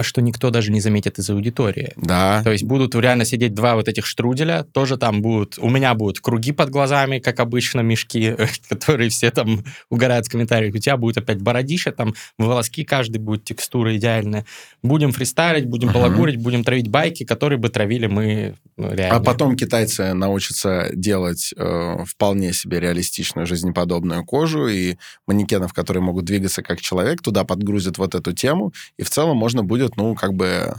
что 0.00 0.20
никто 0.20 0.50
даже 0.50 0.70
не 0.70 0.80
заметит 0.80 1.18
из 1.18 1.28
аудитории. 1.30 1.92
Да. 1.96 2.42
То 2.44 2.52
есть 2.52 2.64
будут 2.64 2.94
реально 2.94 3.24
сидеть 3.24 3.54
два 3.54 3.74
вот 3.74 3.88
этих 3.88 4.06
штруделя, 4.06 4.64
тоже 4.72 4.96
там 4.96 5.22
будут, 5.22 5.58
у 5.58 5.68
меня 5.68 5.94
будут 5.94 6.20
круги 6.20 6.52
под 6.52 6.70
глазами, 6.70 7.18
как 7.18 7.40
обычно, 7.40 7.80
мешки, 7.80 8.36
которые 8.68 9.10
все 9.10 9.30
там 9.30 9.64
угорают 9.90 10.26
в 10.26 10.30
комментариях, 10.30 10.74
у 10.74 10.78
тебя 10.78 10.96
будет 10.96 11.18
опять 11.18 11.40
бородища, 11.40 11.92
там 11.92 12.14
волоски, 12.38 12.84
каждый 12.84 13.18
будет 13.18 13.44
текстура 13.44 13.96
идеальная. 13.96 14.44
Будем 14.82 15.12
фристайлить, 15.12 15.66
будем 15.66 15.90
Ага. 15.90 15.98
балагурить, 15.98 16.36
будем 16.36 16.64
травить 16.64 16.88
байки, 16.88 17.24
которые 17.24 17.58
бы 17.58 17.68
травили 17.68 18.06
мы 18.06 18.54
ну, 18.76 18.92
реально. 18.92 19.16
А 19.16 19.20
потом 19.20 19.56
китайцы 19.56 20.12
научатся 20.14 20.90
делать 20.92 21.52
э, 21.56 22.04
вполне 22.06 22.52
себе 22.52 22.80
реалистичную 22.80 23.46
жизнеподобную 23.46 24.24
кожу, 24.24 24.68
и 24.68 24.96
манекенов, 25.26 25.72
которые 25.72 26.02
могут 26.02 26.24
двигаться 26.24 26.62
как 26.62 26.80
человек, 26.80 27.22
туда 27.22 27.44
подгрузят 27.44 27.98
вот 27.98 28.14
эту 28.14 28.32
тему, 28.32 28.72
и 28.96 29.02
в 29.02 29.10
целом 29.10 29.36
можно 29.36 29.61
будет, 29.62 29.96
ну, 29.96 30.14
как 30.14 30.34
бы 30.34 30.74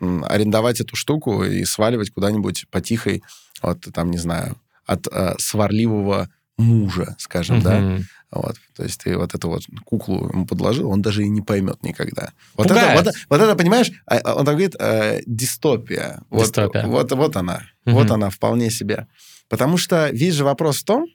арендовать 0.00 0.80
эту 0.80 0.96
штуку 0.96 1.44
и 1.44 1.64
сваливать 1.64 2.10
куда-нибудь 2.10 2.66
потихой 2.70 3.22
от, 3.60 3.80
там, 3.92 4.10
не 4.10 4.18
знаю, 4.18 4.56
от 4.86 5.06
э, 5.10 5.34
сварливого 5.38 6.28
мужа, 6.56 7.16
скажем, 7.18 7.60
да. 7.60 7.78
Мгм. 7.78 8.04
Вот. 8.30 8.56
То 8.76 8.84
есть 8.84 9.00
ты 9.02 9.16
вот 9.16 9.34
эту 9.34 9.48
вот 9.48 9.62
куклу 9.84 10.28
ему 10.28 10.46
подложил, 10.46 10.90
он 10.90 11.02
даже 11.02 11.24
и 11.24 11.28
не 11.28 11.42
поймет 11.42 11.82
никогда. 11.82 12.32
Вот 12.54 12.70
это, 12.70 12.92
вот, 12.94 13.14
вот 13.28 13.40
это, 13.40 13.56
понимаешь, 13.56 13.90
а, 14.06 14.18
а 14.18 14.34
он 14.34 14.44
там 14.44 14.54
говорит, 14.54 14.76
э, 14.78 15.20
дистопия. 15.26 16.22
Вот, 16.30 16.44
Дистопия. 16.44 16.86
Вот, 16.86 17.10
вот 17.10 17.36
она. 17.36 17.62
Мгм. 17.84 17.96
Вот 17.96 18.10
она 18.10 18.30
вполне 18.30 18.70
себе. 18.70 19.08
Потому 19.48 19.76
что 19.78 20.10
весь 20.10 20.34
же 20.34 20.44
вопрос 20.44 20.78
в 20.78 20.84
том, 20.84 21.06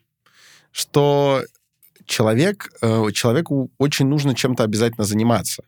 что 0.72 1.42
человек, 2.04 2.70
э, 2.82 3.10
человеку 3.12 3.70
очень 3.78 4.06
нужно 4.06 4.34
чем-то 4.34 4.62
обязательно 4.62 5.04
заниматься. 5.04 5.64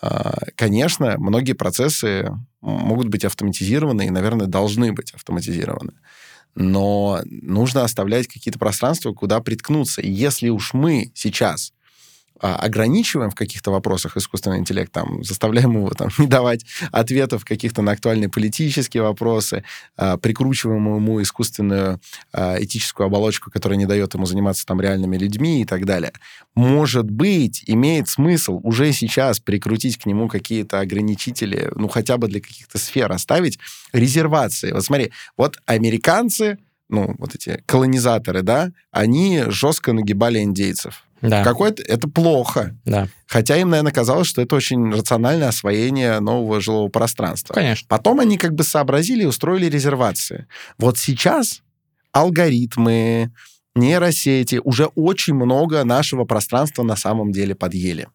А, 0.00 0.38
Конечно, 0.56 1.16
многие 1.18 1.52
процессы 1.52 2.30
могут 2.60 3.08
быть 3.08 3.24
автоматизированы 3.24 4.06
и, 4.06 4.10
наверное, 4.10 4.46
должны 4.46 4.92
быть 4.92 5.12
автоматизированы. 5.12 5.92
Но 6.54 7.20
нужно 7.24 7.84
оставлять 7.84 8.28
какие-то 8.28 8.58
пространства, 8.58 9.12
куда 9.12 9.40
приткнуться. 9.40 10.00
И 10.00 10.10
если 10.10 10.48
уж 10.48 10.72
мы 10.72 11.12
сейчас 11.14 11.72
ограничиваем 12.40 13.30
в 13.30 13.34
каких-то 13.34 13.70
вопросах 13.70 14.16
искусственный 14.16 14.58
интеллект, 14.58 14.92
там, 14.92 15.24
заставляем 15.24 15.76
его 15.76 15.90
там, 15.90 16.08
не 16.18 16.26
давать 16.26 16.64
ответов 16.92 17.44
каких-то 17.44 17.82
на 17.82 17.92
актуальные 17.92 18.28
политические 18.28 19.02
вопросы, 19.02 19.64
а, 19.96 20.16
прикручиваем 20.16 20.96
ему 20.96 21.22
искусственную 21.22 22.00
а, 22.32 22.56
этическую 22.62 23.06
оболочку, 23.06 23.50
которая 23.50 23.78
не 23.78 23.86
дает 23.86 24.14
ему 24.14 24.26
заниматься 24.26 24.66
там 24.66 24.80
реальными 24.80 25.16
людьми 25.16 25.62
и 25.62 25.64
так 25.64 25.84
далее. 25.84 26.12
Может 26.54 27.10
быть, 27.10 27.62
имеет 27.66 28.08
смысл 28.08 28.60
уже 28.62 28.92
сейчас 28.92 29.40
прикрутить 29.40 29.98
к 29.98 30.06
нему 30.06 30.28
какие-то 30.28 30.80
ограничители, 30.80 31.70
ну, 31.74 31.88
хотя 31.88 32.16
бы 32.16 32.28
для 32.28 32.40
каких-то 32.40 32.78
сфер 32.78 33.10
оставить 33.12 33.58
резервации. 33.92 34.72
Вот 34.72 34.84
смотри, 34.84 35.12
вот 35.36 35.58
американцы, 35.66 36.58
ну, 36.88 37.14
вот 37.18 37.34
эти 37.34 37.62
колонизаторы, 37.66 38.42
да, 38.42 38.72
они 38.90 39.44
жестко 39.48 39.92
нагибали 39.92 40.38
индейцев. 40.40 41.06
Да, 41.22 41.42
Какое-то 41.42 41.82
это 41.82 42.08
плохо. 42.08 42.76
да, 42.84 43.08
Хотя 43.26 43.56
им, 43.56 43.70
наверное, 43.70 43.92
казалось, 43.92 44.26
что 44.28 44.42
это 44.42 44.54
очень 44.56 44.92
рациональное 44.92 45.48
освоение 45.48 46.20
нового 46.20 46.60
жилого 46.60 46.88
пространства. 46.88 47.54
конечно. 47.54 47.86
Потом 47.88 48.20
они 48.20 48.36
как 48.36 48.54
бы 48.54 48.64
сообразили 48.64 49.22
и 49.22 49.26
устроили 49.26 49.66
резервации. 49.66 50.46
Вот 50.78 50.98
сейчас 50.98 51.62
алгоритмы, 52.12 53.32
нейросети 53.74 54.60
уже 54.64 54.86
очень 54.94 55.34
много 55.34 55.84
нашего 55.84 56.24
пространства 56.24 56.82
на 56.82 56.96
самом 56.96 57.32
деле 57.32 57.54
подъели. 57.54 58.08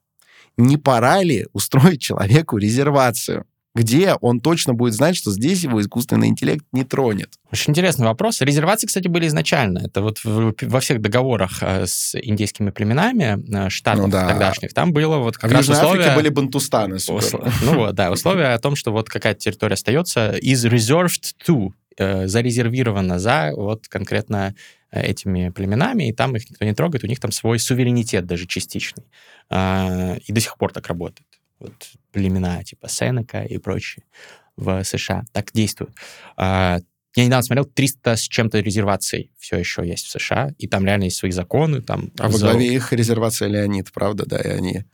Не 0.58 0.78
пора 0.78 1.24
ли 1.24 1.48
устроить 1.54 2.02
человеку 2.02 2.58
резервацию? 2.58 3.46
Где 3.74 4.16
он 4.20 4.42
точно 4.42 4.74
будет 4.74 4.94
знать, 4.94 5.16
что 5.16 5.32
здесь 5.32 5.64
его 5.64 5.82
искусственный 5.82 6.28
интеллект 6.28 6.66
не 6.74 6.84
тронет? 6.84 7.30
Очень 7.52 7.72
интересный 7.72 8.06
вопрос. 8.06 8.42
Резервации, 8.42 8.88
кстати, 8.88 9.08
были 9.08 9.28
изначально. 9.28 9.80
Это 9.80 10.02
вот 10.02 10.20
во 10.24 10.80
всех 10.80 11.02
договорах 11.02 11.60
э, 11.62 11.86
с 11.88 12.16
индейскими 12.22 12.72
племенами 12.72 13.40
э, 13.66 13.70
штатов 13.70 14.06
ну, 14.06 14.12
да. 14.12 14.28
тогдашних, 14.28 14.74
там 14.74 14.92
было 14.92 15.18
вот 15.18 15.38
как 15.38 15.52
а 15.52 15.56
раз 15.56 15.66
в 15.66 15.70
Южной 15.70 15.84
условие... 15.86 16.08
Африке 16.08 16.22
были 16.22 16.30
бантустаны. 16.30 17.00
Супер. 17.00 17.54
Ну 17.64 17.76
вот, 17.76 17.96
да, 17.96 18.12
условия 18.12 18.54
о 18.54 18.60
том, 18.60 18.76
что 18.76 18.92
вот 18.92 19.10
какая-то 19.10 19.40
территория 19.40 19.76
остается 19.76 20.38
is 20.38 20.70
reserved 20.70 21.34
to, 21.48 21.70
э, 21.98 22.28
зарезервирована 22.28 23.20
за 23.20 23.52
вот 23.56 23.88
конкретно 23.88 24.54
этими 24.92 25.48
племенами, 25.50 26.10
и 26.10 26.14
там 26.14 26.36
их 26.36 26.50
никто 26.50 26.66
не 26.66 26.74
трогает, 26.74 27.06
у 27.06 27.08
них 27.08 27.22
там 27.22 27.32
свой 27.32 27.60
суверенитет 27.60 28.26
даже 28.26 28.46
частичный. 28.46 29.06
А, 29.50 30.18
и 30.26 30.34
до 30.34 30.42
сих 30.42 30.58
пор 30.58 30.74
так 30.74 30.88
работает 30.88 31.41
вот 31.62 31.92
племена 32.12 32.64
типа 32.64 32.90
Сенека 32.90 33.44
и 33.44 33.58
прочие 33.58 34.04
в 34.58 34.84
США 34.84 35.24
так 35.32 35.52
действуют. 35.54 35.94
А, 36.38 36.80
я 37.16 37.26
недавно 37.26 37.44
смотрел, 37.44 37.66
300 37.66 38.16
с 38.16 38.22
чем-то 38.22 38.60
резерваций 38.60 39.32
все 39.38 39.58
еще 39.58 39.86
есть 39.86 40.06
в 40.06 40.12
США, 40.12 40.52
и 40.58 40.68
там 40.68 40.86
реально 40.86 41.06
есть 41.06 41.18
свои 41.18 41.32
законы. 41.32 41.82
Там, 41.82 42.12
а 42.18 42.30
во 42.30 42.38
главе 42.38 42.74
их 42.74 42.94
резервация 42.94 43.50
Леонид, 43.50 43.92
правда, 43.92 44.26
да, 44.26 44.38
и 44.38 44.48
они... 44.50 44.86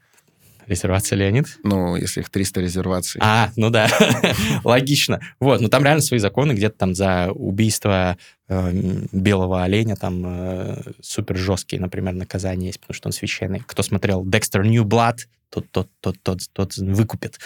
Резервация 0.66 1.16
Леонид? 1.16 1.60
Ну, 1.64 1.96
если 1.96 2.20
их 2.20 2.30
300 2.30 2.60
резерваций. 2.60 3.22
А, 3.24 3.52
ну 3.56 3.70
да, 3.70 3.88
логично. 4.66 5.22
Вот, 5.40 5.62
но 5.62 5.70
там 5.70 5.82
реально 5.86 6.02
свои 6.02 6.20
законы, 6.20 6.52
где-то 6.52 6.78
там 6.78 6.94
за 6.94 7.32
убийство 7.32 8.18
э, 8.50 8.72
белого 9.14 9.64
оленя 9.64 9.96
там 9.96 10.24
э, 10.26 10.82
супер 11.02 11.38
жесткие, 11.38 11.82
например, 11.82 12.16
наказания 12.16 12.68
есть, 12.68 12.82
потому 12.82 12.96
что 12.96 13.08
он 13.08 13.14
священный. 13.14 13.64
Кто 13.66 13.82
смотрел 13.82 14.26
Dexter 14.26 14.62
New 14.62 14.84
Blood, 14.84 15.20
тот, 15.50 15.70
тот, 15.72 15.90
тот, 16.02 16.18
тот, 16.22 16.40
тот 16.54 16.78
выкупит. 16.78 17.40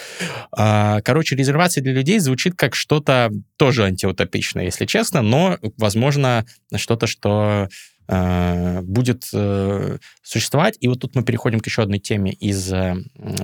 А, 0.50 1.00
короче, 1.02 1.36
резервация 1.36 1.82
для 1.82 1.92
людей 1.92 2.18
звучит 2.18 2.54
как 2.56 2.74
что-то 2.74 3.30
тоже 3.56 3.84
антиутопичное, 3.84 4.64
если 4.64 4.86
честно, 4.86 5.22
но, 5.22 5.58
возможно, 5.78 6.44
что-то, 6.74 7.06
что 7.06 7.68
э, 8.08 8.80
будет 8.82 9.28
э, 9.32 9.98
существовать. 10.22 10.76
И 10.80 10.88
вот 10.88 11.00
тут 11.00 11.14
мы 11.14 11.22
переходим 11.22 11.60
к 11.60 11.66
еще 11.66 11.82
одной 11.82 11.98
теме 11.98 12.32
из 12.32 12.72
э, 12.72 12.96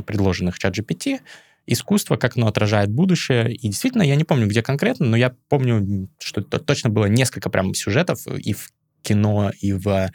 предложенных 0.06 0.58
чат 0.58 0.76
GPT. 0.76 1.20
Искусство, 1.66 2.16
как 2.16 2.36
оно 2.36 2.48
отражает 2.48 2.90
будущее. 2.90 3.54
И 3.54 3.68
действительно, 3.68 4.02
я 4.02 4.16
не 4.16 4.24
помню, 4.24 4.46
где 4.48 4.62
конкретно, 4.62 5.06
но 5.06 5.16
я 5.16 5.34
помню, 5.48 6.08
что 6.18 6.40
точно 6.40 6.90
было 6.90 7.06
несколько 7.06 7.50
прям 7.50 7.74
сюжетов 7.74 8.26
и 8.26 8.54
в 8.54 8.72
кино, 9.02 9.52
и 9.60 9.72
в 9.72 10.10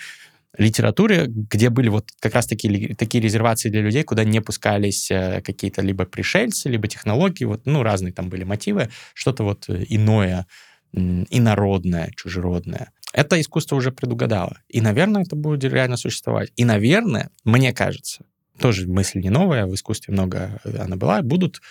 литературе, 0.57 1.25
где 1.27 1.69
были 1.69 1.89
вот 1.89 2.09
как 2.19 2.35
раз 2.35 2.45
такие, 2.45 2.95
такие 2.95 3.23
резервации 3.23 3.69
для 3.69 3.81
людей, 3.81 4.03
куда 4.03 4.23
не 4.23 4.41
пускались 4.41 5.09
э, 5.09 5.41
какие-то 5.41 5.81
либо 5.81 6.05
пришельцы, 6.05 6.69
либо 6.69 6.87
технологии, 6.87 7.45
вот, 7.45 7.65
ну, 7.65 7.83
разные 7.83 8.13
там 8.13 8.29
были 8.29 8.43
мотивы, 8.43 8.89
что-то 9.13 9.43
вот 9.43 9.65
иное, 9.69 10.45
инородное, 10.93 12.11
чужеродное. 12.15 12.91
Это 13.13 13.39
искусство 13.39 13.75
уже 13.75 13.91
предугадало. 13.91 14.57
И, 14.69 14.81
наверное, 14.81 15.23
это 15.23 15.35
будет 15.35 15.63
реально 15.63 15.97
существовать. 15.97 16.51
И, 16.55 16.65
наверное, 16.65 17.29
мне 17.43 17.73
кажется, 17.73 18.25
тоже 18.59 18.87
мысль 18.87 19.19
не 19.19 19.29
новая, 19.29 19.65
в 19.65 19.73
искусстве 19.73 20.13
много 20.13 20.59
она 20.63 20.95
была, 20.95 21.21
будут 21.21 21.61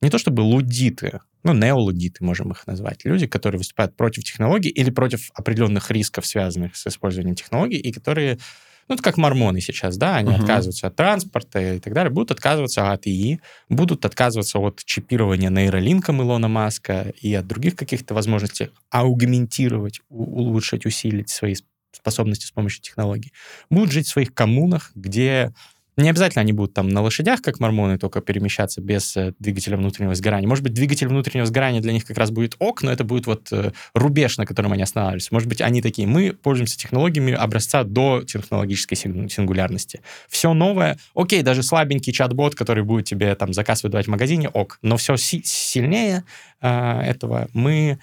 не 0.00 0.10
то 0.10 0.18
чтобы 0.18 0.40
лудиты, 0.40 1.20
ну, 1.42 1.52
неолудиты, 1.52 2.24
можем 2.24 2.52
их 2.52 2.66
назвать, 2.66 3.04
люди, 3.04 3.26
которые 3.26 3.58
выступают 3.58 3.96
против 3.96 4.24
технологий 4.24 4.70
или 4.70 4.90
против 4.90 5.30
определенных 5.34 5.90
рисков, 5.90 6.26
связанных 6.26 6.76
с 6.76 6.86
использованием 6.86 7.34
технологий, 7.34 7.78
и 7.78 7.92
которые, 7.92 8.38
ну, 8.88 8.94
это 8.94 9.02
как 9.02 9.16
мормоны 9.16 9.60
сейчас, 9.60 9.96
да, 9.96 10.16
они 10.16 10.32
uh-huh. 10.32 10.40
отказываются 10.40 10.86
от 10.86 10.96
транспорта 10.96 11.74
и 11.74 11.80
так 11.80 11.92
далее, 11.92 12.10
будут 12.10 12.30
отказываться 12.30 12.92
от 12.92 13.06
ИИ, 13.06 13.40
будут 13.68 14.04
отказываться 14.04 14.58
от 14.58 14.82
чипирования 14.84 15.50
нейролинком 15.50 16.22
Илона 16.22 16.48
Маска 16.48 17.12
и 17.20 17.34
от 17.34 17.46
других 17.46 17.76
каких-то 17.76 18.14
возможностей 18.14 18.70
аугментировать, 18.90 20.00
улучшить, 20.08 20.86
усилить 20.86 21.30
свои 21.30 21.56
способности 21.92 22.46
с 22.46 22.52
помощью 22.52 22.82
технологий. 22.82 23.32
Будут 23.68 23.92
жить 23.92 24.06
в 24.06 24.10
своих 24.10 24.32
коммунах, 24.32 24.92
где 24.94 25.52
не 26.02 26.10
обязательно 26.10 26.42
они 26.42 26.52
будут 26.52 26.74
там 26.74 26.88
на 26.88 27.02
лошадях, 27.02 27.42
как 27.42 27.60
мормоны, 27.60 27.98
только 27.98 28.20
перемещаться 28.20 28.80
без 28.80 29.16
э, 29.16 29.34
двигателя 29.38 29.76
внутреннего 29.76 30.14
сгорания. 30.14 30.48
Может 30.48 30.64
быть, 30.64 30.74
двигатель 30.74 31.08
внутреннего 31.08 31.46
сгорания 31.46 31.80
для 31.80 31.92
них 31.92 32.04
как 32.04 32.18
раз 32.18 32.30
будет 32.30 32.56
ок, 32.58 32.82
но 32.82 32.90
это 32.90 33.04
будет 33.04 33.26
вот 33.26 33.48
э, 33.52 33.72
рубеж, 33.94 34.38
на 34.38 34.46
котором 34.46 34.72
они 34.72 34.82
останавливаются. 34.82 35.32
Может 35.32 35.48
быть, 35.48 35.60
они 35.60 35.82
такие, 35.82 36.06
мы 36.06 36.32
пользуемся 36.32 36.78
технологиями 36.78 37.32
образца 37.32 37.84
до 37.84 38.22
технологической 38.22 38.96
сингулярности. 38.96 40.00
Все 40.28 40.52
новое, 40.52 40.98
окей, 41.14 41.42
даже 41.42 41.62
слабенький 41.62 42.12
чат-бот, 42.12 42.54
который 42.54 42.84
будет 42.84 43.06
тебе 43.06 43.34
там 43.34 43.52
заказ 43.52 43.82
выдавать 43.82 44.06
в 44.06 44.10
магазине, 44.10 44.48
ок. 44.48 44.78
Но 44.82 44.96
все 44.96 45.16
си- 45.16 45.42
сильнее 45.44 46.24
э, 46.60 47.00
этого 47.02 47.48
мы 47.52 47.98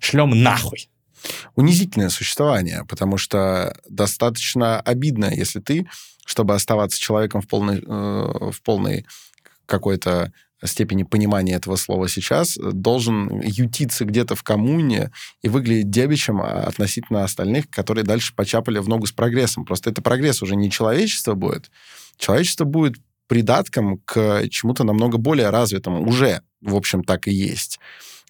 шлем 0.00 0.30
нахуй 0.30 0.88
унизительное 1.54 2.08
существование, 2.08 2.84
потому 2.88 3.16
что 3.16 3.76
достаточно 3.88 4.80
обидно, 4.80 5.32
если 5.34 5.60
ты 5.60 5.86
чтобы 6.24 6.54
оставаться 6.54 6.98
человеком 6.98 7.40
в 7.40 7.48
полной, 7.48 7.78
э, 7.78 8.50
в 8.50 8.62
полной 8.62 9.06
какой-то 9.66 10.32
степени 10.62 11.02
понимания 11.02 11.54
этого 11.54 11.76
слова 11.76 12.08
сейчас, 12.08 12.56
должен 12.56 13.40
ютиться 13.42 14.06
где-то 14.06 14.34
в 14.34 14.42
коммуне 14.42 15.10
и 15.42 15.48
выглядеть 15.48 15.90
дебичем 15.90 16.40
относительно 16.40 17.24
остальных, 17.24 17.68
которые 17.68 18.04
дальше 18.04 18.34
почапали 18.34 18.78
в 18.78 18.88
ногу 18.88 19.06
с 19.06 19.12
прогрессом. 19.12 19.66
Просто 19.66 19.90
это 19.90 20.00
прогресс 20.00 20.42
уже 20.42 20.56
не 20.56 20.70
человечество 20.70 21.34
будет. 21.34 21.70
Человечество 22.16 22.64
будет 22.64 22.94
придатком 23.26 23.98
к 24.06 24.48
чему-то 24.48 24.84
намного 24.84 25.18
более 25.18 25.50
развитому. 25.50 26.06
Уже, 26.06 26.40
в 26.62 26.74
общем, 26.76 27.04
так 27.04 27.28
и 27.28 27.32
есть. 27.32 27.78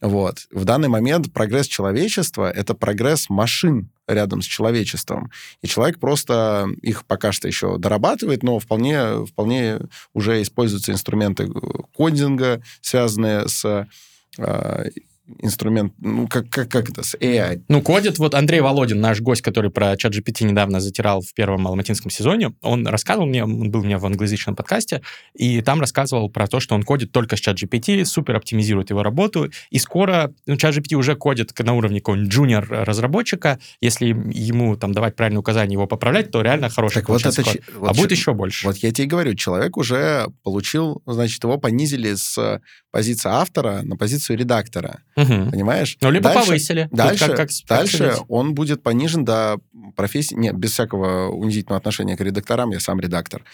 Вот. 0.04 0.48
В 0.50 0.66
данный 0.66 0.88
момент 0.88 1.32
прогресс 1.32 1.66
человечества— 1.66 2.50
это 2.54 2.74
прогресс 2.74 3.30
машин 3.30 3.88
рядом 4.06 4.42
с 4.42 4.44
человечеством. 4.44 5.30
И 5.62 5.66
человек 5.66 5.98
просто 5.98 6.68
их 6.82 7.06
пока 7.06 7.32
что 7.32 7.48
еще 7.48 7.78
дорабатывает, 7.78 8.42
но 8.42 8.58
вполне, 8.58 9.24
вполне 9.24 9.80
уже 10.12 10.42
используются 10.42 10.92
инструменты 10.92 11.50
кодинга, 11.94 12.62
связанные 12.82 13.48
с 13.48 13.88
э, 14.36 14.90
инструмент, 15.38 15.92
ну, 15.98 16.28
как, 16.28 16.48
как, 16.50 16.68
как 16.68 16.90
это, 16.90 17.02
с 17.02 17.14
AI. 17.14 17.62
Ну, 17.68 17.80
кодит 17.82 18.18
вот 18.18 18.34
Андрей 18.34 18.60
Володин, 18.60 19.00
наш 19.00 19.20
гость, 19.20 19.42
который 19.42 19.70
про 19.70 19.96
чат 19.96 20.14
GPT 20.14 20.44
недавно 20.44 20.80
затирал 20.80 21.22
в 21.22 21.32
первом 21.34 21.66
алматинском 21.66 22.10
сезоне, 22.10 22.54
он 22.60 22.86
рассказывал 22.86 23.26
мне, 23.26 23.44
он 23.44 23.70
был 23.70 23.80
у 23.80 23.84
меня 23.84 23.98
в 23.98 24.06
англоязычном 24.06 24.54
подкасте, 24.54 25.02
и 25.34 25.62
там 25.62 25.80
рассказывал 25.80 26.28
про 26.28 26.46
то, 26.46 26.60
что 26.60 26.74
он 26.74 26.82
кодит 26.82 27.12
только 27.12 27.36
с 27.36 27.40
чат 27.40 27.60
GPT, 27.62 28.04
супер 28.04 28.36
оптимизирует 28.36 28.90
его 28.90 29.02
работу, 29.02 29.50
и 29.70 29.78
скоро 29.78 30.32
ну, 30.46 30.56
чат 30.56 30.76
GPT 30.76 30.94
уже 30.94 31.16
кодит 31.16 31.58
на 31.58 31.72
уровне 31.72 32.00
какого-нибудь 32.00 32.32
джуниор-разработчика, 32.32 33.58
если 33.80 34.06
ему 34.08 34.76
там 34.76 34.92
давать 34.92 35.16
правильные 35.16 35.40
указания, 35.40 35.72
его 35.72 35.86
поправлять, 35.86 36.30
то 36.30 36.42
реально 36.42 36.68
хороший 36.68 36.96
так 36.96 37.08
вот 37.08 37.24
это, 37.24 37.42
код. 37.42 37.56
Вот 37.76 37.90
а 37.90 37.94
будет 37.94 38.10
еще 38.10 38.34
больше. 38.34 38.66
Вот 38.66 38.76
я 38.78 38.92
тебе 38.92 39.08
говорю, 39.08 39.34
человек 39.34 39.76
уже 39.76 40.26
получил, 40.42 41.02
значит, 41.06 41.42
его 41.42 41.56
понизили 41.56 42.14
с 42.14 42.60
позиции 42.90 43.28
автора 43.28 43.80
на 43.82 43.96
позицию 43.96 44.38
редактора. 44.38 45.00
Угу. 45.16 45.50
Понимаешь? 45.50 45.96
Ну, 46.00 46.10
либо 46.10 46.30
дальше, 46.30 46.46
повысили. 46.46 46.88
Дальше, 46.90 47.28
как, 47.28 47.36
как, 47.36 47.50
дальше 47.68 48.10
как 48.10 48.30
он 48.30 48.54
будет 48.54 48.82
понижен 48.82 49.24
до 49.24 49.58
профессии... 49.94 50.34
Нет, 50.34 50.56
без 50.56 50.72
всякого 50.72 51.28
унизительного 51.28 51.78
отношения 51.78 52.16
к 52.16 52.20
редакторам, 52.20 52.70
я 52.70 52.80
сам 52.80 53.00
редактор. 53.00 53.44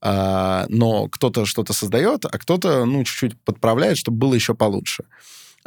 А, 0.00 0.66
но 0.68 1.08
кто-то 1.08 1.44
что-то 1.44 1.72
создает, 1.72 2.24
а 2.24 2.38
кто-то, 2.38 2.84
ну, 2.84 3.02
чуть-чуть 3.02 3.40
подправляет, 3.40 3.98
чтобы 3.98 4.18
было 4.18 4.34
еще 4.34 4.54
получше. 4.54 5.04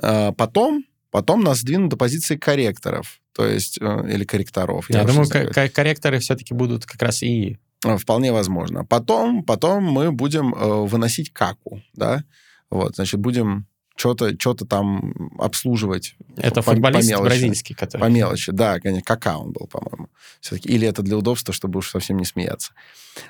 А, 0.02 0.32
потом, 0.32 0.86
потом 1.10 1.42
нас 1.42 1.60
сдвинут 1.60 1.90
до 1.90 1.98
позиции 1.98 2.38
корректоров, 2.38 3.20
то 3.34 3.46
есть, 3.46 3.78
э, 3.82 4.10
или 4.10 4.24
корректоров. 4.24 4.90
Я, 4.90 5.02
я 5.02 5.06
думаю, 5.06 5.28
корректоры 5.28 6.20
все-таки 6.20 6.54
будут 6.54 6.86
как 6.86 7.02
раз 7.02 7.24
и... 7.24 7.58
Вполне 7.98 8.32
возможно. 8.32 8.86
Потом, 8.86 9.44
потом 9.44 9.84
мы 9.84 10.12
будем 10.12 10.54
э, 10.54 10.86
выносить 10.86 11.34
каку, 11.34 11.82
да, 11.94 12.24
вот, 12.70 12.96
значит, 12.96 13.20
будем 13.20 13.66
что-то 14.02 14.34
что 14.40 14.54
там 14.56 15.32
обслуживать. 15.38 16.16
Это 16.36 16.64
по, 16.64 16.72
футболист 16.72 17.14
по 17.14 17.22
бразильский, 17.22 17.76
который... 17.76 18.02
По 18.02 18.06
мелочи, 18.06 18.52
да, 18.52 18.80
конечно, 18.80 19.04
кака 19.04 19.38
он 19.38 19.52
был, 19.52 19.68
по-моему. 19.68 20.10
Все-таки. 20.40 20.70
Или 20.70 20.88
это 20.88 21.04
для 21.04 21.18
удобства, 21.18 21.54
чтобы 21.54 21.80
уж 21.80 21.90
совсем 21.90 22.18
не 22.18 22.26
смеяться. 22.26 22.74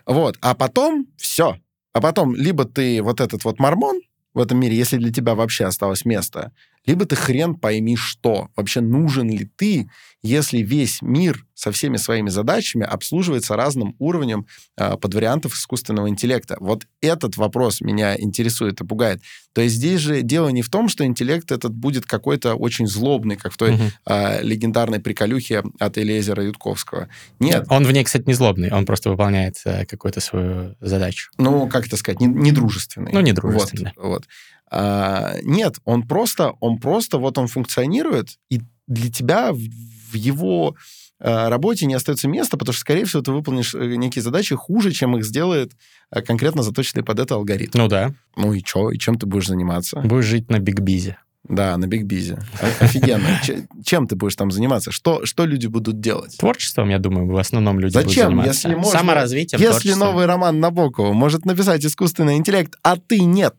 Вот, 0.05 0.37
а 0.41 0.55
потом 0.55 1.07
все. 1.17 1.57
А 1.93 1.99
потом 1.99 2.35
либо 2.35 2.63
ты 2.63 3.01
вот 3.01 3.19
этот 3.19 3.43
вот 3.43 3.59
мормон 3.59 3.99
в 4.33 4.39
этом 4.39 4.59
мире, 4.59 4.77
если 4.77 4.97
для 4.97 5.11
тебя 5.11 5.35
вообще 5.35 5.65
осталось 5.65 6.05
место, 6.05 6.53
либо 6.85 7.05
ты 7.05 7.15
хрен 7.15 7.55
пойми 7.55 7.95
что. 7.95 8.49
Вообще 8.55 8.81
нужен 8.81 9.29
ли 9.29 9.45
ты, 9.55 9.89
если 10.23 10.59
весь 10.59 11.01
мир 11.01 11.45
со 11.53 11.71
всеми 11.71 11.97
своими 11.97 12.29
задачами 12.29 12.85
обслуживается 12.85 13.55
разным 13.55 13.95
уровнем 13.99 14.47
э, 14.77 14.97
подвариантов 14.97 15.53
искусственного 15.53 16.09
интеллекта? 16.09 16.57
Вот 16.59 16.87
этот 17.01 17.37
вопрос 17.37 17.81
меня 17.81 18.19
интересует 18.19 18.81
и 18.81 18.85
пугает. 18.85 19.21
То 19.53 19.61
есть 19.61 19.75
здесь 19.75 19.99
же 19.99 20.21
дело 20.21 20.49
не 20.49 20.61
в 20.61 20.69
том, 20.69 20.89
что 20.89 21.05
интеллект 21.05 21.51
этот 21.51 21.73
будет 21.73 22.05
какой-то 22.05 22.55
очень 22.55 22.87
злобный, 22.87 23.35
как 23.35 23.53
в 23.53 23.57
той 23.57 23.75
угу. 23.75 23.83
э, 24.07 24.41
легендарной 24.43 24.99
приколюхе 24.99 25.63
от 25.79 25.97
Элизера 25.97 26.43
Ютковского. 26.43 27.09
Нет. 27.39 27.65
Он 27.69 27.85
в 27.85 27.91
ней, 27.91 28.03
кстати, 28.03 28.23
не 28.25 28.33
злобный, 28.33 28.71
он 28.71 28.85
просто 28.85 29.09
выполняет 29.09 29.57
э, 29.65 29.85
какую-то 29.85 30.19
свою 30.19 30.75
задачу. 30.79 31.31
Ну, 31.37 31.67
как 31.67 31.85
это 31.85 31.97
сказать, 31.97 32.21
недружественный. 32.21 33.11
Ну, 33.13 33.19
недружественный. 33.19 33.93
Вот, 33.97 34.07
вот. 34.07 34.27
А, 34.71 35.35
нет, 35.43 35.75
он 35.83 36.07
просто, 36.07 36.53
он 36.61 36.79
просто, 36.79 37.17
вот 37.17 37.37
он 37.37 37.47
функционирует, 37.47 38.37
и 38.49 38.61
для 38.87 39.11
тебя 39.11 39.51
в, 39.51 39.57
в 39.57 40.15
его 40.15 40.75
а, 41.19 41.49
работе 41.49 41.85
не 41.85 41.93
остается 41.93 42.27
места, 42.27 42.57
потому 42.57 42.73
что, 42.73 42.81
скорее 42.81 43.05
всего, 43.05 43.21
ты 43.21 43.31
выполнишь 43.31 43.75
э, 43.75 43.95
некие 43.95 44.23
задачи 44.23 44.55
хуже, 44.55 44.91
чем 44.91 45.17
их 45.17 45.25
сделает 45.25 45.73
а, 46.09 46.21
конкретно 46.21 46.63
заточенный 46.63 47.03
под 47.03 47.19
это 47.19 47.35
алгоритм. 47.35 47.77
Ну 47.77 47.87
да. 47.87 48.13
Ну 48.37 48.53
и 48.53 48.63
что? 48.63 48.91
И 48.91 48.97
чем 48.97 49.19
ты 49.19 49.25
будешь 49.25 49.47
заниматься? 49.47 49.99
Будешь 49.99 50.25
жить 50.25 50.49
на 50.49 50.59
бигбизе. 50.59 51.17
Да, 51.47 51.75
на 51.77 51.87
бигбизе. 51.87 52.39
Офигенно. 52.79 53.41
Чем 53.83 54.07
ты 54.07 54.15
будешь 54.15 54.35
там 54.35 54.51
заниматься? 54.51 54.91
Что, 54.91 55.25
что 55.25 55.45
люди 55.45 55.67
будут 55.67 55.99
делать? 55.99 56.37
Творчеством, 56.37 56.89
я 56.89 56.99
думаю, 56.99 57.27
в 57.27 57.37
основном 57.37 57.79
люди 57.79 57.93
Зачем, 57.93 58.05
будут 58.05 58.53
заниматься. 58.53 58.67
Если 58.67 58.75
можно, 58.75 58.99
Саморазвитием, 58.99 59.61
Если 59.61 59.93
новый 59.93 60.27
роман 60.27 60.59
Набокова 60.59 61.13
может 61.13 61.45
написать 61.45 61.83
искусственный 61.83 62.37
интеллект, 62.37 62.77
а 62.83 62.95
ты 62.95 63.21
нет, 63.23 63.55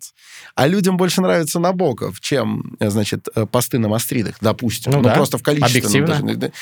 а 0.54 0.68
людям 0.68 0.96
больше 0.96 1.22
нравится 1.22 1.58
Набоков, 1.58 2.20
чем, 2.20 2.76
значит, 2.78 3.28
э, 3.34 3.46
посты 3.46 3.78
на 3.78 3.88
мастридах, 3.88 4.36
допустим. 4.40 4.92
Ну, 4.92 4.98
ну 4.98 5.04
да. 5.04 5.14
просто 5.14 5.38
в 5.38 5.42
количестве. 5.42 5.80
Объективно. 5.80 6.52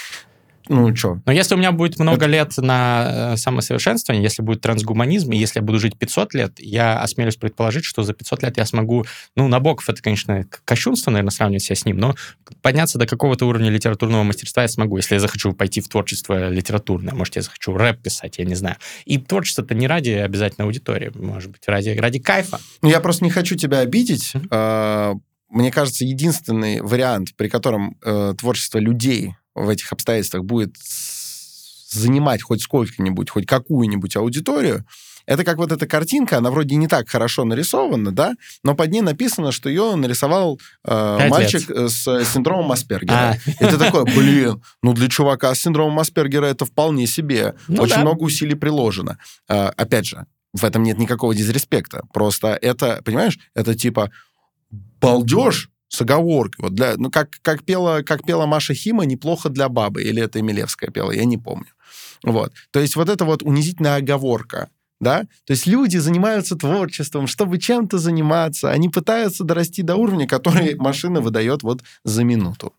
Ну, 0.69 0.95
что? 0.95 1.21
Но 1.27 1.33
если 1.33 1.55
у 1.55 1.59
меня 1.59 1.73
будет 1.73 1.99
много 1.99 2.27
это... 2.27 2.33
лет 2.33 2.57
на 2.59 3.33
э, 3.33 3.37
самосовершенствование, 3.37 4.23
если 4.23 4.43
будет 4.43 4.61
трансгуманизм, 4.61 5.33
и 5.33 5.37
если 5.37 5.61
я 5.61 5.65
буду 5.65 5.79
жить 5.79 5.99
500 5.99 6.35
лет, 6.35 6.53
я 6.59 7.01
осмелюсь 7.01 7.37
предположить, 7.37 7.85
что 7.85 8.03
за 8.03 8.13
500 8.13 8.43
лет 8.43 8.57
я 8.57 8.67
смогу... 8.67 9.05
Ну, 9.37 9.49
Набоков— 9.49 9.89
это, 9.89 10.03
конечно, 10.03 10.45
кощунство, 10.65 11.11
наверное, 11.11 11.31
сравнивать 11.31 11.63
себя 11.63 11.77
с 11.77 11.85
ним, 11.85 11.99
но 11.99 12.15
подняться 12.63 12.99
до 12.99 13.07
какого-то 13.07 13.47
уровня 13.47 13.71
литературного 13.71 14.23
мастерства 14.23 14.63
я 14.63 14.69
смогу, 14.69 14.97
если 14.97 15.15
я 15.15 15.21
захочу 15.21 15.53
пойти 15.53 15.81
в 15.81 15.89
творчество 15.89 16.51
литературное. 16.51 17.15
Может, 17.15 17.37
я 17.37 17.43
захочу 17.43 17.75
рэп 17.75 18.03
писать, 18.03 18.39
я 18.39 18.45
не 18.45 18.55
знаю. 18.55 18.77
И 19.05 19.19
творчество-то 19.19 19.75
не 19.75 19.87
ради 19.87 20.11
обязательно 20.11 20.67
аудитории, 20.67 21.11
может 21.15 21.51
быть, 21.51 21.63
ради, 21.67 21.91
ради 21.91 22.21
кайфа. 22.21 22.61
Ну, 22.83 22.89
я 22.89 23.01
просто 23.01 23.25
не 23.25 23.31
хочу 23.31 23.57
тебя 23.57 23.79
обидеть. 23.81 24.35
Mm-hmm. 24.35 25.21
Мне 25.51 25.73
кажется, 25.73 26.05
единственный 26.05 26.81
вариант, 26.81 27.35
при 27.37 27.49
котором 27.49 27.97
э, 28.05 28.35
творчество 28.39 28.79
людей 28.79 29.35
в 29.55 29.69
этих 29.69 29.93
обстоятельствах 29.93 30.45
будет 30.45 30.77
занимать 31.91 32.43
хоть 32.43 32.63
сколько-нибудь, 32.63 33.31
хоть 33.31 33.47
какую-нибудь 33.47 34.17
аудиторию, 34.17 34.85
это 35.27 35.45
как 35.45 35.59
вот 35.59 35.71
эта 35.71 35.87
картинка, 35.87 36.39
она 36.39 36.51
вроде 36.51 36.77
не 36.77 36.89
так 36.89 37.09
хорошо 37.09 37.45
нарисована, 37.45 38.11
да, 38.11 38.35
но 38.65 38.75
под 38.75 38.91
ней 38.91 39.01
написано, 39.01 39.53
что 39.53 39.69
ее 39.69 39.95
нарисовал 39.95 40.61
э, 40.85 41.29
мальчик 41.29 41.69
лет. 41.69 41.91
с 41.91 42.25
синдромом 42.25 42.73
Аспергера. 42.73 43.37
А. 43.47 43.51
И 43.51 43.65
ты 43.65 43.79
такой, 43.79 44.05
блин, 44.05 44.63
ну 44.83 44.93
для 44.93 45.09
чувака 45.09 45.55
с 45.55 45.61
синдромом 45.61 45.99
Аспергера 45.99 46.47
это 46.47 46.65
вполне 46.65 47.07
себе. 47.07 47.55
Ну, 47.69 47.83
Очень 47.83 47.97
да. 47.97 48.01
много 48.03 48.23
усилий 48.23 48.55
приложено. 48.55 49.19
Э, 49.49 49.67
опять 49.77 50.07
же, 50.07 50.27
в 50.53 50.65
этом 50.65 50.83
нет 50.83 50.99
никакого 50.99 51.35
дизреспекта. 51.35 52.03
Просто 52.13 52.59
это, 52.61 53.01
понимаешь, 53.05 53.39
это 53.55 53.75
типа 53.75 54.11
балдеж, 55.01 55.70
с 55.91 56.01
оговоркой. 56.01 56.63
Вот 56.63 56.75
для, 56.75 56.95
ну, 56.97 57.11
как, 57.11 57.31
как, 57.43 57.65
пела, 57.65 58.03
как 58.03 58.25
пела 58.25 58.47
Маша 58.47 58.75
Хима, 58.75 59.05
неплохо 59.05 59.49
для 59.49 59.69
бабы. 59.69 60.03
Или 60.03 60.23
это 60.23 60.41
Эмилевская 60.41 60.91
пела, 60.91 61.11
я 61.11 61.25
не 61.25 61.37
помню. 61.37 61.67
Вот. 62.23 62.53
То 62.71 62.81
есть 62.81 62.97
вот 62.97 63.09
это 63.09 63.25
вот 63.25 63.43
унизительная 63.43 63.97
оговорка. 63.97 64.71
Да? 65.01 65.23
То 65.47 65.53
есть 65.53 65.67
люди 65.67 65.97
занимаются 65.97 66.57
творчеством, 66.57 67.27
чтобы 67.27 67.59
чем-то 67.59 67.99
заниматься. 67.99 68.71
Они 68.71 68.89
пытаются 68.89 69.45
дорасти 69.45 69.83
до 69.83 69.97
уровня, 69.97 70.27
который 70.27 70.77
машина 70.77 71.21
выдает 71.21 71.63
вот 71.63 71.83
за 72.05 72.23
минуту. 72.23 72.73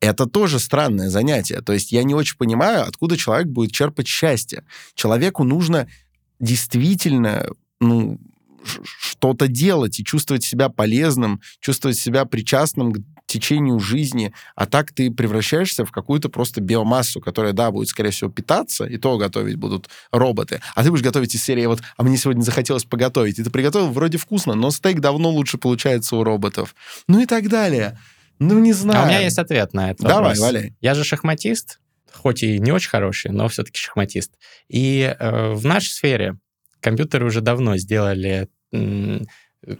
Это 0.00 0.26
тоже 0.26 0.58
странное 0.58 1.10
занятие. 1.10 1.60
То 1.60 1.72
есть 1.72 1.92
я 1.92 2.02
не 2.02 2.14
очень 2.14 2.36
понимаю, 2.36 2.88
откуда 2.88 3.16
человек 3.16 3.46
будет 3.48 3.70
черпать 3.70 4.08
счастье. 4.08 4.64
Человеку 4.94 5.44
нужно 5.44 5.86
действительно 6.40 7.46
ну, 7.80 8.18
что-то 8.64 9.48
делать 9.48 9.98
и 10.00 10.04
чувствовать 10.04 10.44
себя 10.44 10.68
полезным, 10.68 11.40
чувствовать 11.60 11.98
себя 11.98 12.24
причастным 12.24 12.92
к 12.92 12.98
течению 13.26 13.80
жизни, 13.80 14.32
а 14.54 14.66
так 14.66 14.92
ты 14.92 15.10
превращаешься 15.10 15.86
в 15.86 15.90
какую-то 15.90 16.28
просто 16.28 16.60
биомассу, 16.60 17.20
которая, 17.20 17.52
да, 17.52 17.70
будет, 17.70 17.88
скорее 17.88 18.10
всего, 18.10 18.30
питаться, 18.30 18.84
и 18.84 18.98
то 18.98 19.16
готовить 19.16 19.56
будут 19.56 19.88
роботы, 20.10 20.60
а 20.74 20.82
ты 20.82 20.90
будешь 20.90 21.02
готовить 21.02 21.34
из 21.34 21.42
серии 21.42 21.64
вот, 21.66 21.80
а 21.96 22.02
мне 22.02 22.16
сегодня 22.16 22.42
захотелось 22.42 22.84
поготовить, 22.84 23.38
и 23.38 23.44
ты 23.44 23.50
приготовил 23.50 23.90
вроде 23.90 24.18
вкусно, 24.18 24.54
но 24.54 24.70
стейк 24.70 25.00
давно 25.00 25.30
лучше 25.30 25.56
получается 25.56 26.16
у 26.16 26.24
роботов. 26.24 26.74
Ну 27.08 27.20
и 27.20 27.26
так 27.26 27.48
далее. 27.48 27.98
Ну, 28.38 28.58
не 28.58 28.72
знаю. 28.72 29.00
А 29.00 29.04
у 29.04 29.06
меня 29.06 29.20
есть 29.20 29.38
ответ 29.38 29.72
на 29.72 29.92
это. 29.92 30.02
Давай, 30.02 30.38
валяй. 30.38 30.74
Я 30.80 30.94
же 30.94 31.04
шахматист, 31.04 31.78
хоть 32.12 32.42
и 32.42 32.58
не 32.58 32.72
очень 32.72 32.90
хороший, 32.90 33.30
но 33.30 33.48
все-таки 33.48 33.78
шахматист. 33.78 34.32
И 34.68 35.14
э, 35.18 35.52
в 35.52 35.64
нашей 35.64 35.90
сфере 35.90 36.36
компьютеры 36.82 37.24
уже 37.26 37.40
давно 37.40 37.76
сделали 37.78 38.48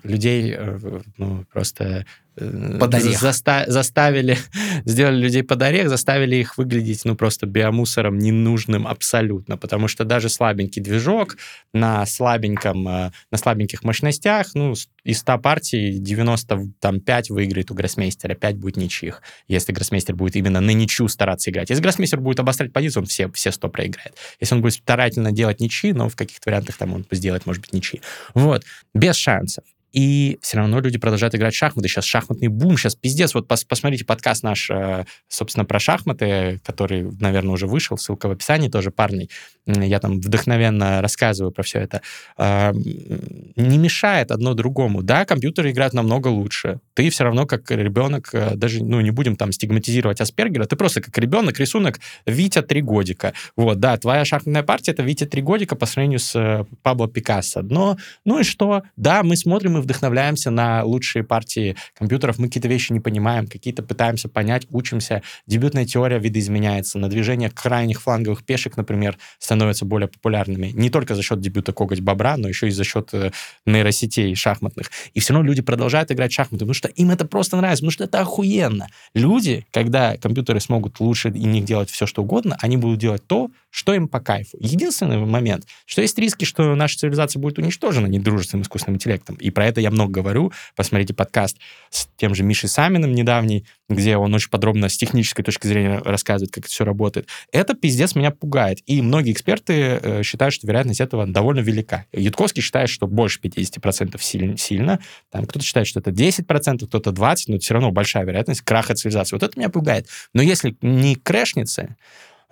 людей 0.03 0.55
э, 0.57 0.79
ну, 1.19 1.45
просто 1.53 2.07
под 2.35 2.95
орех. 2.95 3.21
Заста 3.21 3.65
заставили, 3.67 4.39
сделали 4.85 5.23
людей 5.23 5.43
под 5.43 5.63
орех, 5.63 5.89
заставили 5.89 6.37
их 6.37 6.57
выглядеть, 6.57 7.05
ну, 7.05 7.15
просто 7.15 7.47
биомусором 7.47 8.19
ненужным 8.19 8.87
абсолютно, 8.87 9.57
потому 9.57 9.89
что 9.89 10.05
даже 10.05 10.29
слабенький 10.29 10.83
движок 10.83 11.37
на 11.73 12.07
слабеньком, 12.07 12.89
э, 12.89 13.11
на 13.31 13.39
слабеньких 13.39 13.83
мощностях, 13.85 14.55
ну, 14.55 14.75
из 15.05 15.19
100 15.19 15.39
партий 15.39 15.99
95 15.99 17.31
выиграет 17.31 17.71
у 17.71 17.75
гроссмейстера, 17.75 18.35
5 18.35 18.57
будет 18.57 18.77
ничьих, 18.77 19.23
если 19.49 19.73
гроссмейстер 19.73 20.15
будет 20.15 20.37
именно 20.37 20.61
на 20.61 20.71
ничью 20.71 21.09
стараться 21.09 21.51
играть. 21.51 21.71
Если 21.71 21.83
гроссмейстер 21.83 22.21
будет 22.21 22.41
обострять 22.41 22.73
позицию, 22.73 23.03
он 23.03 23.07
все, 23.07 23.31
все 23.33 23.53
100 23.53 23.69
проиграет. 23.69 24.17
Если 24.41 24.55
он 24.55 24.63
будет 24.63 24.75
старательно 24.75 25.33
делать 25.33 25.61
ничьи, 25.61 25.93
но 25.93 26.09
в 26.09 26.17
каких-то 26.17 26.49
вариантах 26.49 26.77
там 26.77 26.95
он 26.95 27.05
сделать, 27.11 27.47
может 27.47 27.61
быть, 27.63 27.73
ничьи. 27.73 28.01
Вот. 28.35 28.65
Без 28.95 29.17
шансов. 29.17 29.65
И 29.93 30.39
все 30.43 30.57
равно 30.57 30.81
люди 30.81 30.99
продолжают 30.99 31.35
играть 31.35 31.55
в 31.55 31.57
шахматы. 31.57 31.89
Сейчас 31.89 32.05
шахматный 32.05 32.49
бум, 32.49 32.77
сейчас 32.77 32.97
пиздец. 32.97 33.35
Вот 33.35 33.47
пос 33.47 33.65
посмотрите 33.65 34.05
подкаст 34.05 34.43
наш, 34.43 34.71
э, 34.71 35.05
собственно, 35.29 35.65
про 35.65 35.79
шахматы, 35.79 36.61
который, 36.65 37.11
наверное, 37.21 37.53
уже 37.53 37.67
вышел, 37.67 37.99
ссылка 37.99 38.29
в 38.29 38.33
описании 38.33 38.69
тоже, 38.69 38.91
парный. 38.91 39.31
Я 39.67 40.01
там 40.01 40.19
вдохновенно 40.21 41.01
рассказываю 41.01 41.53
про 41.53 41.63
все 41.63 41.79
это. 41.79 42.03
А, 42.37 42.73
не 42.75 43.79
мешает 43.79 44.33
одно 44.33 44.55
другому. 44.55 45.03
Да, 45.03 45.25
компьютеры 45.25 45.71
играют 45.71 45.95
намного 45.95 46.29
лучше. 46.29 46.81
Ты 46.95 47.11
все 47.11 47.25
равно 47.25 47.47
как 47.47 47.71
ребенок, 47.71 48.31
э, 48.33 48.57
даже, 48.57 48.83
ну, 48.83 49.01
не 49.01 49.13
будем 49.13 49.37
там 49.37 49.53
стигматизировать 49.53 50.21
Аспергера, 50.21 50.65
ты 50.65 50.75
просто 50.75 51.01
как 51.01 51.17
ребенок, 51.19 51.61
рисунок 51.61 52.01
Витя 52.27 52.63
три 52.63 52.83
годика. 52.83 53.35
Вот, 53.57 53.79
да, 53.79 53.97
твоя 53.97 54.25
шахматная 54.25 54.65
партия— 54.65 54.91
это 54.93 55.05
Витя 55.05 55.27
три 55.27 55.43
годика 55.43 55.77
по 55.77 55.87
сравнению 55.87 56.19
с 56.19 56.35
э, 56.35 56.65
Пабло 56.83 57.09
Пикассо. 57.09 57.63
Но, 57.63 57.97
ну 58.25 58.41
и 58.41 58.43
что? 58.43 58.83
Да, 58.97 59.23
мы 59.23 59.37
смотрим 59.37 59.79
и 59.79 59.81
вдохновляемся 59.81 60.51
на 60.51 60.83
лучшие 60.83 61.23
партии 61.23 61.77
компьютеров, 61.97 62.39
мы 62.39 62.49
какие-то 62.49 62.69
вещи 62.69 62.93
не 62.93 63.01
понимаем, 63.01 63.47
какие-то 63.47 63.85
пытаемся 63.85 64.29
понять, 64.29 64.67
учимся. 64.71 65.23
Дебютная 65.47 65.85
теория 65.85 66.19
видоизменяется, 66.19 66.99
на 66.99 67.09
движение 67.09 67.49
крайних 67.51 68.03
фланговых 68.03 68.45
пешек, 68.45 68.77
например, 68.77 69.17
становятся 69.53 69.85
более 69.85 70.09
популярными. 70.09 70.69
Не 70.69 70.89
только 70.89 71.15
за 71.15 71.23
счет 71.23 71.41
дебюта 71.41 71.73
коготь 71.73 72.01
бобра, 72.01 72.39
но 72.39 72.49
еще 72.49 72.69
и 72.69 72.71
за 72.71 72.85
счет 72.85 73.11
э, 73.13 73.33
нейросетей 73.67 74.35
шахматных. 74.35 74.91
И 75.13 75.21
все 75.21 75.35
равно 75.35 75.47
люди 75.47 75.61
продолжают 75.61 76.11
играть 76.11 76.33
в 76.33 76.35
шахматы, 76.35 76.65
потому 76.65 76.75
что 76.75 76.89
им 76.89 77.11
это 77.11 77.27
просто 77.27 77.59
нравится, 77.59 77.83
потому 77.83 77.93
что 77.93 78.05
это 78.05 78.21
охуенно. 78.21 78.89
Люди, 79.15 79.67
когда 79.71 80.17
компьютеры 80.17 80.61
смогут 80.61 81.01
лучше 81.01 81.29
и 81.29 81.45
них 81.45 81.65
делать 81.65 81.91
все, 81.91 82.07
что 82.07 82.23
угодно, 82.23 82.57
они 82.61 82.79
будут 82.79 82.99
делать 82.99 83.27
то, 83.27 83.51
что 83.69 83.95
им 83.95 84.09
по 84.09 84.21
кайфу. 84.21 84.57
Единственный 84.61 85.19
момент, 85.19 85.67
что 85.87 86.03
есть 86.03 86.19
риски, 86.19 86.45
что 86.45 86.75
наша 86.75 86.99
цивилизация 86.99 87.41
будет 87.41 87.59
уничтожена 87.59 88.07
недружественным 88.07 88.63
искусственным 88.63 88.97
интеллектом. 88.97 89.37
И 89.37 89.51
про 89.51 89.67
это 89.67 89.81
я 89.81 89.91
много 89.91 90.13
говорю. 90.13 90.53
Посмотрите 90.77 91.15
подкаст 91.15 91.57
с 91.91 92.07
тем 92.17 92.35
же 92.35 92.43
Мишей 92.43 92.69
Саминым 92.69 93.15
недавний, 93.15 93.65
где 93.89 94.17
он 94.17 94.35
очень 94.35 94.51
подробно 94.51 94.89
с 94.89 94.97
технической 94.97 95.45
точки 95.45 95.67
зрения 95.67 96.01
рассказывает, 96.05 96.53
как 96.53 96.65
это 96.65 96.73
все 96.73 96.85
работает. 96.85 97.29
Это 97.51 97.75
пиздец 97.75 98.15
меня 98.15 98.31
пугает. 98.31 98.81
И 98.87 99.01
многие 99.01 99.33
эксперты 99.43 99.73
э, 100.03 100.23
считают, 100.23 100.55
что 100.55 100.67
вероятность 100.67 101.01
этого 101.01 101.27
довольно 101.27 101.61
велика. 101.61 102.07
Ютковский 102.13 102.63
считает, 102.63 102.89
что 102.89 103.07
больше 103.07 103.41
50% 103.41 104.21
сильно. 104.21 104.57
сильно. 104.57 105.01
Там 105.31 105.45
кто-то 105.47 105.65
считает, 105.65 105.87
что 105.87 106.01
это 106.01 106.11
10%, 106.11 106.87
кто-то 106.87 107.11
20%, 107.11 107.37
но 107.49 107.59
все 107.59 107.75
равно 107.75 107.91
большая 107.91 108.25
вероятность 108.25 108.63
краха 108.63 108.95
цивилизации. 108.95 109.37
Вот 109.37 109.43
это 109.43 109.59
меня 109.59 109.69
пугает. 109.69 110.07
Но 110.33 110.43
если 110.43 110.77
не 110.81 111.17
крэшнется, 111.17 111.97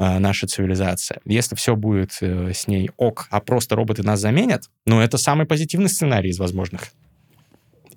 Э, 0.01 0.19
наша 0.19 0.47
цивилизация. 0.47 1.21
Если 1.27 1.55
все 1.57 1.77
будет 1.77 2.17
э, 2.23 2.53
с 2.55 2.67
ней 2.67 2.91
ок, 2.97 3.27
а 3.31 3.41
просто 3.41 3.77
роботы 3.77 4.03
нас 4.03 4.19
заменят, 4.19 4.71
ну, 4.87 4.99
это 4.99 5.19
самый 5.19 5.45
позитивный 5.45 5.91
сценарий 5.91 6.31
из 6.31 6.39
возможных. 6.39 6.89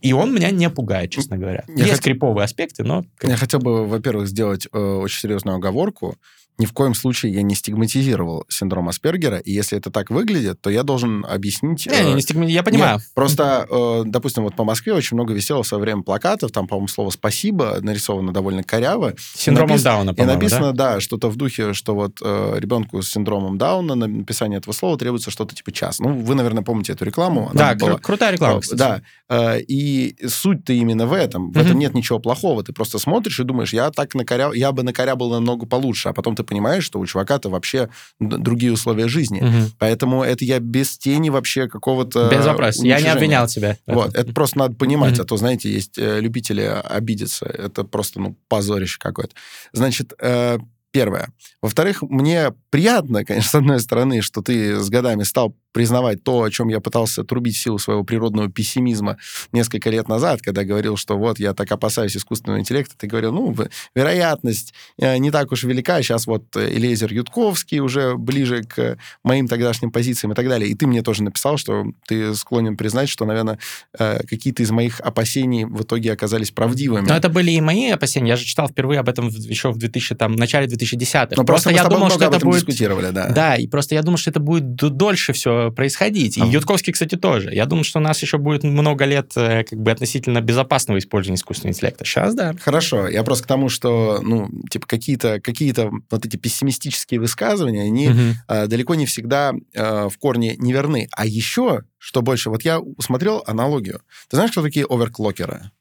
И 0.02 0.12
он 0.12 0.36
меня 0.36 0.52
не 0.52 0.70
пугает, 0.70 1.12
честно 1.12 1.38
говоря. 1.38 1.64
Я 1.70 1.86
Есть 1.86 2.02
хот- 2.02 2.04
криповые 2.04 2.44
аспекты, 2.44 2.84
но... 2.84 3.06
Я 3.22 3.38
хотел 3.38 3.62
бы, 3.62 3.88
во-первых, 3.88 4.28
сделать 4.28 4.68
э, 4.74 4.78
очень 4.78 5.18
серьезную 5.18 5.56
оговорку. 5.56 6.18
Ни 6.60 6.66
в 6.66 6.74
коем 6.74 6.94
случае 6.94 7.34
я 7.34 7.42
не 7.42 7.56
стигматизировал 7.56 8.46
синдром 8.48 8.88
Аспергера, 8.88 9.38
и 9.38 9.52
если 9.52 9.78
это 9.78 9.90
так 9.90 10.10
выглядит, 10.12 10.62
то 10.62 10.70
я 10.70 10.84
должен 10.84 11.26
объяснить... 11.26 11.88
Не, 11.88 11.94
э, 11.94 12.14
не 12.14 12.22
стигма- 12.22 12.48
Я 12.48 12.62
понимаю. 12.64 12.98
Нет, 12.98 13.08
просто, 13.16 13.66
э, 13.70 14.04
допустим, 14.06 14.44
вот 14.44 14.56
по 14.56 14.64
Москве 14.64 14.94
очень 14.94 15.16
много 15.16 15.34
висело 15.34 15.64
в 15.64 15.68
свое 15.68 15.82
время 15.82 16.04
плакатов, 16.04 16.52
там, 16.52 16.68
по-моему, 16.68 16.88
слово 16.88 17.10
«спасибо» 17.10 17.78
нарисовано 17.82 18.32
довольно 18.34 18.64
коряво. 18.64 19.14
Синдромом 19.36 19.78
напис- 19.78 19.84
Дауна, 19.84 20.12
И 20.12 20.14
по-моему, 20.14 20.34
написано, 20.42 20.74
да? 20.74 20.94
да, 20.96 21.00
что-то 21.02 21.30
в 21.30 21.36
духе, 21.36 21.74
что 21.74 21.96
вот 21.96 22.20
э, 22.22 22.56
ребенку 22.60 23.02
с 23.02 23.10
синдромом 23.10 23.58
Дауна 23.58 23.96
на 23.96 24.08
написание 24.08 24.60
этого 24.60 24.74
слова 24.74 24.98
требуется 24.98 25.32
что-то 25.32 25.56
типа 25.56 25.72
час. 25.72 26.00
Ну, 26.00 26.14
вы, 26.20 26.36
наверное, 26.36 26.64
помните 26.64 26.94
эту 26.94 27.04
рекламу. 27.06 27.50
она 27.50 27.54
Да, 27.54 27.76
была- 27.76 27.94
кру- 27.98 28.02
крутая 28.02 28.32
реклама, 28.34 28.58
Э, 28.58 28.62
кстати. 28.62 28.78
Да. 28.80 29.02
Э, 29.30 29.60
И 29.68 30.16
суть-то 30.28 30.74
именно 30.74 31.08
в 31.08 31.14
этом. 31.14 31.52
В 31.52 31.58
этом 31.58 31.72
Мгм. 31.72 31.80
нет 31.80 31.94
ничего 31.96 32.20
плохого. 32.20 32.64
Ты 32.64 32.74
просто 32.74 33.00
смотришь 33.00 33.40
и 33.40 33.44
думаешь, 33.44 33.74
я 33.74 33.90
так 33.90 34.14
накорял, 34.14 34.54
я 34.54 34.72
бы 34.72 34.84
накорябал 34.84 35.32
намного 35.32 35.66
получше. 35.66 36.10
А 36.10 36.14
потом 36.14 36.36
ты 36.36 36.43
понимаешь, 36.44 36.84
что 36.84 37.00
у 37.00 37.06
чувака-то 37.06 37.50
вообще 37.50 37.90
другие 38.20 38.72
условия 38.72 39.08
жизни. 39.08 39.42
Мгм. 39.42 39.72
Поэтому 39.80 40.24
это 40.24 40.46
я 40.46 40.60
без 40.60 40.98
тени 40.98 41.30
вообще 41.30 41.68
какого-то 41.68 42.30
Без 42.32 42.46
вопросов. 42.46 42.86
Я 42.86 43.02
не 43.02 43.08
обвинял 43.08 43.48
тебя. 43.48 43.78
Вот, 43.86 44.16
это 44.16 44.34
просто 44.34 44.60
надо 44.60 44.76
понимать, 44.76 45.20
а 45.20 45.24
то, 45.24 45.38
знаете, 45.38 45.72
есть 45.72 45.98
э, 45.98 46.20
любители 46.20 46.62
обидеться. 46.62 47.46
Это 47.46 47.84
просто, 47.84 48.20
ну, 48.20 48.36
позорище 48.48 48.98
какое-то. 49.00 49.34
Значит, 49.72 50.14
э, 50.20 50.58
первое. 50.94 51.30
Во-вторых, 51.62 52.04
мне 52.04 52.54
приятно, 52.70 53.26
конечно, 53.26 53.50
с 53.50 53.56
одной 53.56 53.80
стороны, 53.80 54.22
что 54.22 54.42
ты 54.42 54.80
с 54.80 54.90
годами 54.90 55.24
стал 55.24 55.56
признавать 55.74 56.24
то, 56.24 56.44
о 56.44 56.52
чем 56.52 56.70
я 56.70 56.80
пытался 56.80 57.24
трубить 57.24 57.56
в 57.56 57.60
силу 57.60 57.80
своего 57.80 58.04
природного 58.04 58.50
пессимизма 58.50 59.18
несколько 59.52 59.90
лет 59.90 60.08
назад, 60.08 60.42
когда 60.42 60.64
говорил, 60.64 60.96
что 60.96 61.18
вот 61.18 61.40
я 61.40 61.54
так 61.54 61.72
опасаюсь 61.72 62.16
искусственного 62.16 62.60
интеллекта, 62.60 62.94
ты 62.96 63.08
говорил, 63.08 63.34
ну, 63.34 63.56
вероятность 63.96 64.74
э, 65.00 65.18
не 65.18 65.32
так 65.32 65.52
уж 65.52 65.64
велика, 65.64 66.02
сейчас 66.04 66.28
вот 66.28 66.56
э, 66.56 66.70
Элизер 66.76 67.12
Ютковский 67.12 67.80
уже 67.80 68.16
ближе 68.16 68.64
к 68.64 68.98
моим 69.24 69.48
тогдашним 69.48 69.92
позициям 69.92 70.32
и 70.32 70.36
так 70.36 70.48
далее. 70.48 70.70
И 70.70 70.76
ты 70.76 70.86
мне 70.86 71.02
тоже 71.02 71.24
написал, 71.24 71.58
что 71.58 71.86
ты 72.08 72.36
склонен 72.36 72.78
признать, 72.78 73.10
что, 73.10 73.26
наверное, 73.26 73.58
э, 73.98 74.20
какие-то 74.28 74.62
из 74.62 74.70
моих 74.70 75.00
опасений 75.00 75.66
в 75.66 75.82
итоге 75.82 76.14
оказались 76.14 76.52
правдивыми. 76.52 77.08
Но 77.08 77.16
это 77.16 77.30
были 77.30 77.50
и 77.50 77.62
мои 77.62 77.90
опасения. 77.90 78.30
Я 78.30 78.36
же 78.36 78.46
читал 78.46 78.68
впервые 78.68 79.00
об 79.00 79.10
этом 79.10 79.30
еще 79.30 79.72
в 79.72 79.78
2000, 79.78 80.16
там, 80.16 80.36
начале 80.36 80.68
2010-х. 80.84 81.34
Но 81.36 81.44
просто, 81.44 81.70
мы 81.70 81.76
я 81.76 81.84
думал, 81.86 82.10
что 82.10 82.26
это 82.26 82.40
будет... 82.40 82.60
дискутировали, 82.60 83.12
да. 83.12 83.30
Да, 83.30 83.56
и 83.56 83.68
просто 83.68 83.96
я 83.96 84.02
думал, 84.02 84.18
что 84.18 84.30
это 84.30 84.40
будет 84.40 84.76
дольше 84.76 85.34
все 85.34 85.72
происходить. 85.72 86.38
И 86.38 86.42
А. 86.42 86.46
Ютковский, 86.46 86.94
кстати, 86.94 87.16
тоже. 87.16 87.54
Я 87.54 87.66
думал, 87.66 87.84
что 87.84 88.00
у 88.00 88.02
нас 88.02 88.22
еще 88.22 88.38
будет 88.38 88.64
много 88.64 89.06
лет 89.06 89.32
э, 89.36 89.64
как 89.64 89.80
бы 89.80 89.92
относительно 89.92 90.42
безопасного 90.42 90.98
использования 91.00 91.38
искусственного 91.38 91.74
интеллекта. 91.74 92.06
Сейчас, 92.06 92.36
да. 92.36 92.54
Хорошо, 92.60 93.08
я 93.08 93.24
просто 93.24 93.44
к 93.46 93.48
тому, 93.48 93.70
что, 93.70 94.20
ну, 94.22 94.50
типа, 94.70 94.88
какие-то 94.88 95.40
какие 95.42 95.74
вот 96.12 96.26
эти 96.26 96.38
пессимистические 96.38 97.20
высказывания, 97.20 97.84
они 97.84 98.10
Мгм. 98.10 98.36
э, 98.48 98.68
далеко 98.68 98.96
не 98.96 99.06
всегда 99.06 99.54
э, 99.74 100.10
в 100.10 100.18
корне 100.18 100.56
неверны. 100.58 101.08
А 101.12 101.26
еще, 101.26 101.84
что 101.98 102.22
больше, 102.22 102.50
вот 102.50 102.64
я 102.64 102.80
усмотрел 102.80 103.44
аналогию. 103.48 104.02
Ты 104.30 104.38
знаешь, 104.38 104.52
кто 104.52 104.62
такие 104.62 104.86
оверклокеры? 104.88 105.72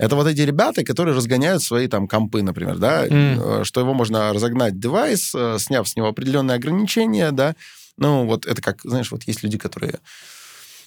Это 0.00 0.16
вот 0.16 0.26
эти 0.26 0.40
ребята, 0.40 0.82
которые 0.82 1.14
разгоняют 1.14 1.62
свои 1.62 1.86
там 1.86 2.08
компы, 2.08 2.42
например, 2.42 2.78
да, 2.78 3.06
э, 3.06 3.64
что 3.64 3.80
его 3.80 3.92
можно 3.92 4.32
разогнать 4.32 4.80
девайс, 4.80 5.34
э, 5.34 5.58
сняв 5.58 5.86
с 5.86 5.94
него 5.94 6.08
определенные 6.08 6.54
ограничения, 6.54 7.32
да. 7.32 7.54
Ну, 7.98 8.24
вот 8.24 8.46
это 8.46 8.62
как, 8.62 8.80
знаешь, 8.82 9.12
вот 9.12 9.24
есть 9.24 9.42
люди, 9.42 9.58
которые 9.58 9.98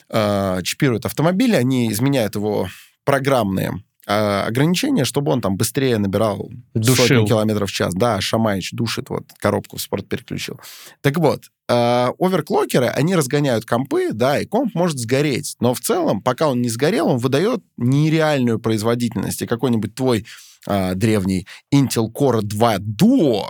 э, 0.09 0.61
чипируют 0.64 1.05
автомобили, 1.05 1.55
они 1.55 1.91
изменяют 1.91 2.34
его 2.34 2.68
программные 3.03 3.84
э, 4.07 4.41
ограничения, 4.47 5.05
чтобы 5.05 5.32
он 5.32 5.41
там 5.41 5.57
быстрее 5.57 5.99
набирал 5.99 6.49
Душил. 6.74 6.95
сотни 6.95 7.28
километров 7.28 7.70
в 7.70 7.74
час. 7.74 7.93
Да, 7.93 8.20
Шамаич 8.20 8.72
душит, 8.72 9.09
вот 9.09 9.26
коробку 9.38 9.78
в 9.78 9.82
спорт 9.82 10.07
переключил. 10.09 10.59
Так 11.01 11.18
вот, 11.18 11.51
э, 11.74 12.13
оверклокеры, 12.19 12.88
они 12.88 13.15
разгоняют 13.15 13.65
компы, 13.65 14.09
да, 14.13 14.39
и 14.39 14.45
комп 14.45 14.74
может 14.76 14.99
сгореть. 14.99 15.55
Но 15.59 15.74
в 15.74 15.80
целом, 15.80 16.21
пока 16.21 16.49
он 16.49 16.61
не 16.61 16.69
сгорел, 16.69 17.07
он 17.07 17.17
выдает 17.17 17.61
нереальную 17.78 18.59
производительность. 18.59 19.41
И 19.41 19.47
какой-нибудь 19.47 19.95
твой 19.95 20.26
э, 20.67 20.95
древний 20.95 21.47
Intel 21.74 22.11
Core 22.13 22.41
2 22.41 22.78
Duo, 22.78 23.47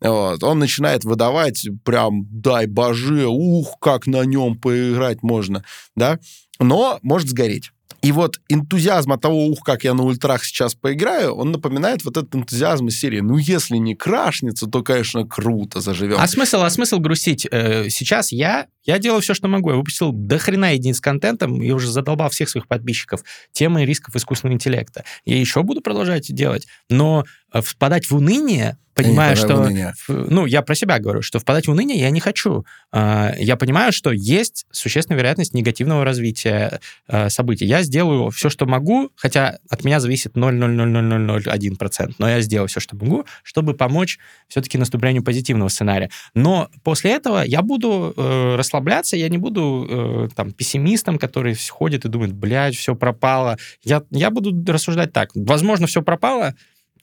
вот, 0.00 0.42
он 0.42 0.58
начинает 0.58 1.04
выдавать 1.04 1.66
прям, 1.84 2.26
дай 2.30 2.66
боже, 2.66 3.26
ух, 3.26 3.78
как 3.80 4.06
на 4.06 4.24
нем 4.24 4.58
поиграть 4.58 5.22
можно, 5.22 5.64
да, 5.96 6.18
но 6.58 6.98
может 7.02 7.28
сгореть. 7.28 7.70
И 8.04 8.12
вот 8.12 8.40
энтузиазм 8.48 9.12
от 9.12 9.22
того, 9.22 9.46
ух, 9.46 9.60
как 9.64 9.84
я 9.84 9.94
на 9.94 10.02
ультрах 10.02 10.44
сейчас 10.44 10.74
поиграю, 10.74 11.34
он 11.34 11.52
напоминает 11.52 12.04
вот 12.04 12.16
этот 12.16 12.34
энтузиазм 12.34 12.88
из 12.88 13.00
серии, 13.00 13.20
ну, 13.20 13.38
если 13.38 13.76
не 13.76 13.94
крашнется, 13.94 14.66
то, 14.66 14.82
конечно, 14.82 15.26
круто 15.26 15.80
заживем. 15.80 16.18
А 16.18 16.26
смысл, 16.26 16.58
а 16.62 16.70
смысл 16.70 16.98
грустить? 16.98 17.46
Э, 17.50 17.88
Сейчас 17.88 18.32
я, 18.32 18.66
я 18.84 18.98
делаю 18.98 19.22
все, 19.22 19.32
что 19.34 19.48
могу. 19.48 19.70
Я 19.70 19.76
выпустил 19.76 20.12
до 20.12 20.38
хрена 20.38 20.74
единиц 20.74 21.00
контентом 21.00 21.62
и 21.62 21.70
уже 21.70 21.90
задолбал 21.90 22.28
всех 22.30 22.48
своих 22.48 22.68
подписчиков 22.68 23.22
темой 23.52 23.86
рисков 23.86 24.14
искусственного 24.14 24.54
интеллекта. 24.54 25.04
Я 25.24 25.38
еще 25.38 25.62
буду 25.62 25.80
продолжать 25.80 26.32
делать, 26.32 26.66
но 26.90 27.24
впадать 27.62 28.10
в 28.10 28.16
уныние, 28.16 28.76
понимая, 28.94 29.34
что... 29.34 29.56
уныние. 29.56 29.94
Ну, 30.08 30.46
я 30.46 30.62
про 30.62 30.74
себя 30.74 30.98
говорю, 30.98 31.22
что 31.22 31.38
впадать 31.38 31.66
в 31.66 31.70
уныние 31.70 31.98
я 31.98 32.10
не 32.10 32.20
хочу. 32.20 32.64
А, 32.92 33.34
Я 33.38 33.56
понимаю, 33.56 33.92
что 33.92 34.12
есть 34.12 34.66
существенная 34.70 35.18
вероятность 35.18 35.54
негативного 35.54 36.04
развития 36.04 36.80
э, 37.08 37.28
событий. 37.28 37.66
Я 37.66 37.82
сделаю 37.82 38.30
все, 38.30 38.48
что 38.48 38.66
могу, 38.66 39.10
хотя 39.16 39.58
от 39.68 39.84
меня 39.84 40.00
зависит 40.00 40.36
0,00001%, 40.36 42.14
но 42.18 42.28
я 42.28 42.40
сделаю 42.40 42.68
все, 42.68 42.80
что 42.80 42.96
могу, 42.96 43.24
чтобы 43.42 43.74
помочь 43.74 44.18
все-таки 44.48 44.78
наступлению 44.78 45.22
позитивного 45.22 45.68
сценария. 45.68 46.10
Но 46.34 46.68
после 46.82 47.12
этого 47.12 47.42
я 47.42 47.62
буду 47.62 48.14
э, 48.16 48.56
расслабляться, 48.56 49.16
я 49.16 49.28
не 49.28 49.38
буду 49.38 49.86
э, 49.88 50.28
там 50.34 50.52
пессимистом, 50.52 51.18
который 51.18 51.56
ходит 51.68 52.04
и 52.04 52.08
думает, 52.08 52.32
блядь, 52.32 52.76
все 52.76 52.94
пропало. 52.94 53.58
Я, 53.82 54.02
я 54.10 54.30
буду 54.30 54.72
рассуждать 54.72 55.12
так. 55.12 55.30
Возможно, 55.34 55.86
все 55.86 56.02
пропало, 56.02 56.54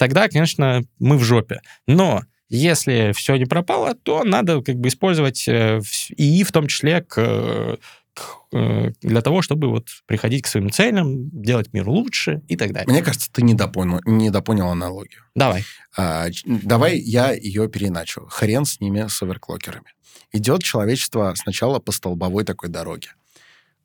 тогда, 0.01 0.27
конечно, 0.27 0.81
мы 0.97 1.15
в 1.15 1.23
жопе. 1.23 1.61
Но 1.85 2.23
если 2.49 3.11
все 3.15 3.35
не 3.35 3.45
пропало, 3.45 3.93
то 3.93 4.23
надо 4.23 4.63
как 4.63 4.77
бы 4.77 4.87
использовать 4.87 5.47
э, 5.47 5.79
ИИ 6.17 6.43
в 6.43 6.51
том 6.51 6.65
числе 6.65 7.01
к, 7.01 7.19
э, 7.19 7.77
к, 8.15 8.21
э, 8.51 8.93
для 9.03 9.21
того, 9.21 9.43
чтобы 9.43 9.69
вот 9.69 9.89
приходить 10.07 10.41
к 10.41 10.47
своим 10.47 10.71
целям, 10.71 11.29
делать 11.29 11.71
мир 11.71 11.87
лучше 11.87 12.41
и 12.47 12.57
так 12.57 12.73
далее. 12.73 12.91
Мне 12.91 13.03
кажется, 13.03 13.31
ты 13.31 13.43
недопонял, 13.43 14.01
недопонял 14.05 14.69
аналогию. 14.69 15.21
Давай. 15.35 15.65
А, 15.95 16.29
давай 16.45 16.97
я 16.97 17.31
ее 17.31 17.69
переначу. 17.69 18.25
Хрен 18.25 18.65
с 18.65 18.79
ними, 18.79 19.05
с 19.07 19.21
оверклокерами. 19.21 19.93
Идет 20.31 20.63
человечество 20.63 21.31
сначала 21.37 21.77
по 21.77 21.91
столбовой 21.91 22.43
такой 22.43 22.69
дороге. 22.69 23.09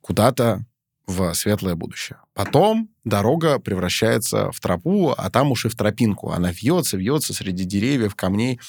Куда-то 0.01 0.65
в 1.07 1.33
светлое 1.33 1.75
будущее. 1.75 2.19
Потом 2.33 2.89
дорога 3.05 3.59
превращается 3.59 4.51
в 4.51 4.59
тропу, 4.59 5.13
а 5.17 5.29
там 5.29 5.51
уж 5.51 5.65
и 5.65 5.69
в 5.69 5.75
тропинку. 5.75 6.31
Она 6.31 6.51
вьется, 6.51 6.97
вьется 6.97 7.33
среди 7.33 7.63
деревьев, 7.63 8.13
камней. 8.15 8.59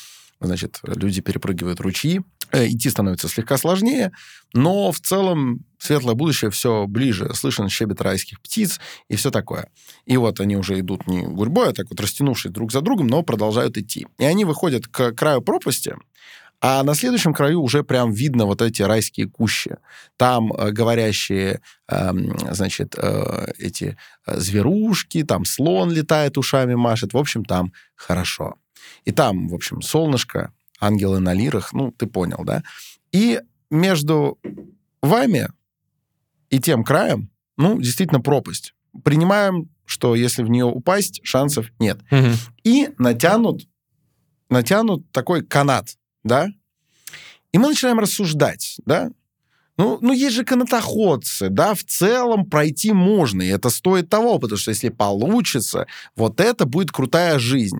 Значит, 0.40 0.78
люди 0.84 1.20
перепрыгивают 1.20 1.80
ручьи. 1.80 2.20
Э, 2.52 2.66
Идти 2.68 2.90
становится 2.90 3.28
слегка 3.28 3.58
сложнее, 3.58 4.12
но 4.54 4.92
в 4.92 5.00
целом 5.00 5.64
светлое 5.78 6.14
будущее 6.14 6.50
все 6.52 6.86
ближе. 6.86 7.34
Слышен 7.34 7.68
щебет 7.68 8.00
райских 8.00 8.40
птиц 8.40 8.78
и 9.08 9.16
все 9.16 9.32
такое. 9.32 9.68
И 10.06 10.16
вот 10.16 10.38
они 10.38 10.56
уже 10.56 10.78
идут 10.78 11.08
не 11.08 11.22
гурьбой, 11.22 11.70
а 11.70 11.72
так 11.72 11.90
вот 11.90 12.00
растянувшись 12.00 12.52
друг 12.52 12.70
за 12.70 12.80
другом, 12.80 13.08
но 13.08 13.22
продолжают 13.22 13.76
идти. 13.76 14.06
И 14.18 14.24
они 14.24 14.44
выходят 14.44 14.86
к 14.86 15.12
краю 15.12 15.42
пропасти, 15.42 15.96
а 16.60 16.82
на 16.82 16.94
следующем 16.94 17.32
краю 17.32 17.62
уже 17.62 17.84
прям 17.84 18.10
видно 18.10 18.44
вот 18.44 18.62
эти 18.62 18.82
райские 18.82 19.28
кущи. 19.28 19.76
Там 20.16 20.52
э, 20.52 20.72
говорящие, 20.72 21.60
эм, 21.88 22.36
значит, 22.50 22.96
э, 22.96 23.52
эти 23.58 23.96
э, 24.26 24.40
зверушки, 24.40 25.22
там 25.22 25.44
слон 25.44 25.92
летает, 25.92 26.36
ушами 26.36 26.74
машет. 26.74 27.12
В 27.12 27.16
общем, 27.16 27.44
там 27.44 27.72
хорошо. 27.94 28.56
И 29.04 29.12
там, 29.12 29.48
в 29.48 29.54
общем, 29.54 29.82
солнышко, 29.82 30.52
ангелы 30.80 31.20
на 31.20 31.32
лирах, 31.32 31.72
ну, 31.72 31.92
ты 31.92 32.06
понял, 32.06 32.42
да? 32.44 32.64
И 33.12 33.40
между 33.70 34.38
вами 35.00 35.48
и 36.50 36.58
тем 36.58 36.82
краем, 36.82 37.30
ну, 37.56 37.80
действительно 37.80 38.20
пропасть. 38.20 38.74
Принимаем, 39.04 39.68
что 39.84 40.16
если 40.16 40.42
в 40.42 40.50
нее 40.50 40.64
упасть, 40.64 41.20
шансов 41.22 41.70
нет. 41.78 41.98
Мгм. 42.10 42.32
И 42.64 42.88
натянут, 42.98 43.68
натянут 44.50 45.10
такой 45.12 45.44
канат, 45.44 45.96
да? 46.28 46.48
И 47.52 47.58
мы 47.58 47.68
начинаем 47.68 47.98
рассуждать, 47.98 48.76
да? 48.86 49.10
Ну, 49.78 49.98
ну, 50.00 50.12
есть 50.12 50.34
же 50.34 50.44
канатоходцы, 50.44 51.48
да, 51.50 51.74
в 51.74 51.84
целом 51.84 52.50
пройти 52.50 52.92
можно, 52.92 53.42
и 53.42 53.48
это 53.48 53.70
стоит 53.70 54.08
того, 54.08 54.38
потому 54.38 54.58
что 54.58 54.70
если 54.70 54.88
получится, 54.88 55.86
вот 56.16 56.40
это 56.40 56.66
будет 56.66 56.90
крутая 56.90 57.38
жизнь. 57.38 57.78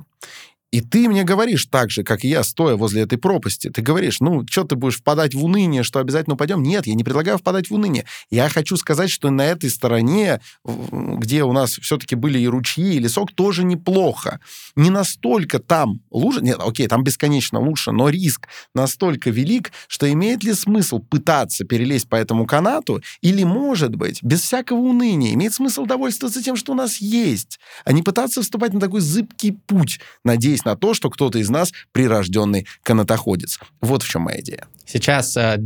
И 0.71 0.83
ты 0.83 1.09
мне 1.09 1.25
говоришь 1.25 1.65
так 1.67 1.91
же, 1.91 2.03
как 2.03 2.25
и 2.25 2.29
я, 2.29 2.43
стоя 2.45 2.77
возле 2.77 3.03
этой 3.03 3.17
пропасти. 3.17 3.71
Ты 3.71 3.81
говоришь, 3.81 4.21
ну, 4.21 4.45
что 4.49 4.65
ты 4.65 4.77
будешь 4.77 4.99
впадать 4.99 5.35
в 5.35 5.43
уныние, 5.43 5.83
что 5.83 5.99
обязательно 5.99 6.35
упадем? 6.35 6.63
Нет, 6.63 6.87
я 6.87 6.95
не 6.95 7.05
предлагаю 7.05 7.39
впадать 7.39 7.71
в 7.71 7.75
уныние. 7.75 8.05
Я 8.31 8.51
хочу 8.51 8.77
сказать, 8.77 9.11
что 9.11 9.31
на 9.31 9.47
этой 9.47 9.71
стороне, 9.71 10.43
где 10.65 11.45
у 11.45 11.53
нас 11.53 11.79
все-таки 11.79 12.17
были 12.17 12.39
и 12.39 12.47
ручьи, 12.47 12.97
и 12.97 12.99
лесок, 12.99 13.33
тоже 13.33 13.65
неплохо. 13.65 14.41
Не 14.77 14.91
настолько 14.91 15.59
там 15.59 16.01
лучше, 16.11 16.43
нет, 16.43 16.59
окей, 16.61 16.87
там 16.87 17.03
бесконечно 17.03 17.61
лучше, 17.61 17.91
но 17.93 18.11
риск 18.11 18.49
настолько 18.75 19.31
велик, 19.31 19.73
что 19.87 20.11
имеет 20.13 20.45
ли 20.45 20.53
смысл 20.53 20.99
пытаться 20.99 21.65
перелезть 21.65 22.11
по 22.11 22.17
этому 22.17 22.45
канату, 22.45 23.03
или, 23.23 23.43
может 23.43 23.97
быть, 23.97 24.23
без 24.23 24.43
всякого 24.43 24.79
уныния, 24.79 25.33
имеет 25.33 25.55
смысл 25.55 25.87
довольствоваться 25.87 26.43
тем, 26.43 26.57
что 26.57 26.73
у 26.73 26.75
нас 26.75 26.99
есть, 26.99 27.59
а 27.87 27.93
не 27.93 28.03
пытаться 28.03 28.43
вступать 28.43 28.75
на 28.75 28.81
такой 28.81 29.01
зыбкий 29.01 29.53
путь, 29.53 30.01
надеясь 30.25 30.58
надеясь 30.59 30.65
на 30.65 30.77
то, 30.77 30.95
что 30.95 31.11
кто-то 31.11 31.39
из 31.39 31.51
нас 31.51 31.73
прирожденный 31.93 32.67
канатоходец. 32.83 33.59
Вот 33.81 34.03
в 34.03 34.09
чем 34.09 34.23
моя 34.23 34.41
идея. 34.41 34.67
Сейчас 34.87 35.37
э, 35.37 35.59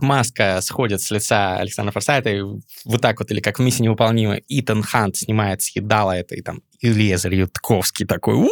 маска 0.00 0.60
сходит 0.60 1.00
с 1.00 1.10
лица 1.10 1.56
Александра 1.56 1.92
Форсайта, 1.92 2.30
и 2.30 2.42
вот 2.42 3.00
так 3.00 3.18
вот, 3.20 3.30
или 3.30 3.40
как 3.40 3.58
в 3.58 3.62
«Миссии 3.62 3.82
невыполнима», 3.82 4.38
Итан 4.48 4.82
Хант 4.82 5.16
снимает 5.16 5.62
съедало 5.62 6.12
это, 6.12 6.34
и 6.34 6.42
там 6.42 6.60
и 6.80 6.92
Лезарь 6.92 7.34
Ютковский 7.34 8.04
такой 8.04 8.34
уп, 8.34 8.50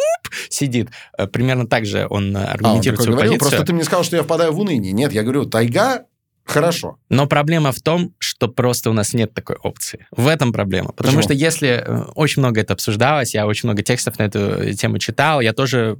сидит. 0.48 0.88
Э, 1.18 1.26
примерно 1.26 1.66
так 1.66 1.84
же 1.84 2.06
он 2.08 2.36
аргументирует 2.36 3.00
а, 3.00 3.02
он 3.02 3.04
свою 3.04 3.16
говорил? 3.16 3.32
позицию. 3.32 3.50
Просто 3.50 3.66
ты 3.66 3.72
мне 3.74 3.84
сказал, 3.84 4.04
что 4.04 4.16
я 4.16 4.22
впадаю 4.22 4.52
в 4.52 4.60
уныние. 4.60 4.92
Нет, 4.92 5.12
я 5.12 5.22
говорю, 5.22 5.44
тайга 5.44 6.06
Хорошо. 6.44 6.98
Но 7.08 7.26
проблема 7.26 7.72
в 7.72 7.80
том, 7.80 8.12
что 8.18 8.48
просто 8.48 8.90
у 8.90 8.92
нас 8.92 9.14
нет 9.14 9.32
такой 9.32 9.56
опции. 9.56 10.06
В 10.10 10.28
этом 10.28 10.52
проблема. 10.52 10.92
Потому 10.92 11.16
Почему? 11.16 11.22
что 11.22 11.32
если 11.34 11.68
э, 11.68 12.02
очень 12.14 12.40
много 12.40 12.60
это 12.60 12.74
обсуждалось, 12.74 13.34
я 13.34 13.46
очень 13.46 13.68
много 13.68 13.82
текстов 13.82 14.18
на 14.18 14.24
эту 14.24 14.74
тему 14.74 14.98
читал, 14.98 15.40
я 15.40 15.52
тоже 15.52 15.96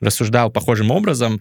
рассуждал 0.00 0.50
похожим 0.50 0.90
образом, 0.90 1.40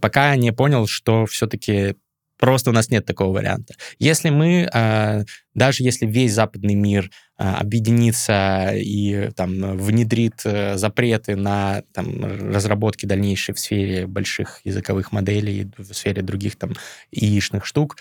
пока 0.00 0.36
не 0.36 0.52
понял, 0.52 0.86
что 0.86 1.26
все-таки 1.26 1.96
Просто 2.42 2.70
у 2.70 2.72
нас 2.72 2.90
нет 2.90 3.06
такого 3.06 3.32
варианта. 3.34 3.74
Если 4.00 4.28
мы, 4.30 4.68
а, 4.74 5.22
даже 5.54 5.84
если 5.84 6.06
весь 6.06 6.32
западный 6.34 6.74
мир 6.74 7.08
а, 7.38 7.58
объединится 7.60 8.72
и 8.74 9.30
там, 9.36 9.76
внедрит 9.78 10.40
э, 10.44 10.76
запреты 10.76 11.36
на 11.36 11.84
там, 11.92 12.52
разработки 12.52 13.06
дальнейшие 13.06 13.54
в 13.54 13.60
сфере 13.60 14.08
больших 14.08 14.60
языковых 14.64 15.12
моделей, 15.12 15.70
в 15.78 15.94
сфере 15.94 16.22
других 16.22 16.56
там 16.56 16.72
яичных 17.12 17.64
штук, 17.64 17.96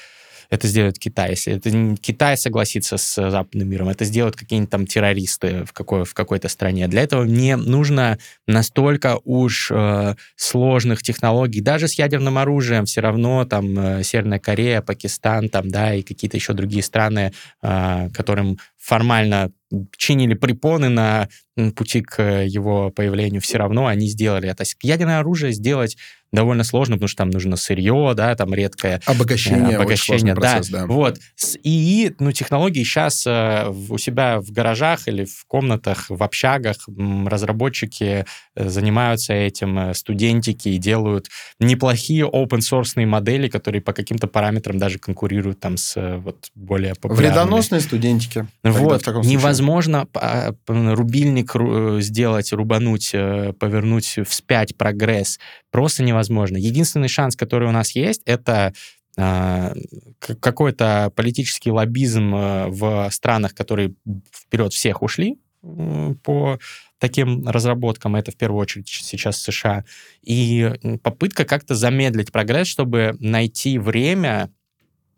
это 0.51 0.67
сделает 0.67 0.99
Китай. 0.99 1.31
Если 1.31 1.53
это 1.53 1.97
Китай 1.99 2.37
согласится 2.37 2.97
с 2.97 3.31
западным 3.31 3.69
миром, 3.69 3.87
это 3.87 4.03
сделают 4.03 4.35
какие-нибудь 4.35 4.69
там 4.69 4.85
террористы 4.85 5.63
в, 5.63 5.71
какой, 5.71 6.03
в 6.03 6.13
какой-то 6.13 6.49
стране. 6.49 6.89
Для 6.89 7.03
этого 7.03 7.23
не 7.23 7.55
нужно 7.55 8.19
настолько 8.47 9.17
уж 9.23 9.71
э, 9.71 10.15
сложных 10.35 11.03
технологий. 11.03 11.61
Даже 11.61 11.87
с 11.87 11.93
ядерным 11.93 12.37
оружием 12.37 12.83
все 12.83 12.99
равно 12.99 13.45
там 13.45 13.79
э, 13.79 14.03
Северная 14.03 14.39
Корея, 14.39 14.81
Пакистан, 14.81 15.47
там, 15.47 15.69
да, 15.69 15.95
и 15.95 16.01
какие-то 16.01 16.35
еще 16.35 16.51
другие 16.51 16.83
страны, 16.83 17.31
э, 17.61 18.09
которым 18.13 18.59
формально 18.77 19.51
чинили 19.97 20.33
препоны 20.33 20.89
на 20.89 21.27
пути 21.75 22.01
к 22.01 22.43
его 22.43 22.91
появлению, 22.91 23.41
все 23.41 23.57
равно 23.57 23.87
они 23.87 24.07
сделали 24.07 24.49
это. 24.49 24.63
Ядерное 24.81 25.19
оружие 25.19 25.53
сделать 25.53 25.97
довольно 26.31 26.63
сложно, 26.63 26.95
потому 26.95 27.09
что 27.09 27.17
там 27.17 27.29
нужно 27.29 27.57
сырье, 27.57 28.13
да, 28.15 28.33
там 28.35 28.53
редкое 28.53 29.01
обогащение, 29.05 29.73
э, 29.73 29.75
обогащение, 29.75 30.33
да. 30.33 30.39
Процесс, 30.39 30.69
да. 30.69 30.85
Вот 30.85 31.19
с 31.35 31.57
ИИ, 31.61 32.15
ну 32.19 32.31
технологии 32.31 32.83
сейчас 32.83 33.25
э, 33.27 33.69
у 33.89 33.97
себя 33.97 34.39
в 34.39 34.49
гаражах 34.51 35.07
или 35.07 35.25
в 35.25 35.43
комнатах, 35.47 36.09
в 36.09 36.23
общагах 36.23 36.77
разработчики 37.25 38.25
э, 38.55 38.69
занимаются 38.69 39.33
этим, 39.33 39.77
э, 39.77 39.93
студентики 39.93 40.69
и 40.69 40.77
делают 40.77 41.27
неплохие 41.59 42.23
open 42.25 42.59
source 42.59 43.05
модели, 43.05 43.49
которые 43.49 43.81
по 43.81 43.91
каким-то 43.91 44.27
параметрам 44.27 44.77
даже 44.77 44.99
конкурируют 44.99 45.59
там 45.59 45.75
с 45.75 45.97
э, 45.97 46.15
вот 46.15 46.49
более 46.55 46.95
популярными. 46.95 47.27
Вредоносные 47.27 47.81
студентики. 47.81 48.47
Вот 48.63 49.05
невозможно 49.25 49.60
рубильник 50.67 51.53
сделать, 52.03 52.53
рубануть, 52.53 53.11
повернуть 53.11 54.19
вспять 54.27 54.75
прогресс 54.77 55.39
просто 55.71 56.03
невозможно. 56.03 56.57
Единственный 56.57 57.07
шанс, 57.07 57.35
который 57.35 57.67
у 57.67 57.71
нас 57.71 57.95
есть, 57.95 58.21
это 58.25 58.73
а, 59.17 59.73
какой-то 60.19 61.11
политический 61.15 61.69
лоббизм 61.69 62.33
э, 62.33 62.67
в 62.67 63.09
странах, 63.11 63.53
которые 63.53 63.93
вперед 64.33 64.71
всех 64.71 65.01
ушли 65.01 65.37
по 66.23 66.59
таким 66.97 67.47
разработкам, 67.47 68.15
это 68.15 68.31
в 68.31 68.37
первую 68.37 68.61
очередь 68.61 68.87
сейчас 68.87 69.39
США, 69.41 69.85
и 70.23 70.71
попытка 71.03 71.45
как-то 71.45 71.75
замедлить 71.75 72.31
прогресс, 72.31 72.67
чтобы 72.67 73.15
найти 73.19 73.77
время 73.77 74.51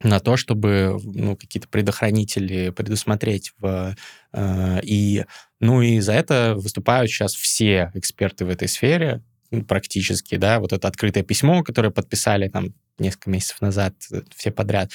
на 0.04 0.20
то, 0.20 0.38
чтобы 0.38 1.00
ну, 1.04 1.36
какие-то 1.36 1.68
предохранители 1.68 2.70
предусмотреть 2.70 3.54
в, 3.58 3.96
э, 4.34 4.80
и 4.84 5.26
ну 5.60 5.82
и 5.82 6.00
за 6.00 6.14
это 6.14 6.56
выступают 6.56 7.10
сейчас 7.10 7.34
все 7.34 7.92
эксперты 7.94 8.46
в 8.46 8.50
этой 8.50 8.68
сфере, 8.68 9.22
практически, 9.68 10.36
да, 10.36 10.60
вот 10.60 10.74
это 10.74 10.88
открытое 10.88 11.24
письмо, 11.24 11.64
которое 11.64 11.92
подписали 11.92 12.48
там 12.50 12.74
несколько 13.00 13.30
месяцев 13.30 13.62
назад 13.62 13.94
э, 14.12 14.22
все 14.36 14.52
подряд. 14.52 14.92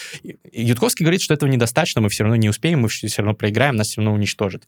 Ютковский 0.53 1.05
говорит, 1.05 1.23
что 1.23 1.35
этого 1.35 1.49
недостаточно, 1.49 2.01
мы 2.01 2.09
все 2.09 2.25
равно 2.25 2.37
не 2.37 2.49
успеем, 2.49 2.81
мы 2.81 2.89
все 2.89 3.09
равно 3.19 3.35
проиграем, 3.35 3.77
нас 3.77 3.89
все 3.89 4.01
равно 4.01 4.15
уничтожат. 4.15 4.67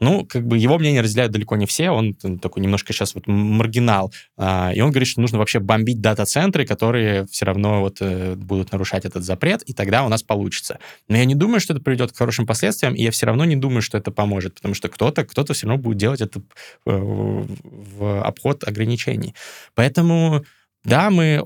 Ну, 0.00 0.26
как 0.26 0.46
бы 0.46 0.58
его 0.58 0.78
мнение 0.78 1.00
разделяют 1.00 1.32
далеко 1.32 1.56
не 1.56 1.66
все, 1.66 1.90
он 1.90 2.14
такой 2.14 2.62
немножко 2.62 2.92
сейчас 2.92 3.14
вот 3.14 3.26
маргинал, 3.26 4.12
а, 4.36 4.72
и 4.74 4.80
он 4.80 4.90
говорит, 4.90 5.08
что 5.08 5.20
нужно 5.20 5.38
вообще 5.38 5.60
бомбить 5.60 6.00
дата-центры, 6.00 6.66
которые 6.66 7.26
все 7.26 7.44
равно 7.44 7.80
вот 7.80 7.98
э, 8.00 8.34
будут 8.34 8.72
нарушать 8.72 9.04
этот 9.04 9.24
запрет, 9.24 9.62
и 9.62 9.72
тогда 9.72 10.04
у 10.04 10.08
нас 10.08 10.22
получится. 10.22 10.78
Но 11.08 11.16
я 11.16 11.24
не 11.24 11.34
думаю, 11.34 11.60
что 11.60 11.74
это 11.74 11.82
приведет 11.82 12.12
к 12.12 12.16
хорошим 12.16 12.46
последствиям, 12.46 12.94
и 12.94 13.02
я 13.02 13.10
все 13.10 13.26
равно 13.26 13.44
не 13.44 13.56
думаю, 13.56 13.82
что 13.82 13.98
это 13.98 14.10
поможет, 14.10 14.54
потому 14.54 14.74
что 14.74 14.88
кто-то 14.88 15.24
кто 15.24 15.44
все 15.52 15.66
равно 15.66 15.82
будет 15.82 15.98
делать 15.98 16.20
это 16.20 16.40
э, 16.40 16.42
в 16.84 18.22
обход 18.22 18.64
ограничений. 18.64 19.34
Поэтому 19.74 20.44
да, 20.84 21.10
мы 21.10 21.40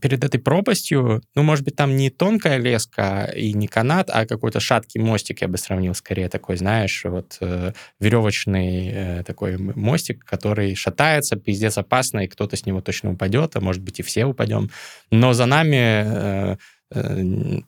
перед 0.00 0.22
этой 0.22 0.38
пропастью, 0.38 1.22
ну, 1.34 1.42
может 1.42 1.64
быть, 1.64 1.76
там 1.76 1.96
не 1.96 2.10
тонкая 2.10 2.58
леска 2.58 3.30
и 3.34 3.54
не 3.54 3.68
канат, 3.68 4.10
а 4.12 4.26
какой-то 4.26 4.60
шаткий 4.60 5.00
мостик, 5.00 5.40
я 5.40 5.48
бы 5.48 5.56
сравнил 5.56 5.94
скорее 5.94 6.28
такой, 6.28 6.56
знаешь, 6.56 7.04
вот 7.04 7.38
э, 7.40 7.72
веревочный 8.00 8.88
э, 8.88 9.22
такой 9.24 9.56
мостик, 9.56 10.24
который 10.24 10.74
шатается, 10.74 11.36
пиздец 11.36 11.78
опасно, 11.78 12.20
и 12.20 12.28
кто-то 12.28 12.56
с 12.56 12.66
него 12.66 12.82
точно 12.82 13.12
упадет, 13.12 13.56
а 13.56 13.60
может 13.60 13.82
быть 13.82 14.00
и 14.00 14.02
все 14.02 14.26
упадем. 14.26 14.70
Но 15.10 15.32
за 15.32 15.46
нами 15.46 15.76
э, 15.76 16.56
э, 16.90 17.60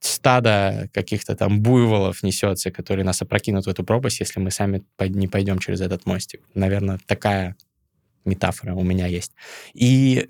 стадо 0.00 0.88
каких-то 0.92 1.36
там 1.36 1.60
буйволов 1.60 2.22
несется, 2.22 2.70
которые 2.70 3.04
нас 3.04 3.20
опрокинут 3.20 3.66
в 3.66 3.68
эту 3.68 3.84
пропасть, 3.84 4.20
если 4.20 4.40
мы 4.40 4.50
сами 4.50 4.82
не 4.98 5.28
пойдем 5.28 5.58
через 5.58 5.82
этот 5.82 6.06
мостик. 6.06 6.40
Наверное, 6.54 6.98
такая 7.06 7.54
метафора 8.24 8.74
у 8.74 8.82
меня 8.82 9.06
есть. 9.06 9.32
И 9.74 10.28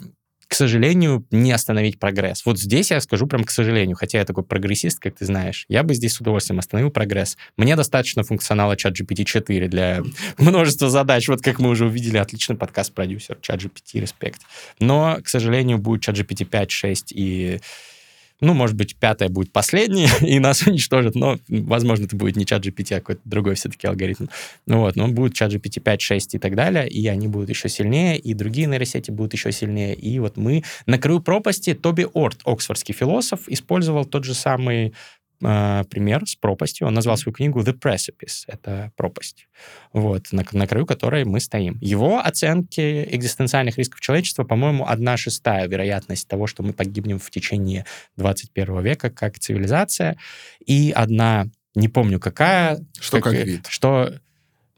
к 0.53 0.55
сожалению, 0.55 1.27
не 1.31 1.51
остановить 1.51 1.99
прогресс. 1.99 2.45
Вот 2.45 2.61
здесь 2.61 2.91
я 2.91 3.01
скажу 3.01 3.27
прям 3.27 3.43
к 3.43 3.51
сожалению, 3.51 3.97
хотя 3.97 4.19
я 4.19 4.27
такой 4.27 4.45
прогрессист, 4.45 4.99
как 4.99 5.15
ты 5.15 5.25
знаешь, 5.25 5.65
я 5.71 5.83
бы 5.83 5.95
здесь 5.95 6.13
с 6.13 6.21
удовольствием 6.21 6.59
остановил 6.59 6.91
прогресс. 6.91 7.39
Мне 7.57 7.75
достаточно 7.75 8.23
функционала 8.23 8.75
ChatGPT 8.75 9.25
4 9.25 9.69
для 9.69 10.03
множества 10.37 10.91
задач. 10.91 11.27
Вот 11.29 11.41
как 11.41 11.59
мы 11.59 11.71
уже 11.71 11.87
увидели, 11.87 12.19
отличный 12.19 12.57
подкаст-продюсер 12.57 13.39
ChatGPT, 13.41 13.99
респект. 14.01 14.43
Но, 14.79 15.21
к 15.25 15.29
сожалению, 15.31 15.79
будет 15.79 16.07
ChatGPT 16.07 16.45
5, 16.45 16.71
6 16.71 17.13
и 17.13 17.59
ну, 18.43 18.55
может 18.55 18.77
быть, 18.77 18.97
пятая 18.97 19.29
будет 19.29 19.53
последней, 19.53 20.09
и 20.21 20.39
нас 20.41 20.67
уничтожит, 20.67 21.15
но, 21.15 21.39
возможно, 21.49 22.05
это 22.05 22.17
будет 22.17 22.37
не 22.37 22.45
чат 22.45 22.67
GPT, 22.67 22.97
а 22.97 23.01
какой-то 23.01 23.21
другой 23.25 23.55
все-таки 23.55 23.87
алгоритм. 23.87 24.27
Ну 24.67 24.81
вот, 24.81 24.97
но 24.97 25.09
будет 25.09 25.35
чат 25.35 25.53
GPT 25.53 25.81
5, 25.81 26.03
6 26.03 26.35
и 26.35 26.39
так 26.39 26.57
далее, 26.57 26.89
и 26.89 27.07
они 27.07 27.29
будут 27.29 27.51
еще 27.51 27.69
сильнее, 27.69 28.19
и 28.19 28.35
другие 28.35 28.67
нейросети 28.67 29.13
будут 29.13 29.33
еще 29.35 29.53
сильнее. 29.53 29.95
И 29.95 30.19
вот 30.19 30.37
мы 30.37 30.65
на 30.87 30.99
краю 30.99 31.21
пропасти, 31.21 31.73
Тоби 31.75 32.07
Орт, 32.13 32.41
оксфордский 32.45 32.95
философ, 32.95 33.49
использовал 33.49 34.05
тот 34.05 34.25
же 34.25 34.35
самый 34.35 34.93
э, 35.43 35.85
пример 35.91 36.27
с 36.27 36.37
пропастью. 36.37 36.87
Он 36.87 36.95
назвал 36.95 37.17
свою 37.17 37.35
книгу 37.35 37.61
The 37.61 37.79
Precipice. 37.79 38.45
Это 38.47 38.93
пропасть. 38.97 39.49
Вот, 39.93 40.33
на, 40.33 40.45
на 40.53 40.67
краю 40.67 40.87
которой 40.87 41.25
мы 41.25 41.41
стоим. 41.41 41.79
Его 41.81 42.21
оценки 42.21 43.05
экзистенциальных 43.11 43.79
рисков 43.79 44.01
человечества, 44.01 44.45
по-моему, 44.45 44.87
одна 44.87 45.17
шестая 45.17 45.69
вероятность 45.69 46.29
того, 46.29 46.47
что 46.47 46.63
мы 46.63 46.73
погибнем 46.73 47.19
в 47.19 47.31
течение 47.31 47.87
21 48.17 48.83
века 48.83 49.11
как 49.11 49.39
цивилизация, 49.39 50.17
и 50.65 50.93
одна, 50.95 51.47
не 51.75 51.89
помню 51.89 52.21
какая... 52.21 52.79
Что 53.01 53.21
как, 53.21 53.33
как 53.33 53.45
вид? 53.45 53.67
Что... 53.69 54.15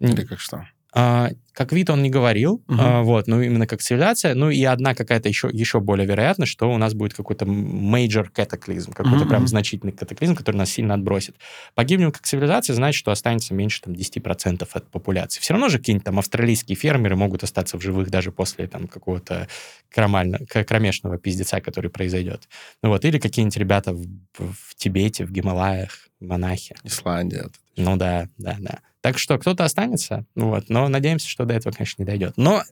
Или 0.00 0.24
как 0.24 0.40
что? 0.40 0.66
А, 0.92 1.30
как 1.54 1.72
вид 1.72 1.88
он 1.88 2.02
не 2.02 2.10
говорил, 2.10 2.62
Мгм. 2.66 2.80
а, 2.80 3.02
вот, 3.02 3.26
ну 3.28 3.40
именно 3.40 3.66
как 3.66 3.80
цивилизация, 3.80 4.34
ну 4.34 4.50
и 4.50 4.62
одна 4.64 4.94
какая-то 4.94 5.28
еще, 5.28 5.48
еще 5.52 5.80
более 5.80 6.06
вероятность, 6.06 6.52
что 6.52 6.70
у 6.70 6.76
нас 6.78 6.94
будет 6.94 7.14
какой-то 7.14 7.44
major 7.44 8.28
катаклизм, 8.30 8.92
какой-то 8.92 9.18
Мгм, 9.18 9.28
прям 9.28 9.46
значительный 9.46 9.92
катаклизм, 9.92 10.34
который 10.34 10.56
нас 10.56 10.70
сильно 10.70 10.94
отбросит. 10.94 11.36
Погибнем 11.74 12.12
как 12.12 12.22
цивилизация, 12.22 12.74
значит, 12.74 12.98
что 12.98 13.12
останется 13.12 13.54
меньше 13.54 13.80
там 13.82 13.94
10% 13.94 14.68
от 14.72 14.90
популяции. 14.90 15.40
Все 15.40 15.54
равно 15.54 15.68
же 15.68 15.78
какие-нибудь 15.78 16.04
там 16.04 16.18
австралийские 16.18 16.76
фермеры 16.76 17.16
могут 17.16 17.44
остаться 17.44 17.78
в 17.78 17.82
живых 17.82 18.10
даже 18.10 18.32
после 18.32 18.66
там 18.66 18.88
какого-то 18.88 19.48
кромешного 19.90 21.18
пиздеца, 21.18 21.60
который 21.60 21.90
произойдет. 21.90 22.48
Ну 22.82 22.88
вот, 22.90 23.04
или 23.04 23.18
какие-нибудь 23.18 23.56
ребята 23.56 23.92
в, 23.92 24.04
в 24.38 24.74
Тибете, 24.76 25.24
в 25.24 25.30
Гималаях, 25.30 26.08
монахи. 26.20 26.74
Исландия. 26.82 27.48
Ну 27.76 27.96
да, 27.96 28.28
да, 28.38 28.56
да. 28.60 28.80
Так 29.00 29.18
что 29.18 29.38
кто-то 29.38 29.64
останется, 29.64 30.24
вот, 30.34 30.68
но 30.68 30.88
надеемся, 30.88 31.28
что 31.28 31.44
до 31.44 31.54
этого, 31.54 31.72
конечно, 31.72 32.02
не 32.02 32.06
дойдет. 32.06 32.34
Но 32.36 32.62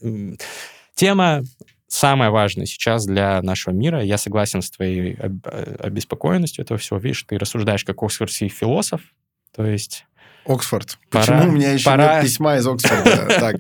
тема 0.95 1.43
самая 1.89 2.31
важная 2.31 2.65
сейчас 2.67 3.05
для 3.05 3.43
нашего 3.43 3.75
мира. 3.75 4.03
Я 4.03 4.17
согласен 4.17 4.63
с 4.63 4.71
твоей 4.71 5.15
э, 5.19 5.77
обеспокоенностью 5.79 6.65
этого 6.65 6.79
всего. 6.79 6.99
Видишь, 6.99 7.23
ты 7.25 7.37
рассуждаешь 7.39 7.85
как 7.85 8.03
оксфордский 8.03 8.49
философ, 8.49 9.03
то 9.55 9.67
есть... 9.67 10.07
Оксфорд. 10.45 10.99
Пора- 11.11 11.25
Почему 11.25 11.51
у 11.51 11.53
меня 11.53 11.73
еще 11.73 11.85
пора. 11.85 12.15
нет 12.15 12.25
письма 12.25 12.57
из 12.57 12.67
Оксфорда? 12.67 13.27
Так, 13.39 13.57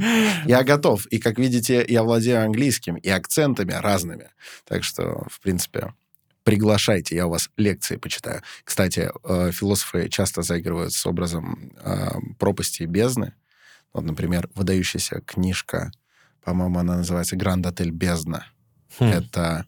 я 0.46 0.64
готов. 0.64 1.06
И, 1.06 1.18
как 1.18 1.38
видите, 1.38 1.84
я 1.86 2.02
владею 2.02 2.42
английским 2.42 2.96
и 2.96 3.08
акцентами 3.08 3.72
разными. 3.72 4.30
Так 4.66 4.82
что, 4.82 5.24
в 5.30 5.40
принципе, 5.40 5.92
приглашайте, 6.44 7.14
я 7.16 7.26
у 7.26 7.30
вас 7.30 7.50
лекции 7.56 7.96
почитаю. 7.96 8.42
Кстати, 8.64 9.10
э, 9.24 9.50
философы 9.52 10.08
часто 10.08 10.42
заигрывают 10.42 10.92
с 10.92 11.06
образом 11.06 11.72
э, 11.76 12.10
пропасти 12.38 12.82
и 12.82 12.86
бездны. 12.86 13.34
Вот, 13.92 14.04
например, 14.04 14.48
выдающаяся 14.54 15.20
книжка, 15.20 15.92
по-моему, 16.42 16.78
она 16.80 16.96
называется 16.96 17.36
«Гранд 17.36 17.66
Отель 17.66 17.90
Бездна». 17.90 18.46
хм, 18.98 19.04
Это 19.04 19.66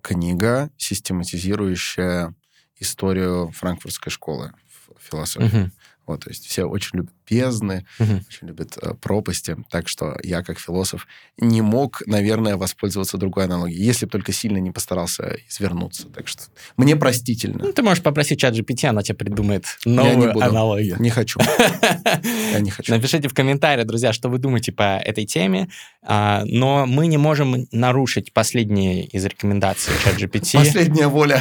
книга, 0.00 0.70
систематизирующая 0.76 2.34
историю 2.76 3.50
франкфуртской 3.52 4.10
школы 4.10 4.52
философии. 4.98 5.56
мгм, 5.56 5.72
Вот, 6.06 6.24
то 6.24 6.30
есть 6.30 6.46
все 6.46 6.64
очень 6.64 6.98
любят 6.98 7.14
бездны, 7.32 7.86
мгм. 7.98 8.24
очень 8.28 8.46
любят 8.48 8.78
э, 8.80 8.94
пропасти. 9.00 9.56
Так 9.70 9.88
что 9.88 10.18
я, 10.22 10.42
как 10.42 10.58
философ, 10.58 11.06
не 11.38 11.62
мог, 11.62 12.02
наверное, 12.06 12.56
воспользоваться 12.56 13.16
другой 13.16 13.44
аналогией, 13.44 13.82
если 13.82 14.06
бы 14.06 14.10
только 14.10 14.32
сильно 14.32 14.58
не 14.58 14.70
постарался 14.70 15.36
извернуться. 15.48 16.08
Так 16.08 16.28
что 16.28 16.42
мне 16.76 16.96
простительно. 16.96 17.58
Ну, 17.64 17.72
ты 17.72 17.82
можешь 17.82 18.02
попросить 18.02 18.40
чат 18.40 18.54
GPT, 18.54 18.86
она 18.86 19.02
тебе 19.02 19.16
придумает 19.16 19.64
не 19.84 19.94
новую 19.94 20.32
буду. 20.32 20.44
аналогию. 20.44 20.96
Не 20.98 21.10
хочу. 21.10 21.40
Я 22.52 22.60
не 22.60 22.70
хочу. 22.70 22.92
Напишите 22.92 23.28
в 23.28 23.34
комментариях, 23.34 23.86
друзья, 23.86 24.12
что 24.12 24.28
вы 24.28 24.38
думаете 24.38 24.72
по 24.72 24.98
этой 24.98 25.24
теме. 25.24 25.68
А, 26.02 26.42
но 26.46 26.84
мы 26.86 27.06
не 27.06 27.16
можем 27.16 27.66
нарушить 27.72 28.32
последние 28.32 29.06
из 29.06 29.24
рекомендаций 29.24 29.92
чат 30.04 30.20
GPT. 30.20 30.58
Последняя 30.58 31.06
воля. 31.06 31.40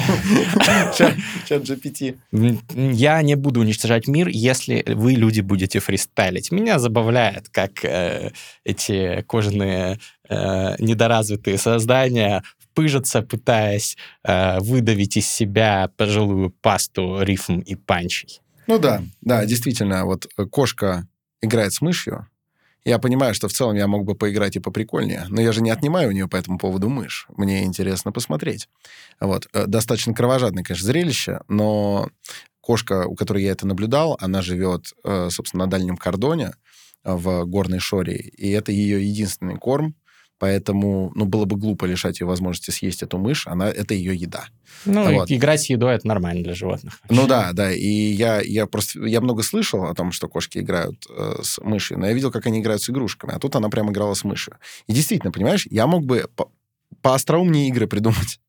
Чат 0.98 1.64
GPT. 1.64 2.18
Я 2.94 3.22
не 3.22 3.36
буду 3.36 3.60
уничтожать 3.60 4.08
мир, 4.08 4.28
если 4.28 4.84
вы, 4.88 5.14
люди, 5.14 5.42
будете 5.42 5.80
фристайлить. 5.82 6.52
Меня 6.52 6.80
забавляет, 6.80 7.50
как 7.50 7.84
э, 7.84 8.32
эти 8.64 9.22
кожаные 9.28 10.00
э, 10.30 10.76
недоразвитые 10.80 11.58
создания 11.58 12.44
пыжатся, 12.74 13.22
пытаясь 13.22 13.98
э, 14.24 14.60
выдавить 14.60 15.18
из 15.18 15.28
себя 15.28 15.90
пожилую 15.98 16.52
пасту 16.62 17.22
рифм 17.22 17.60
и 17.60 17.76
панчей. 17.76 18.42
Ну 18.68 18.80
да, 18.80 19.02
да, 19.22 19.46
действительно, 19.46 20.06
вот 20.06 20.28
э, 20.38 20.46
кошка 20.46 21.08
играет 21.42 21.74
с 21.74 21.82
мышью. 21.82 22.28
Я 22.84 22.98
понимаю, 22.98 23.36
что 23.36 23.48
в 23.48 23.54
целом 23.54 23.76
я 23.76 23.86
мог 23.88 24.06
бы 24.06 24.16
поиграть 24.16 24.56
и 24.56 24.60
поприкольнее, 24.60 25.26
но 25.30 25.40
я 25.40 25.52
же 25.52 25.62
не 25.62 25.70
отнимаю 25.70 26.10
у 26.10 26.12
нее 26.12 26.28
по 26.28 26.36
этому 26.36 26.58
поводу 26.58 26.90
мышь. 26.90 27.28
Мне 27.38 27.64
интересно 27.64 28.12
посмотреть. 28.12 28.70
Вот. 29.20 29.48
Э, 29.54 29.66
Достаточно 29.68 30.14
кровожадное, 30.14 30.64
конечно, 30.64 30.88
зрелище, 30.88 31.42
но 31.48 32.10
кошка, 32.72 33.06
у 33.06 33.16
которой 33.16 33.44
я 33.44 33.52
это 33.52 33.68
наблюдал, 33.68 34.18
она 34.22 34.42
живет, 34.42 34.94
э, 35.04 35.28
собственно, 35.30 35.66
на 35.66 35.70
дальнем 35.70 35.98
кордоне 35.98 36.54
э, 37.04 37.14
в 37.14 37.44
горной 37.44 37.80
шоре, 37.80 38.16
и 38.16 38.50
это 38.52 38.72
ее 38.72 39.06
единственный 39.06 39.58
корм, 39.58 39.94
поэтому, 40.40 41.12
ну, 41.14 41.26
было 41.26 41.44
бы 41.44 41.58
глупо 41.58 41.84
лишать 41.84 42.22
ее 42.22 42.28
возможности 42.28 42.72
съесть 42.72 43.04
эту 43.04 43.18
мышь, 43.18 43.46
она, 43.46 43.68
это 43.68 43.94
ее 43.94 44.16
еда. 44.16 44.46
Ну, 44.86 45.16
Вот. 45.16 45.30
играть 45.30 45.64
с 45.64 45.66
едой 45.66 45.96
это 45.96 46.08
нормально 46.08 46.44
для 46.44 46.56
животных. 46.56 47.02
Ну 47.10 47.28
да, 47.28 47.52
да, 47.52 47.74
и 47.74 47.86
я, 47.86 48.40
я 48.40 48.66
просто, 48.68 49.06
я 49.06 49.20
много 49.20 49.44
слышал 49.44 49.84
о 49.84 49.94
том, 49.94 50.14
что 50.14 50.30
кошки 50.30 50.60
играют 50.60 51.06
э, 51.10 51.42
с 51.44 51.60
мышью, 51.62 52.00
но 52.00 52.08
я 52.08 52.14
видел, 52.14 52.32
как 52.32 52.46
они 52.46 52.62
играют 52.62 52.82
с 52.82 52.90
игрушками, 52.90 53.34
а 53.36 53.40
тут 53.40 53.54
она 53.58 53.68
прям 53.68 53.92
играла 53.92 54.14
с 54.14 54.24
мышью. 54.24 54.56
И 54.88 54.94
действительно, 54.94 55.34
понимаешь, 55.34 55.68
я 55.70 55.88
мог 55.88 56.06
бы 56.06 56.26
по, 56.38 56.50
поостроумнее 57.02 57.68
игры 57.68 57.88
придумать. 57.88 58.40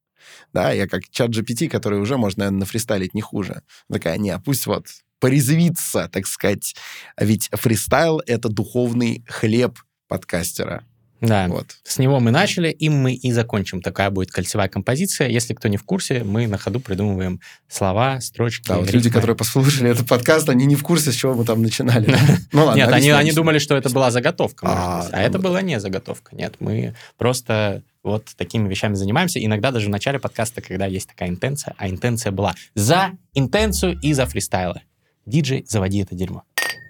Да, 0.53 0.73
я 0.73 0.87
как 0.87 1.09
чат 1.11 1.31
GPT, 1.31 1.69
который 1.69 1.99
уже 1.99 2.17
можно, 2.17 2.41
наверное, 2.41 2.61
нафристайлить 2.61 3.15
не 3.15 3.23
хуже. 3.23 3.63
Такая, 3.91 4.19
не, 4.19 4.39
пусть 4.39 4.67
вот 4.67 4.87
порезвится, 5.21 6.09
так 6.13 6.27
сказать. 6.27 6.75
А 7.17 7.25
ведь 7.25 7.49
фристайл— 7.53 8.21
это 8.27 8.49
духовный 8.49 9.25
хлеб 9.29 9.79
подкастера. 10.09 10.85
Да. 11.23 11.47
Вот. 11.47 11.77
С 11.85 11.99
него 11.99 12.19
мы 12.19 12.33
начали, 12.33 12.69
им 12.69 12.95
мы 12.95 13.15
и 13.15 13.31
закончим. 13.31 13.81
Такая 13.81 14.11
будет 14.11 14.33
кольцевая 14.33 14.69
композиция. 14.69 15.29
Если 15.29 15.55
кто 15.55 15.69
не 15.69 15.77
в 15.77 15.85
курсе, 15.85 16.25
мы 16.25 16.49
на 16.49 16.59
ходу 16.59 16.81
придумываем 16.81 17.41
слова, 17.69 18.21
строчки. 18.21 18.67
Да, 18.67 18.79
вот 18.79 18.87
рифмы. 18.87 18.99
люди, 18.99 19.11
которые 19.11 19.37
послушали 19.37 19.89
этот 19.91 20.09
подкаст, 20.09 20.49
они 20.49 20.67
не 20.67 20.75
в 20.75 20.83
курсе, 20.83 21.13
с 21.13 21.15
чего 21.15 21.35
мы 21.35 21.45
там 21.45 21.63
начинали. 21.63 22.07
да? 22.07 22.19
Ну 22.51 22.65
ладно, 22.65 22.81
Нет, 22.81 23.15
они, 23.15 23.31
думали, 23.31 23.61
что 23.61 23.77
это 23.77 23.89
была 23.89 24.11
заготовка, 24.11 24.67
А. 24.69 25.09
А 25.13 25.17
ну 25.17 25.23
это 25.23 25.33
да. 25.35 25.39
была 25.39 25.63
не 25.63 25.79
заготовка. 25.79 26.35
Нет, 26.35 26.57
мы 26.59 26.97
просто 27.17 27.85
вот 28.03 28.27
такими 28.37 28.69
вещами 28.69 28.95
занимаемся. 28.95 29.45
Иногда 29.45 29.71
даже 29.71 29.87
в 29.87 29.91
начале 29.91 30.19
подкаста, 30.19 30.61
когда 30.61 30.87
есть 30.87 31.09
такая 31.09 31.29
интенция, 31.29 31.75
а 31.79 31.89
интенция 31.89 32.33
была 32.33 32.55
за 32.75 33.13
интенцию 33.35 33.99
и 34.01 34.13
за 34.13 34.27
фристайлы. 34.27 34.83
Диджей, 35.27 35.65
заводи 35.69 36.01
это 36.01 36.15
дерьмо. 36.15 36.43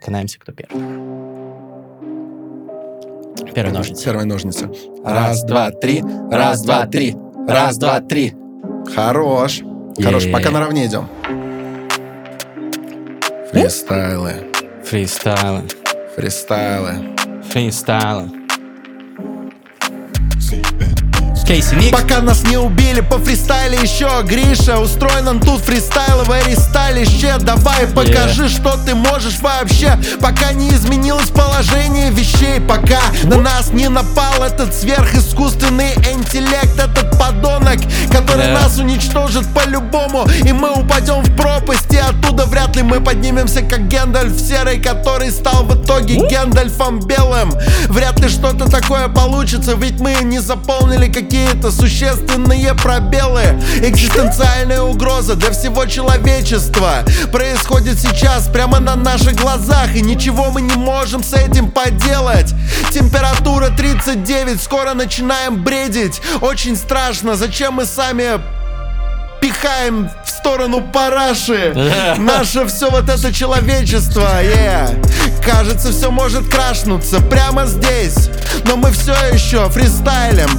Канаемся, 0.03 0.39
кто 0.39 0.53
первый. 0.53 0.83
Первый 3.55 3.73
ножницы. 3.73 4.05
Первые 4.05 4.25
ножницы. 4.25 4.71
Раз, 5.05 5.45
два, 5.45 5.71
три. 5.71 6.03
Раз, 6.31 6.63
два, 6.63 6.87
три. 6.87 7.15
Раз, 7.47 7.77
два, 7.77 8.01
три. 8.01 8.35
Хорош. 8.95 9.61
Хорош. 10.01 10.27
Пока 10.33 10.51
наравне 10.51 10.87
идем. 10.87 11.09
Фристайлы. 13.53 14.51
Фристайлы. 14.85 15.69
Фристайлы. 16.17 17.15
Фристайлы. 17.51 18.42
Кейси 21.53 21.75
Никс. 21.75 21.91
Пока 21.91 22.23
нас 22.23 22.45
не 22.45 22.57
убили 22.57 23.01
по 23.03 23.19
фристайле 23.19 23.79
еще 23.83 24.09
Гриша 24.25 24.79
Устроен 24.79 25.29
он 25.29 25.39
тут 25.39 25.61
фристайловое 25.61 26.43
рестайлище 26.45 27.35
Давай 27.41 27.87
покажи, 27.89 28.49
что 28.49 28.79
ты 28.87 28.95
можешь 28.95 29.39
вообще. 29.41 29.99
Пока 30.23 30.53
не 30.55 30.71
изменилось 30.71 31.29
положение 31.29 32.11
вещей 32.11 32.59
Пока 32.67 33.01
на 33.25 33.37
нас 33.37 33.71
не 33.71 33.89
напал 33.91 34.43
этот 34.43 34.75
сверхискусственный 34.75 35.93
интеллект 36.15 36.73
Этот 36.79 37.19
подонок, 37.19 37.81
который 38.11 38.47
Да. 38.47 38.63
нас 38.63 38.79
уничтожит 38.79 39.45
по-любому 39.53 40.27
И 40.45 40.53
мы 40.55 40.71
упадем 40.71 41.21
в 41.21 41.37
пропасть 41.37 41.93
И 41.93 41.99
оттуда 41.99 42.47
вряд 42.47 42.77
ли 42.77 42.83
мы 42.83 43.03
поднимемся 43.03 43.61
как 43.61 43.89
Гендальф 43.89 44.41
серый 44.41 44.81
Который 44.81 45.31
стал 45.31 45.65
в 45.65 45.85
итоге 45.85 46.15
Гендальфом 46.15 47.01
белым. 47.01 47.53
Вряд 47.89 48.19
ли 48.21 48.31
что-то 48.31 48.71
такое 48.71 49.09
получится 49.09 49.75
Ведь 49.75 50.01
мы 50.01 50.15
не 50.23 50.39
заполнили 50.39 51.13
какие-то 51.43 51.71
существенные 51.73 52.75
пробелы 52.75 53.43
Экзистенциальная 53.83 54.83
угроза 54.83 55.35
для 55.35 55.51
всего 55.51 55.87
человечества. 55.87 57.05
Происходит 57.33 57.99
сейчас 57.99 58.49
прямо 58.49 58.79
на 58.81 58.95
наших 58.97 59.35
глазах 59.35 59.95
И 59.95 60.03
ничего 60.03 60.51
мы 60.51 60.63
не 60.63 60.75
можем 60.75 61.23
с 61.23 61.33
этим 61.33 61.71
поделать. 61.71 62.55
Температура 62.91 63.69
39, 63.69 64.63
скоро 64.63 64.95
начинаем 64.95 65.63
бредить. 65.63 66.21
Очень 66.41 66.77
страшно, 66.77 67.37
зачем 67.37 67.75
мы 67.75 67.87
сами 67.87 68.41
пихаем 69.41 70.09
сторону 70.43 70.81
параши. 70.81 71.73
Наше 72.19 72.67
все 72.67 72.91
вот 72.91 73.09
это 73.09 73.33
человечество 73.33 74.43
yeah. 74.43 75.41
Кажется, 75.45 75.93
все 75.93 76.11
может 76.11 76.49
крашнуться 76.49 77.21
прямо 77.21 77.67
здесь. 77.67 78.29
Но 78.65 78.77
мы 78.77 78.91
все 78.91 79.13
еще 79.33 79.69
фристайлим. 79.71 80.51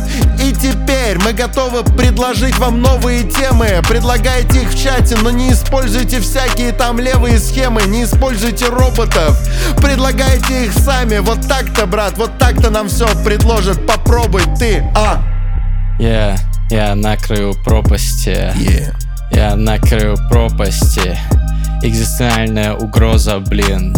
И 0.42 0.54
теперь 0.54 1.20
мы 1.24 1.34
готовы 1.34 1.84
предложить 1.84 2.58
вам 2.60 2.82
новые 2.82 3.24
темы. 3.24 3.82
Предлагайте 3.90 4.62
их 4.62 4.70
в 4.70 4.82
чате, 4.82 5.18
но 5.22 5.32
не 5.32 5.52
используйте 5.52 6.22
всякие 6.22 6.72
там 6.72 7.00
левые 7.00 7.40
схемы 7.40 7.84
Не 7.84 8.06
используйте 8.06 8.68
роботов. 8.68 9.38
Предлагайте 9.78 10.66
их 10.66 10.74
сами. 10.74 11.18
Вот 11.18 11.46
так-то, 11.48 11.86
брат, 11.86 12.14
вот 12.18 12.38
так-то 12.38 12.70
нам 12.70 12.88
все 12.88 13.08
предложат. 13.24 13.86
Попробуй 13.86 14.44
ты, 14.58 14.82
а? 14.96 15.22
Я, 16.00 16.38
я 16.70 16.96
накрою 16.96 17.54
пропасти. 17.66 18.54
yeah. 18.56 19.03
Я 19.34 19.56
накрою 19.56 20.16
пропасти. 20.30 21.18
Экзистенциальная 21.82 22.74
угроза, 22.74 23.40
блин. 23.40 23.96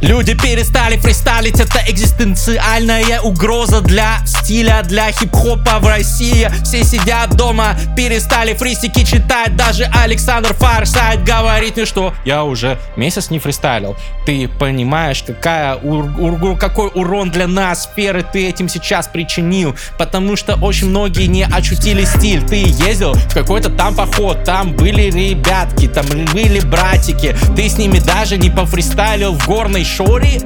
Люди 0.00 0.34
перестали 0.34 0.96
фристайлить, 0.96 1.60
это 1.60 1.80
экзистенциальная 1.88 3.20
угроза 3.20 3.80
для 3.80 4.18
стиля, 4.26 4.82
для 4.84 5.10
хип-хопа 5.12 5.78
в 5.80 5.86
России. 5.86 6.48
Все 6.64 6.84
сидят 6.84 7.30
дома, 7.36 7.76
перестали 7.96 8.54
фристики 8.54 9.04
читать, 9.04 9.56
даже 9.56 9.84
Александр 9.84 10.54
Фарсайт 10.54 11.24
говорит 11.24 11.76
мне, 11.76 11.86
что 11.86 12.14
я 12.24 12.44
уже 12.44 12.78
месяц 12.96 13.30
не 13.30 13.38
фристайлил. 13.38 13.96
Ты 14.26 14.48
понимаешь, 14.48 15.22
какая 15.26 15.76
ур- 15.76 16.12
ур- 16.18 16.58
какой 16.58 16.90
урон 16.94 17.30
для 17.30 17.46
нас 17.46 17.84
сферы 17.84 18.24
ты 18.30 18.48
этим 18.48 18.68
сейчас 18.68 19.08
причинил, 19.08 19.74
потому 19.98 20.36
что 20.36 20.54
очень 20.56 20.88
многие 20.88 21.26
не 21.26 21.44
очутили 21.44 22.04
стиль. 22.04 22.42
Ты 22.46 22.56
ездил 22.56 23.14
в 23.14 23.34
какой-то 23.34 23.70
там 23.70 23.94
поход, 23.94 24.44
там 24.44 24.72
были 24.72 25.10
ребятки, 25.10 25.88
там 25.88 26.06
были 26.06 26.60
братики, 26.60 27.36
ты 27.56 27.68
с 27.68 27.78
ними 27.78 27.98
даже 27.98 28.36
не 28.38 28.50
пофристайлил 28.50 29.32
в 29.32 29.46
горной 29.58 29.84
шоре, 29.84 30.40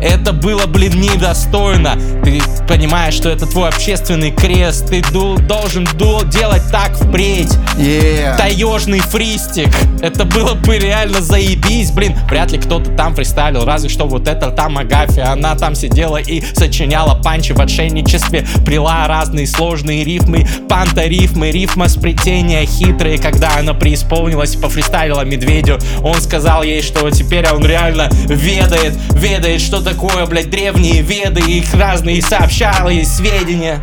это 0.00 0.32
было, 0.32 0.66
блин, 0.66 1.00
недостойно. 1.00 1.96
Ты 2.24 2.42
понимаешь, 2.66 3.14
что 3.14 3.28
это 3.28 3.46
твой 3.46 3.68
общественный 3.68 4.32
крест. 4.32 4.88
Ты 4.88 5.00
ду- 5.12 5.38
должен 5.38 5.84
ду- 5.96 6.24
делать 6.24 6.62
так 6.72 6.96
впредь. 6.96 7.52
Yeah. 7.76 8.36
Таежный 8.36 8.98
фристик. 8.98 9.68
Это 10.00 10.24
было 10.24 10.54
бы 10.54 10.76
реально 10.78 11.20
заебись. 11.20 11.92
Блин, 11.92 12.16
вряд 12.28 12.50
ли 12.50 12.58
кто-то 12.58 12.90
там 12.96 13.14
фристайлил. 13.14 13.64
Разве 13.64 13.88
что 13.88 14.06
вот 14.06 14.26
эта 14.26 14.50
там 14.50 14.76
Агафи. 14.76 15.20
Она 15.20 15.54
там 15.54 15.76
сидела 15.76 16.16
и 16.16 16.42
сочиняла 16.52 17.14
панчи 17.14 17.52
в 17.52 17.60
отшельничестве. 17.60 18.44
Прила 18.66 19.06
разные 19.06 19.46
сложные 19.46 20.02
рифмы. 20.02 20.48
Панта-рифмы, 20.68 21.52
рифма 21.52 21.88
сплетения 21.88 22.66
хитрые. 22.66 23.18
Когда 23.18 23.56
она 23.56 23.72
преисполнилась 23.72 24.56
и 24.56 24.58
пофристайлила 24.58 25.20
медведю, 25.24 25.78
он 26.02 26.20
сказал 26.20 26.64
ей, 26.64 26.82
что 26.82 27.08
теперь 27.10 27.48
он 27.48 27.64
реально 27.64 28.10
ведает, 28.52 28.94
ведает, 29.14 29.60
что 29.60 29.80
такое, 29.80 30.26
блядь, 30.26 30.50
древние 30.50 31.02
веды, 31.02 31.40
их 31.40 31.72
разные 31.74 32.20
сообщалые 32.22 33.04
сведения. 33.04 33.80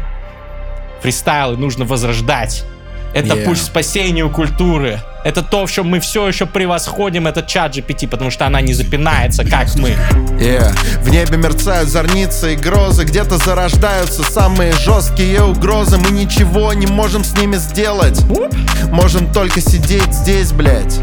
Фристайлы 1.01 1.57
нужно 1.57 1.85
возрождать. 1.85 2.63
Это 3.11 3.35
Yeah. 3.35 3.45
путь 3.45 3.57
к 3.57 3.63
спасению 3.63 4.29
культуры. 4.29 4.99
Это 5.25 5.41
то, 5.41 5.65
в 5.65 5.71
чем 5.71 5.87
мы 5.87 5.99
все 5.99 6.27
еще 6.27 6.45
превосходим 6.45 7.25
этот 7.25 7.47
чат 7.47 7.75
GPT, 7.75 8.07
потому 8.07 8.29
что 8.29 8.45
она 8.45 8.61
не 8.61 8.73
запинается, 8.73 9.43
как 9.43 9.75
мы. 9.75 9.95
Yeah. 10.39 10.71
В 11.01 11.09
небе 11.09 11.37
мерцают 11.37 11.89
зорницы 11.89 12.53
и 12.53 12.55
грозы 12.55 13.03
Где-то 13.03 13.37
зарождаются 13.37 14.23
самые 14.23 14.71
жесткие 14.71 15.43
угрозы 15.43 15.97
Мы 15.97 16.11
ничего 16.11 16.71
не 16.71 16.87
можем 16.87 17.25
с 17.25 17.33
ними 17.37 17.57
сделать 17.57 18.21
Можем 18.89 19.33
только 19.33 19.59
сидеть 19.59 20.13
здесь, 20.13 20.53
блядь 20.53 20.97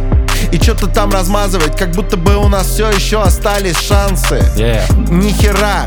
и 0.52 0.58
что-то 0.62 0.86
там 0.86 1.10
размазывать, 1.10 1.76
как 1.76 1.92
будто 1.92 2.16
бы 2.16 2.36
у 2.36 2.48
нас 2.48 2.66
все 2.68 2.90
еще 2.90 3.22
остались 3.22 3.78
шансы. 3.78 4.42
Yeah. 4.56 4.82
Ни 5.10 5.30
хера, 5.32 5.86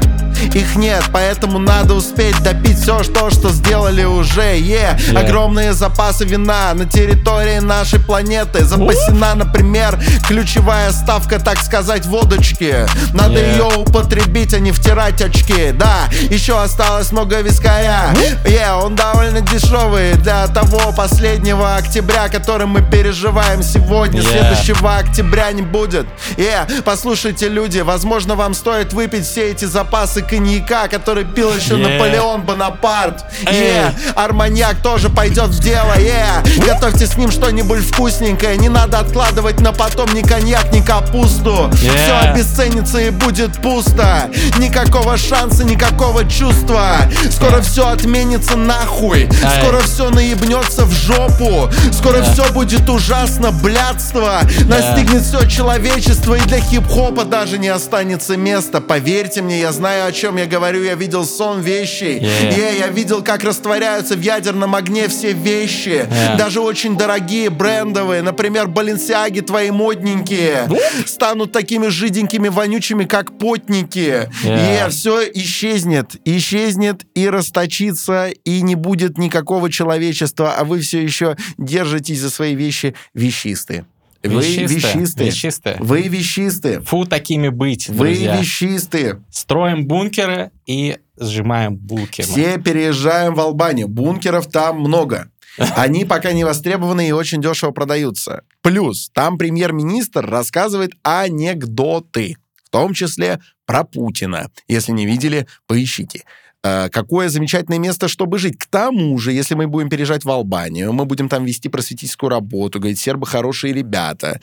их 0.53 0.75
нет, 0.75 1.03
поэтому 1.11 1.59
надо 1.59 1.93
успеть 1.95 2.41
допить 2.43 2.79
все, 2.79 3.03
что, 3.03 3.29
что 3.29 3.49
сделали 3.49 4.03
уже. 4.03 4.57
Е, 4.57 4.97
Yeah. 5.09 5.17
огромные 5.25 5.73
запасы 5.73 6.25
вина 6.25 6.73
на 6.73 6.85
территории 6.85 7.59
нашей 7.59 7.99
планеты. 7.99 8.63
Запасена, 8.63 9.35
например, 9.35 9.99
ключевая 10.27 10.91
ставка, 10.91 11.39
так 11.39 11.59
сказать, 11.61 12.05
водочки. 12.05 12.85
Надо 13.13 13.39
Yeah. 13.39 13.51
ее 13.51 13.77
употребить, 13.77 14.53
а 14.53 14.59
не 14.59 14.71
втирать 14.71 15.21
очки. 15.21 15.71
Да, 15.73 16.05
еще 16.29 16.61
осталось 16.61 17.11
много 17.11 17.41
вискаря. 17.41 18.13
Е, 18.45 18.71
он 18.73 18.95
довольно 18.95 19.41
дешевый 19.41 20.13
для 20.13 20.47
того 20.47 20.91
последнего 20.95 21.75
октября, 21.75 22.29
который 22.29 22.67
мы 22.67 22.81
переживаем 22.81 23.63
сегодня. 23.63 24.21
Yeah. 24.21 24.48
Следующего 24.55 24.97
октября 24.97 25.51
не 25.51 25.61
будет. 25.61 26.07
Е, 26.37 26.65
послушайте, 26.83 27.49
люди, 27.49 27.79
возможно, 27.79 28.35
вам 28.35 28.53
стоит 28.53 28.93
выпить 28.93 29.25
все 29.25 29.51
эти 29.51 29.65
запасы 29.65 30.21
коньяка, 30.21 30.87
который 30.87 31.23
пил 31.25 31.53
еще 31.53 31.69
Yeah. 31.69 31.93
Наполеон 31.93 32.41
Бонапарт. 32.41 33.23
Эй. 33.45 33.55
Е, 33.55 33.93
арманьяк 34.15 34.81
тоже 34.81 35.09
пойдет 35.09 35.49
в 35.49 35.59
дело. 35.59 35.93
Е, 35.97 36.25
готовьте 36.65 37.05
с 37.05 37.15
ним 37.15 37.31
что-нибудь 37.31 37.79
вкусненькое. 37.79 38.57
Не 38.57 38.69
надо 38.69 38.99
откладывать 38.99 39.59
на 39.61 39.71
потом 39.71 40.13
ни 40.13 40.21
коньяк, 40.21 40.73
ни 40.73 40.81
капусту. 40.81 41.69
Yeah. 41.71 41.95
Все 41.95 42.29
обесценится 42.29 42.99
и 42.99 43.11
будет 43.11 43.61
пусто. 43.61 44.29
Никакого 44.57 45.17
шанса, 45.17 45.63
никакого 45.63 46.27
чувства. 46.27 46.97
Скоро 47.31 47.57
Yeah. 47.57 47.61
все 47.61 47.87
отменится 47.87 48.57
нахуй. 48.57 49.29
Скоро 49.61 49.79
все 49.81 50.09
наебнется 50.09 50.85
в 50.85 50.91
жопу. 50.91 51.69
Скоро 51.93 52.23
все 52.23 52.51
будет 52.51 52.89
ужасно, 52.89 53.51
блядство. 53.51 54.38
Настигнет 54.67 55.23
все 55.23 55.45
человечество, 55.47 56.35
и 56.35 56.41
для 56.41 56.59
хип-хопа 56.59 57.25
даже 57.25 57.57
не 57.57 57.67
останется 57.69 58.37
места. 58.37 58.81
Поверьте 58.81 59.41
мне, 59.41 59.59
я 59.59 59.71
знаю, 59.71 60.07
о 60.07 60.11
чем 60.11 60.37
я 60.37 60.45
говорю. 60.45 60.83
Я 60.83 60.95
видел 60.95 61.25
сон 61.25 61.61
вещей. 61.61 62.19
Yeah. 62.19 62.57
Е, 62.57 62.79
я 62.79 62.87
видел, 62.87 63.23
как 63.23 63.43
растворяются 63.43 64.15
в 64.15 64.21
ядерном 64.21 64.75
огне 64.75 65.07
все 65.07 65.33
вещи. 65.33 66.07
Yeah. 66.09 66.37
Даже 66.37 66.61
очень 66.61 66.97
дорогие, 66.97 67.49
брендовые. 67.49 68.21
Например, 68.21 68.67
Баленсиаги 68.67 69.41
твои 69.41 69.71
модненькие. 69.71 70.69
Станут 71.05 71.51
такими 71.51 71.87
жиденькими, 71.87 72.49
вонючими, 72.49 73.05
как 73.05 73.37
потники. 73.37 74.29
Yeah. 74.43 74.85
Е, 74.85 74.89
все 74.89 75.23
исчезнет. 75.33 76.15
Исчезнет 76.25 77.05
и 77.15 77.29
расточится, 77.29 78.29
и 78.43 78.61
не 78.61 78.75
будет 78.75 79.17
никакого 79.17 79.71
человечества, 79.71 80.55
а 80.57 80.63
вы 80.63 80.81
все 80.81 81.01
еще 81.01 81.35
держитесь 81.57 82.19
за 82.19 82.29
свои 82.29 82.55
вещи 82.55 82.95
вещистые. 83.13 83.85
Вы 84.23 84.41
Вещистые, 84.41 85.29
вещистые. 85.29 85.77
Вы 85.79 86.01
вещистые. 86.03 86.81
Фу 86.81 87.05
такими 87.05 87.49
быть, 87.49 87.87
Вы 87.87 88.07
друзья. 88.07 88.37
вещистые. 88.37 89.23
Строим 89.31 89.87
бункеры 89.87 90.51
и 90.65 90.97
сжимаем 91.17 91.75
булки. 91.77 92.21
Все 92.21 92.57
переезжаем 92.57 93.33
в 93.33 93.39
Албанию. 93.39 93.87
Бункеров 93.87 94.47
там 94.47 94.79
много. 94.79 95.31
Они 95.75 96.05
пока 96.05 96.31
не 96.31 96.43
востребованы 96.43 97.07
и 97.09 97.11
очень 97.11 97.41
дешево 97.41 97.71
продаются. 97.71 98.43
Плюс 98.61 99.09
там 99.13 99.37
премьер-министр 99.37 100.25
рассказывает 100.25 100.91
анекдоты, 101.03 102.35
в 102.63 102.69
том 102.69 102.93
числе 102.93 103.39
про 103.65 103.83
Путина. 103.83 104.49
Если 104.67 104.91
не 104.91 105.05
видели, 105.05 105.47
поищите. 105.67 106.23
Э, 106.63 106.89
Какое 106.89 107.29
замечательное 107.29 107.79
место, 107.79 108.07
чтобы 108.07 108.37
жить. 108.37 108.57
К 108.57 108.65
тому 108.65 109.17
же, 109.17 109.31
если 109.31 109.55
мы 109.55 109.67
будем 109.67 109.89
переезжать 109.89 110.25
в 110.25 110.29
Албанию, 110.29 110.91
мы 110.91 111.05
будем 111.05 111.29
там 111.29 111.45
вести 111.45 111.69
просветительскую 111.69 112.29
работу, 112.29 112.79
говорить, 112.79 112.99
сербы 112.99 113.25
хорошие 113.25 113.73
ребята. 113.73 114.41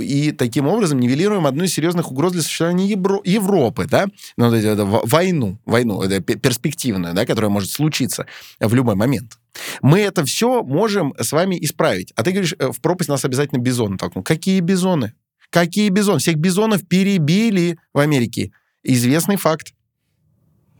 И 0.00 0.32
таким 0.32 0.66
образом 0.66 0.98
нивелируем 0.98 1.46
одну 1.46 1.64
из 1.64 1.74
серьезных 1.74 2.10
угроз 2.10 2.32
для 2.32 2.42
существования 2.42 2.86
Евро- 2.86 3.20
Европы, 3.24 3.86
да? 3.90 4.06
Ну, 4.36 4.50
это 4.52 4.84
в- 4.84 5.02
войну, 5.04 5.58
войну, 5.66 6.00
это 6.02 6.20
пе- 6.20 6.36
перспективную, 6.36 7.14
да, 7.14 7.26
которая 7.26 7.50
может 7.50 7.70
случиться 7.70 8.26
в 8.60 8.72
любой 8.74 8.94
момент. 8.94 9.38
Мы 9.82 10.00
это 10.00 10.24
все 10.24 10.62
можем 10.62 11.14
с 11.18 11.32
вами 11.32 11.56
исправить. 11.62 12.12
А 12.16 12.22
ты 12.22 12.30
говоришь, 12.30 12.54
э, 12.58 12.70
в 12.72 12.80
пропасть 12.80 13.08
нас 13.10 13.24
обязательно 13.24 13.58
бизоны 13.58 13.98
толкнут. 13.98 14.26
Какие 14.26 14.60
бизоны? 14.60 15.12
Какие 15.50 15.90
бизоны? 15.90 16.18
Всех 16.18 16.36
бизонов 16.36 16.86
перебили 16.88 17.78
в 17.94 17.98
Америке. 17.98 18.52
Известный 18.82 19.36
факт. 19.36 19.72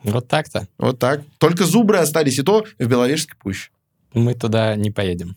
Вот 0.06 0.28
так-то. 0.28 0.66
Вот 0.78 0.98
так. 0.98 1.20
Только 1.38 1.64
зубры 1.64 1.98
остались, 1.98 2.38
и 2.38 2.42
то 2.42 2.64
в 2.78 2.86
Беловежской 2.86 3.36
пуще. 3.42 3.70
Мы 4.14 4.34
туда 4.34 4.74
не 4.76 4.90
поедем. 4.90 5.36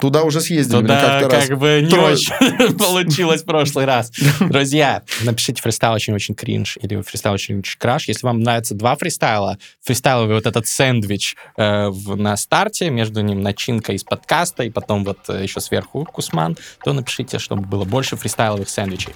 Туда 0.00 0.24
уже 0.24 0.40
съездили. 0.40 0.80
Туда 0.80 1.20
как-то 1.20 1.36
раз. 1.36 1.46
как 1.46 1.58
бы 1.58 1.80
не 1.80 1.88
Трое- 1.90 2.14
очень 2.14 2.76
получилось 2.78 3.42
в 3.42 3.44
прошлый 3.44 3.84
раз. 3.84 4.10
Друзья, 4.40 5.02
напишите 5.22 5.62
фристайл 5.62 5.92
очень-очень 5.92 6.34
кринж 6.34 6.76
или 6.82 7.00
фристайл 7.02 7.34
очень-очень 7.34 7.78
краш. 7.78 8.08
Если 8.08 8.26
вам 8.26 8.40
нравятся 8.40 8.74
два 8.74 8.96
фристайла, 8.96 9.58
фристайловый 9.80 10.34
вот 10.34 10.46
этот 10.46 10.66
сэндвич 10.66 11.36
э, 11.56 11.86
в- 11.88 12.16
на 12.16 12.36
старте, 12.36 12.90
между 12.90 13.20
ним 13.20 13.42
начинка 13.42 13.92
из 13.92 14.02
подкаста, 14.02 14.64
и 14.64 14.70
потом 14.70 15.04
вот 15.04 15.18
э, 15.28 15.44
еще 15.44 15.60
сверху 15.60 16.04
кусман, 16.04 16.56
то 16.84 16.92
напишите, 16.92 17.38
чтобы 17.38 17.62
было 17.62 17.84
больше 17.84 18.16
фристайловых 18.16 18.68
сэндвичей. 18.68 19.14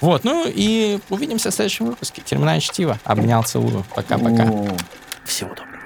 Вот, 0.00 0.24
ну 0.24 0.44
и 0.46 0.98
увидимся 1.08 1.50
в 1.50 1.54
следующем 1.54 1.86
выпуске. 1.86 2.22
Терминальное 2.24 2.60
чтиво. 2.60 2.98
Обнял, 3.04 3.42
целую. 3.42 3.84
Пока-пока. 3.94 4.46
Всего 5.24 5.50
доброго. 5.50 5.76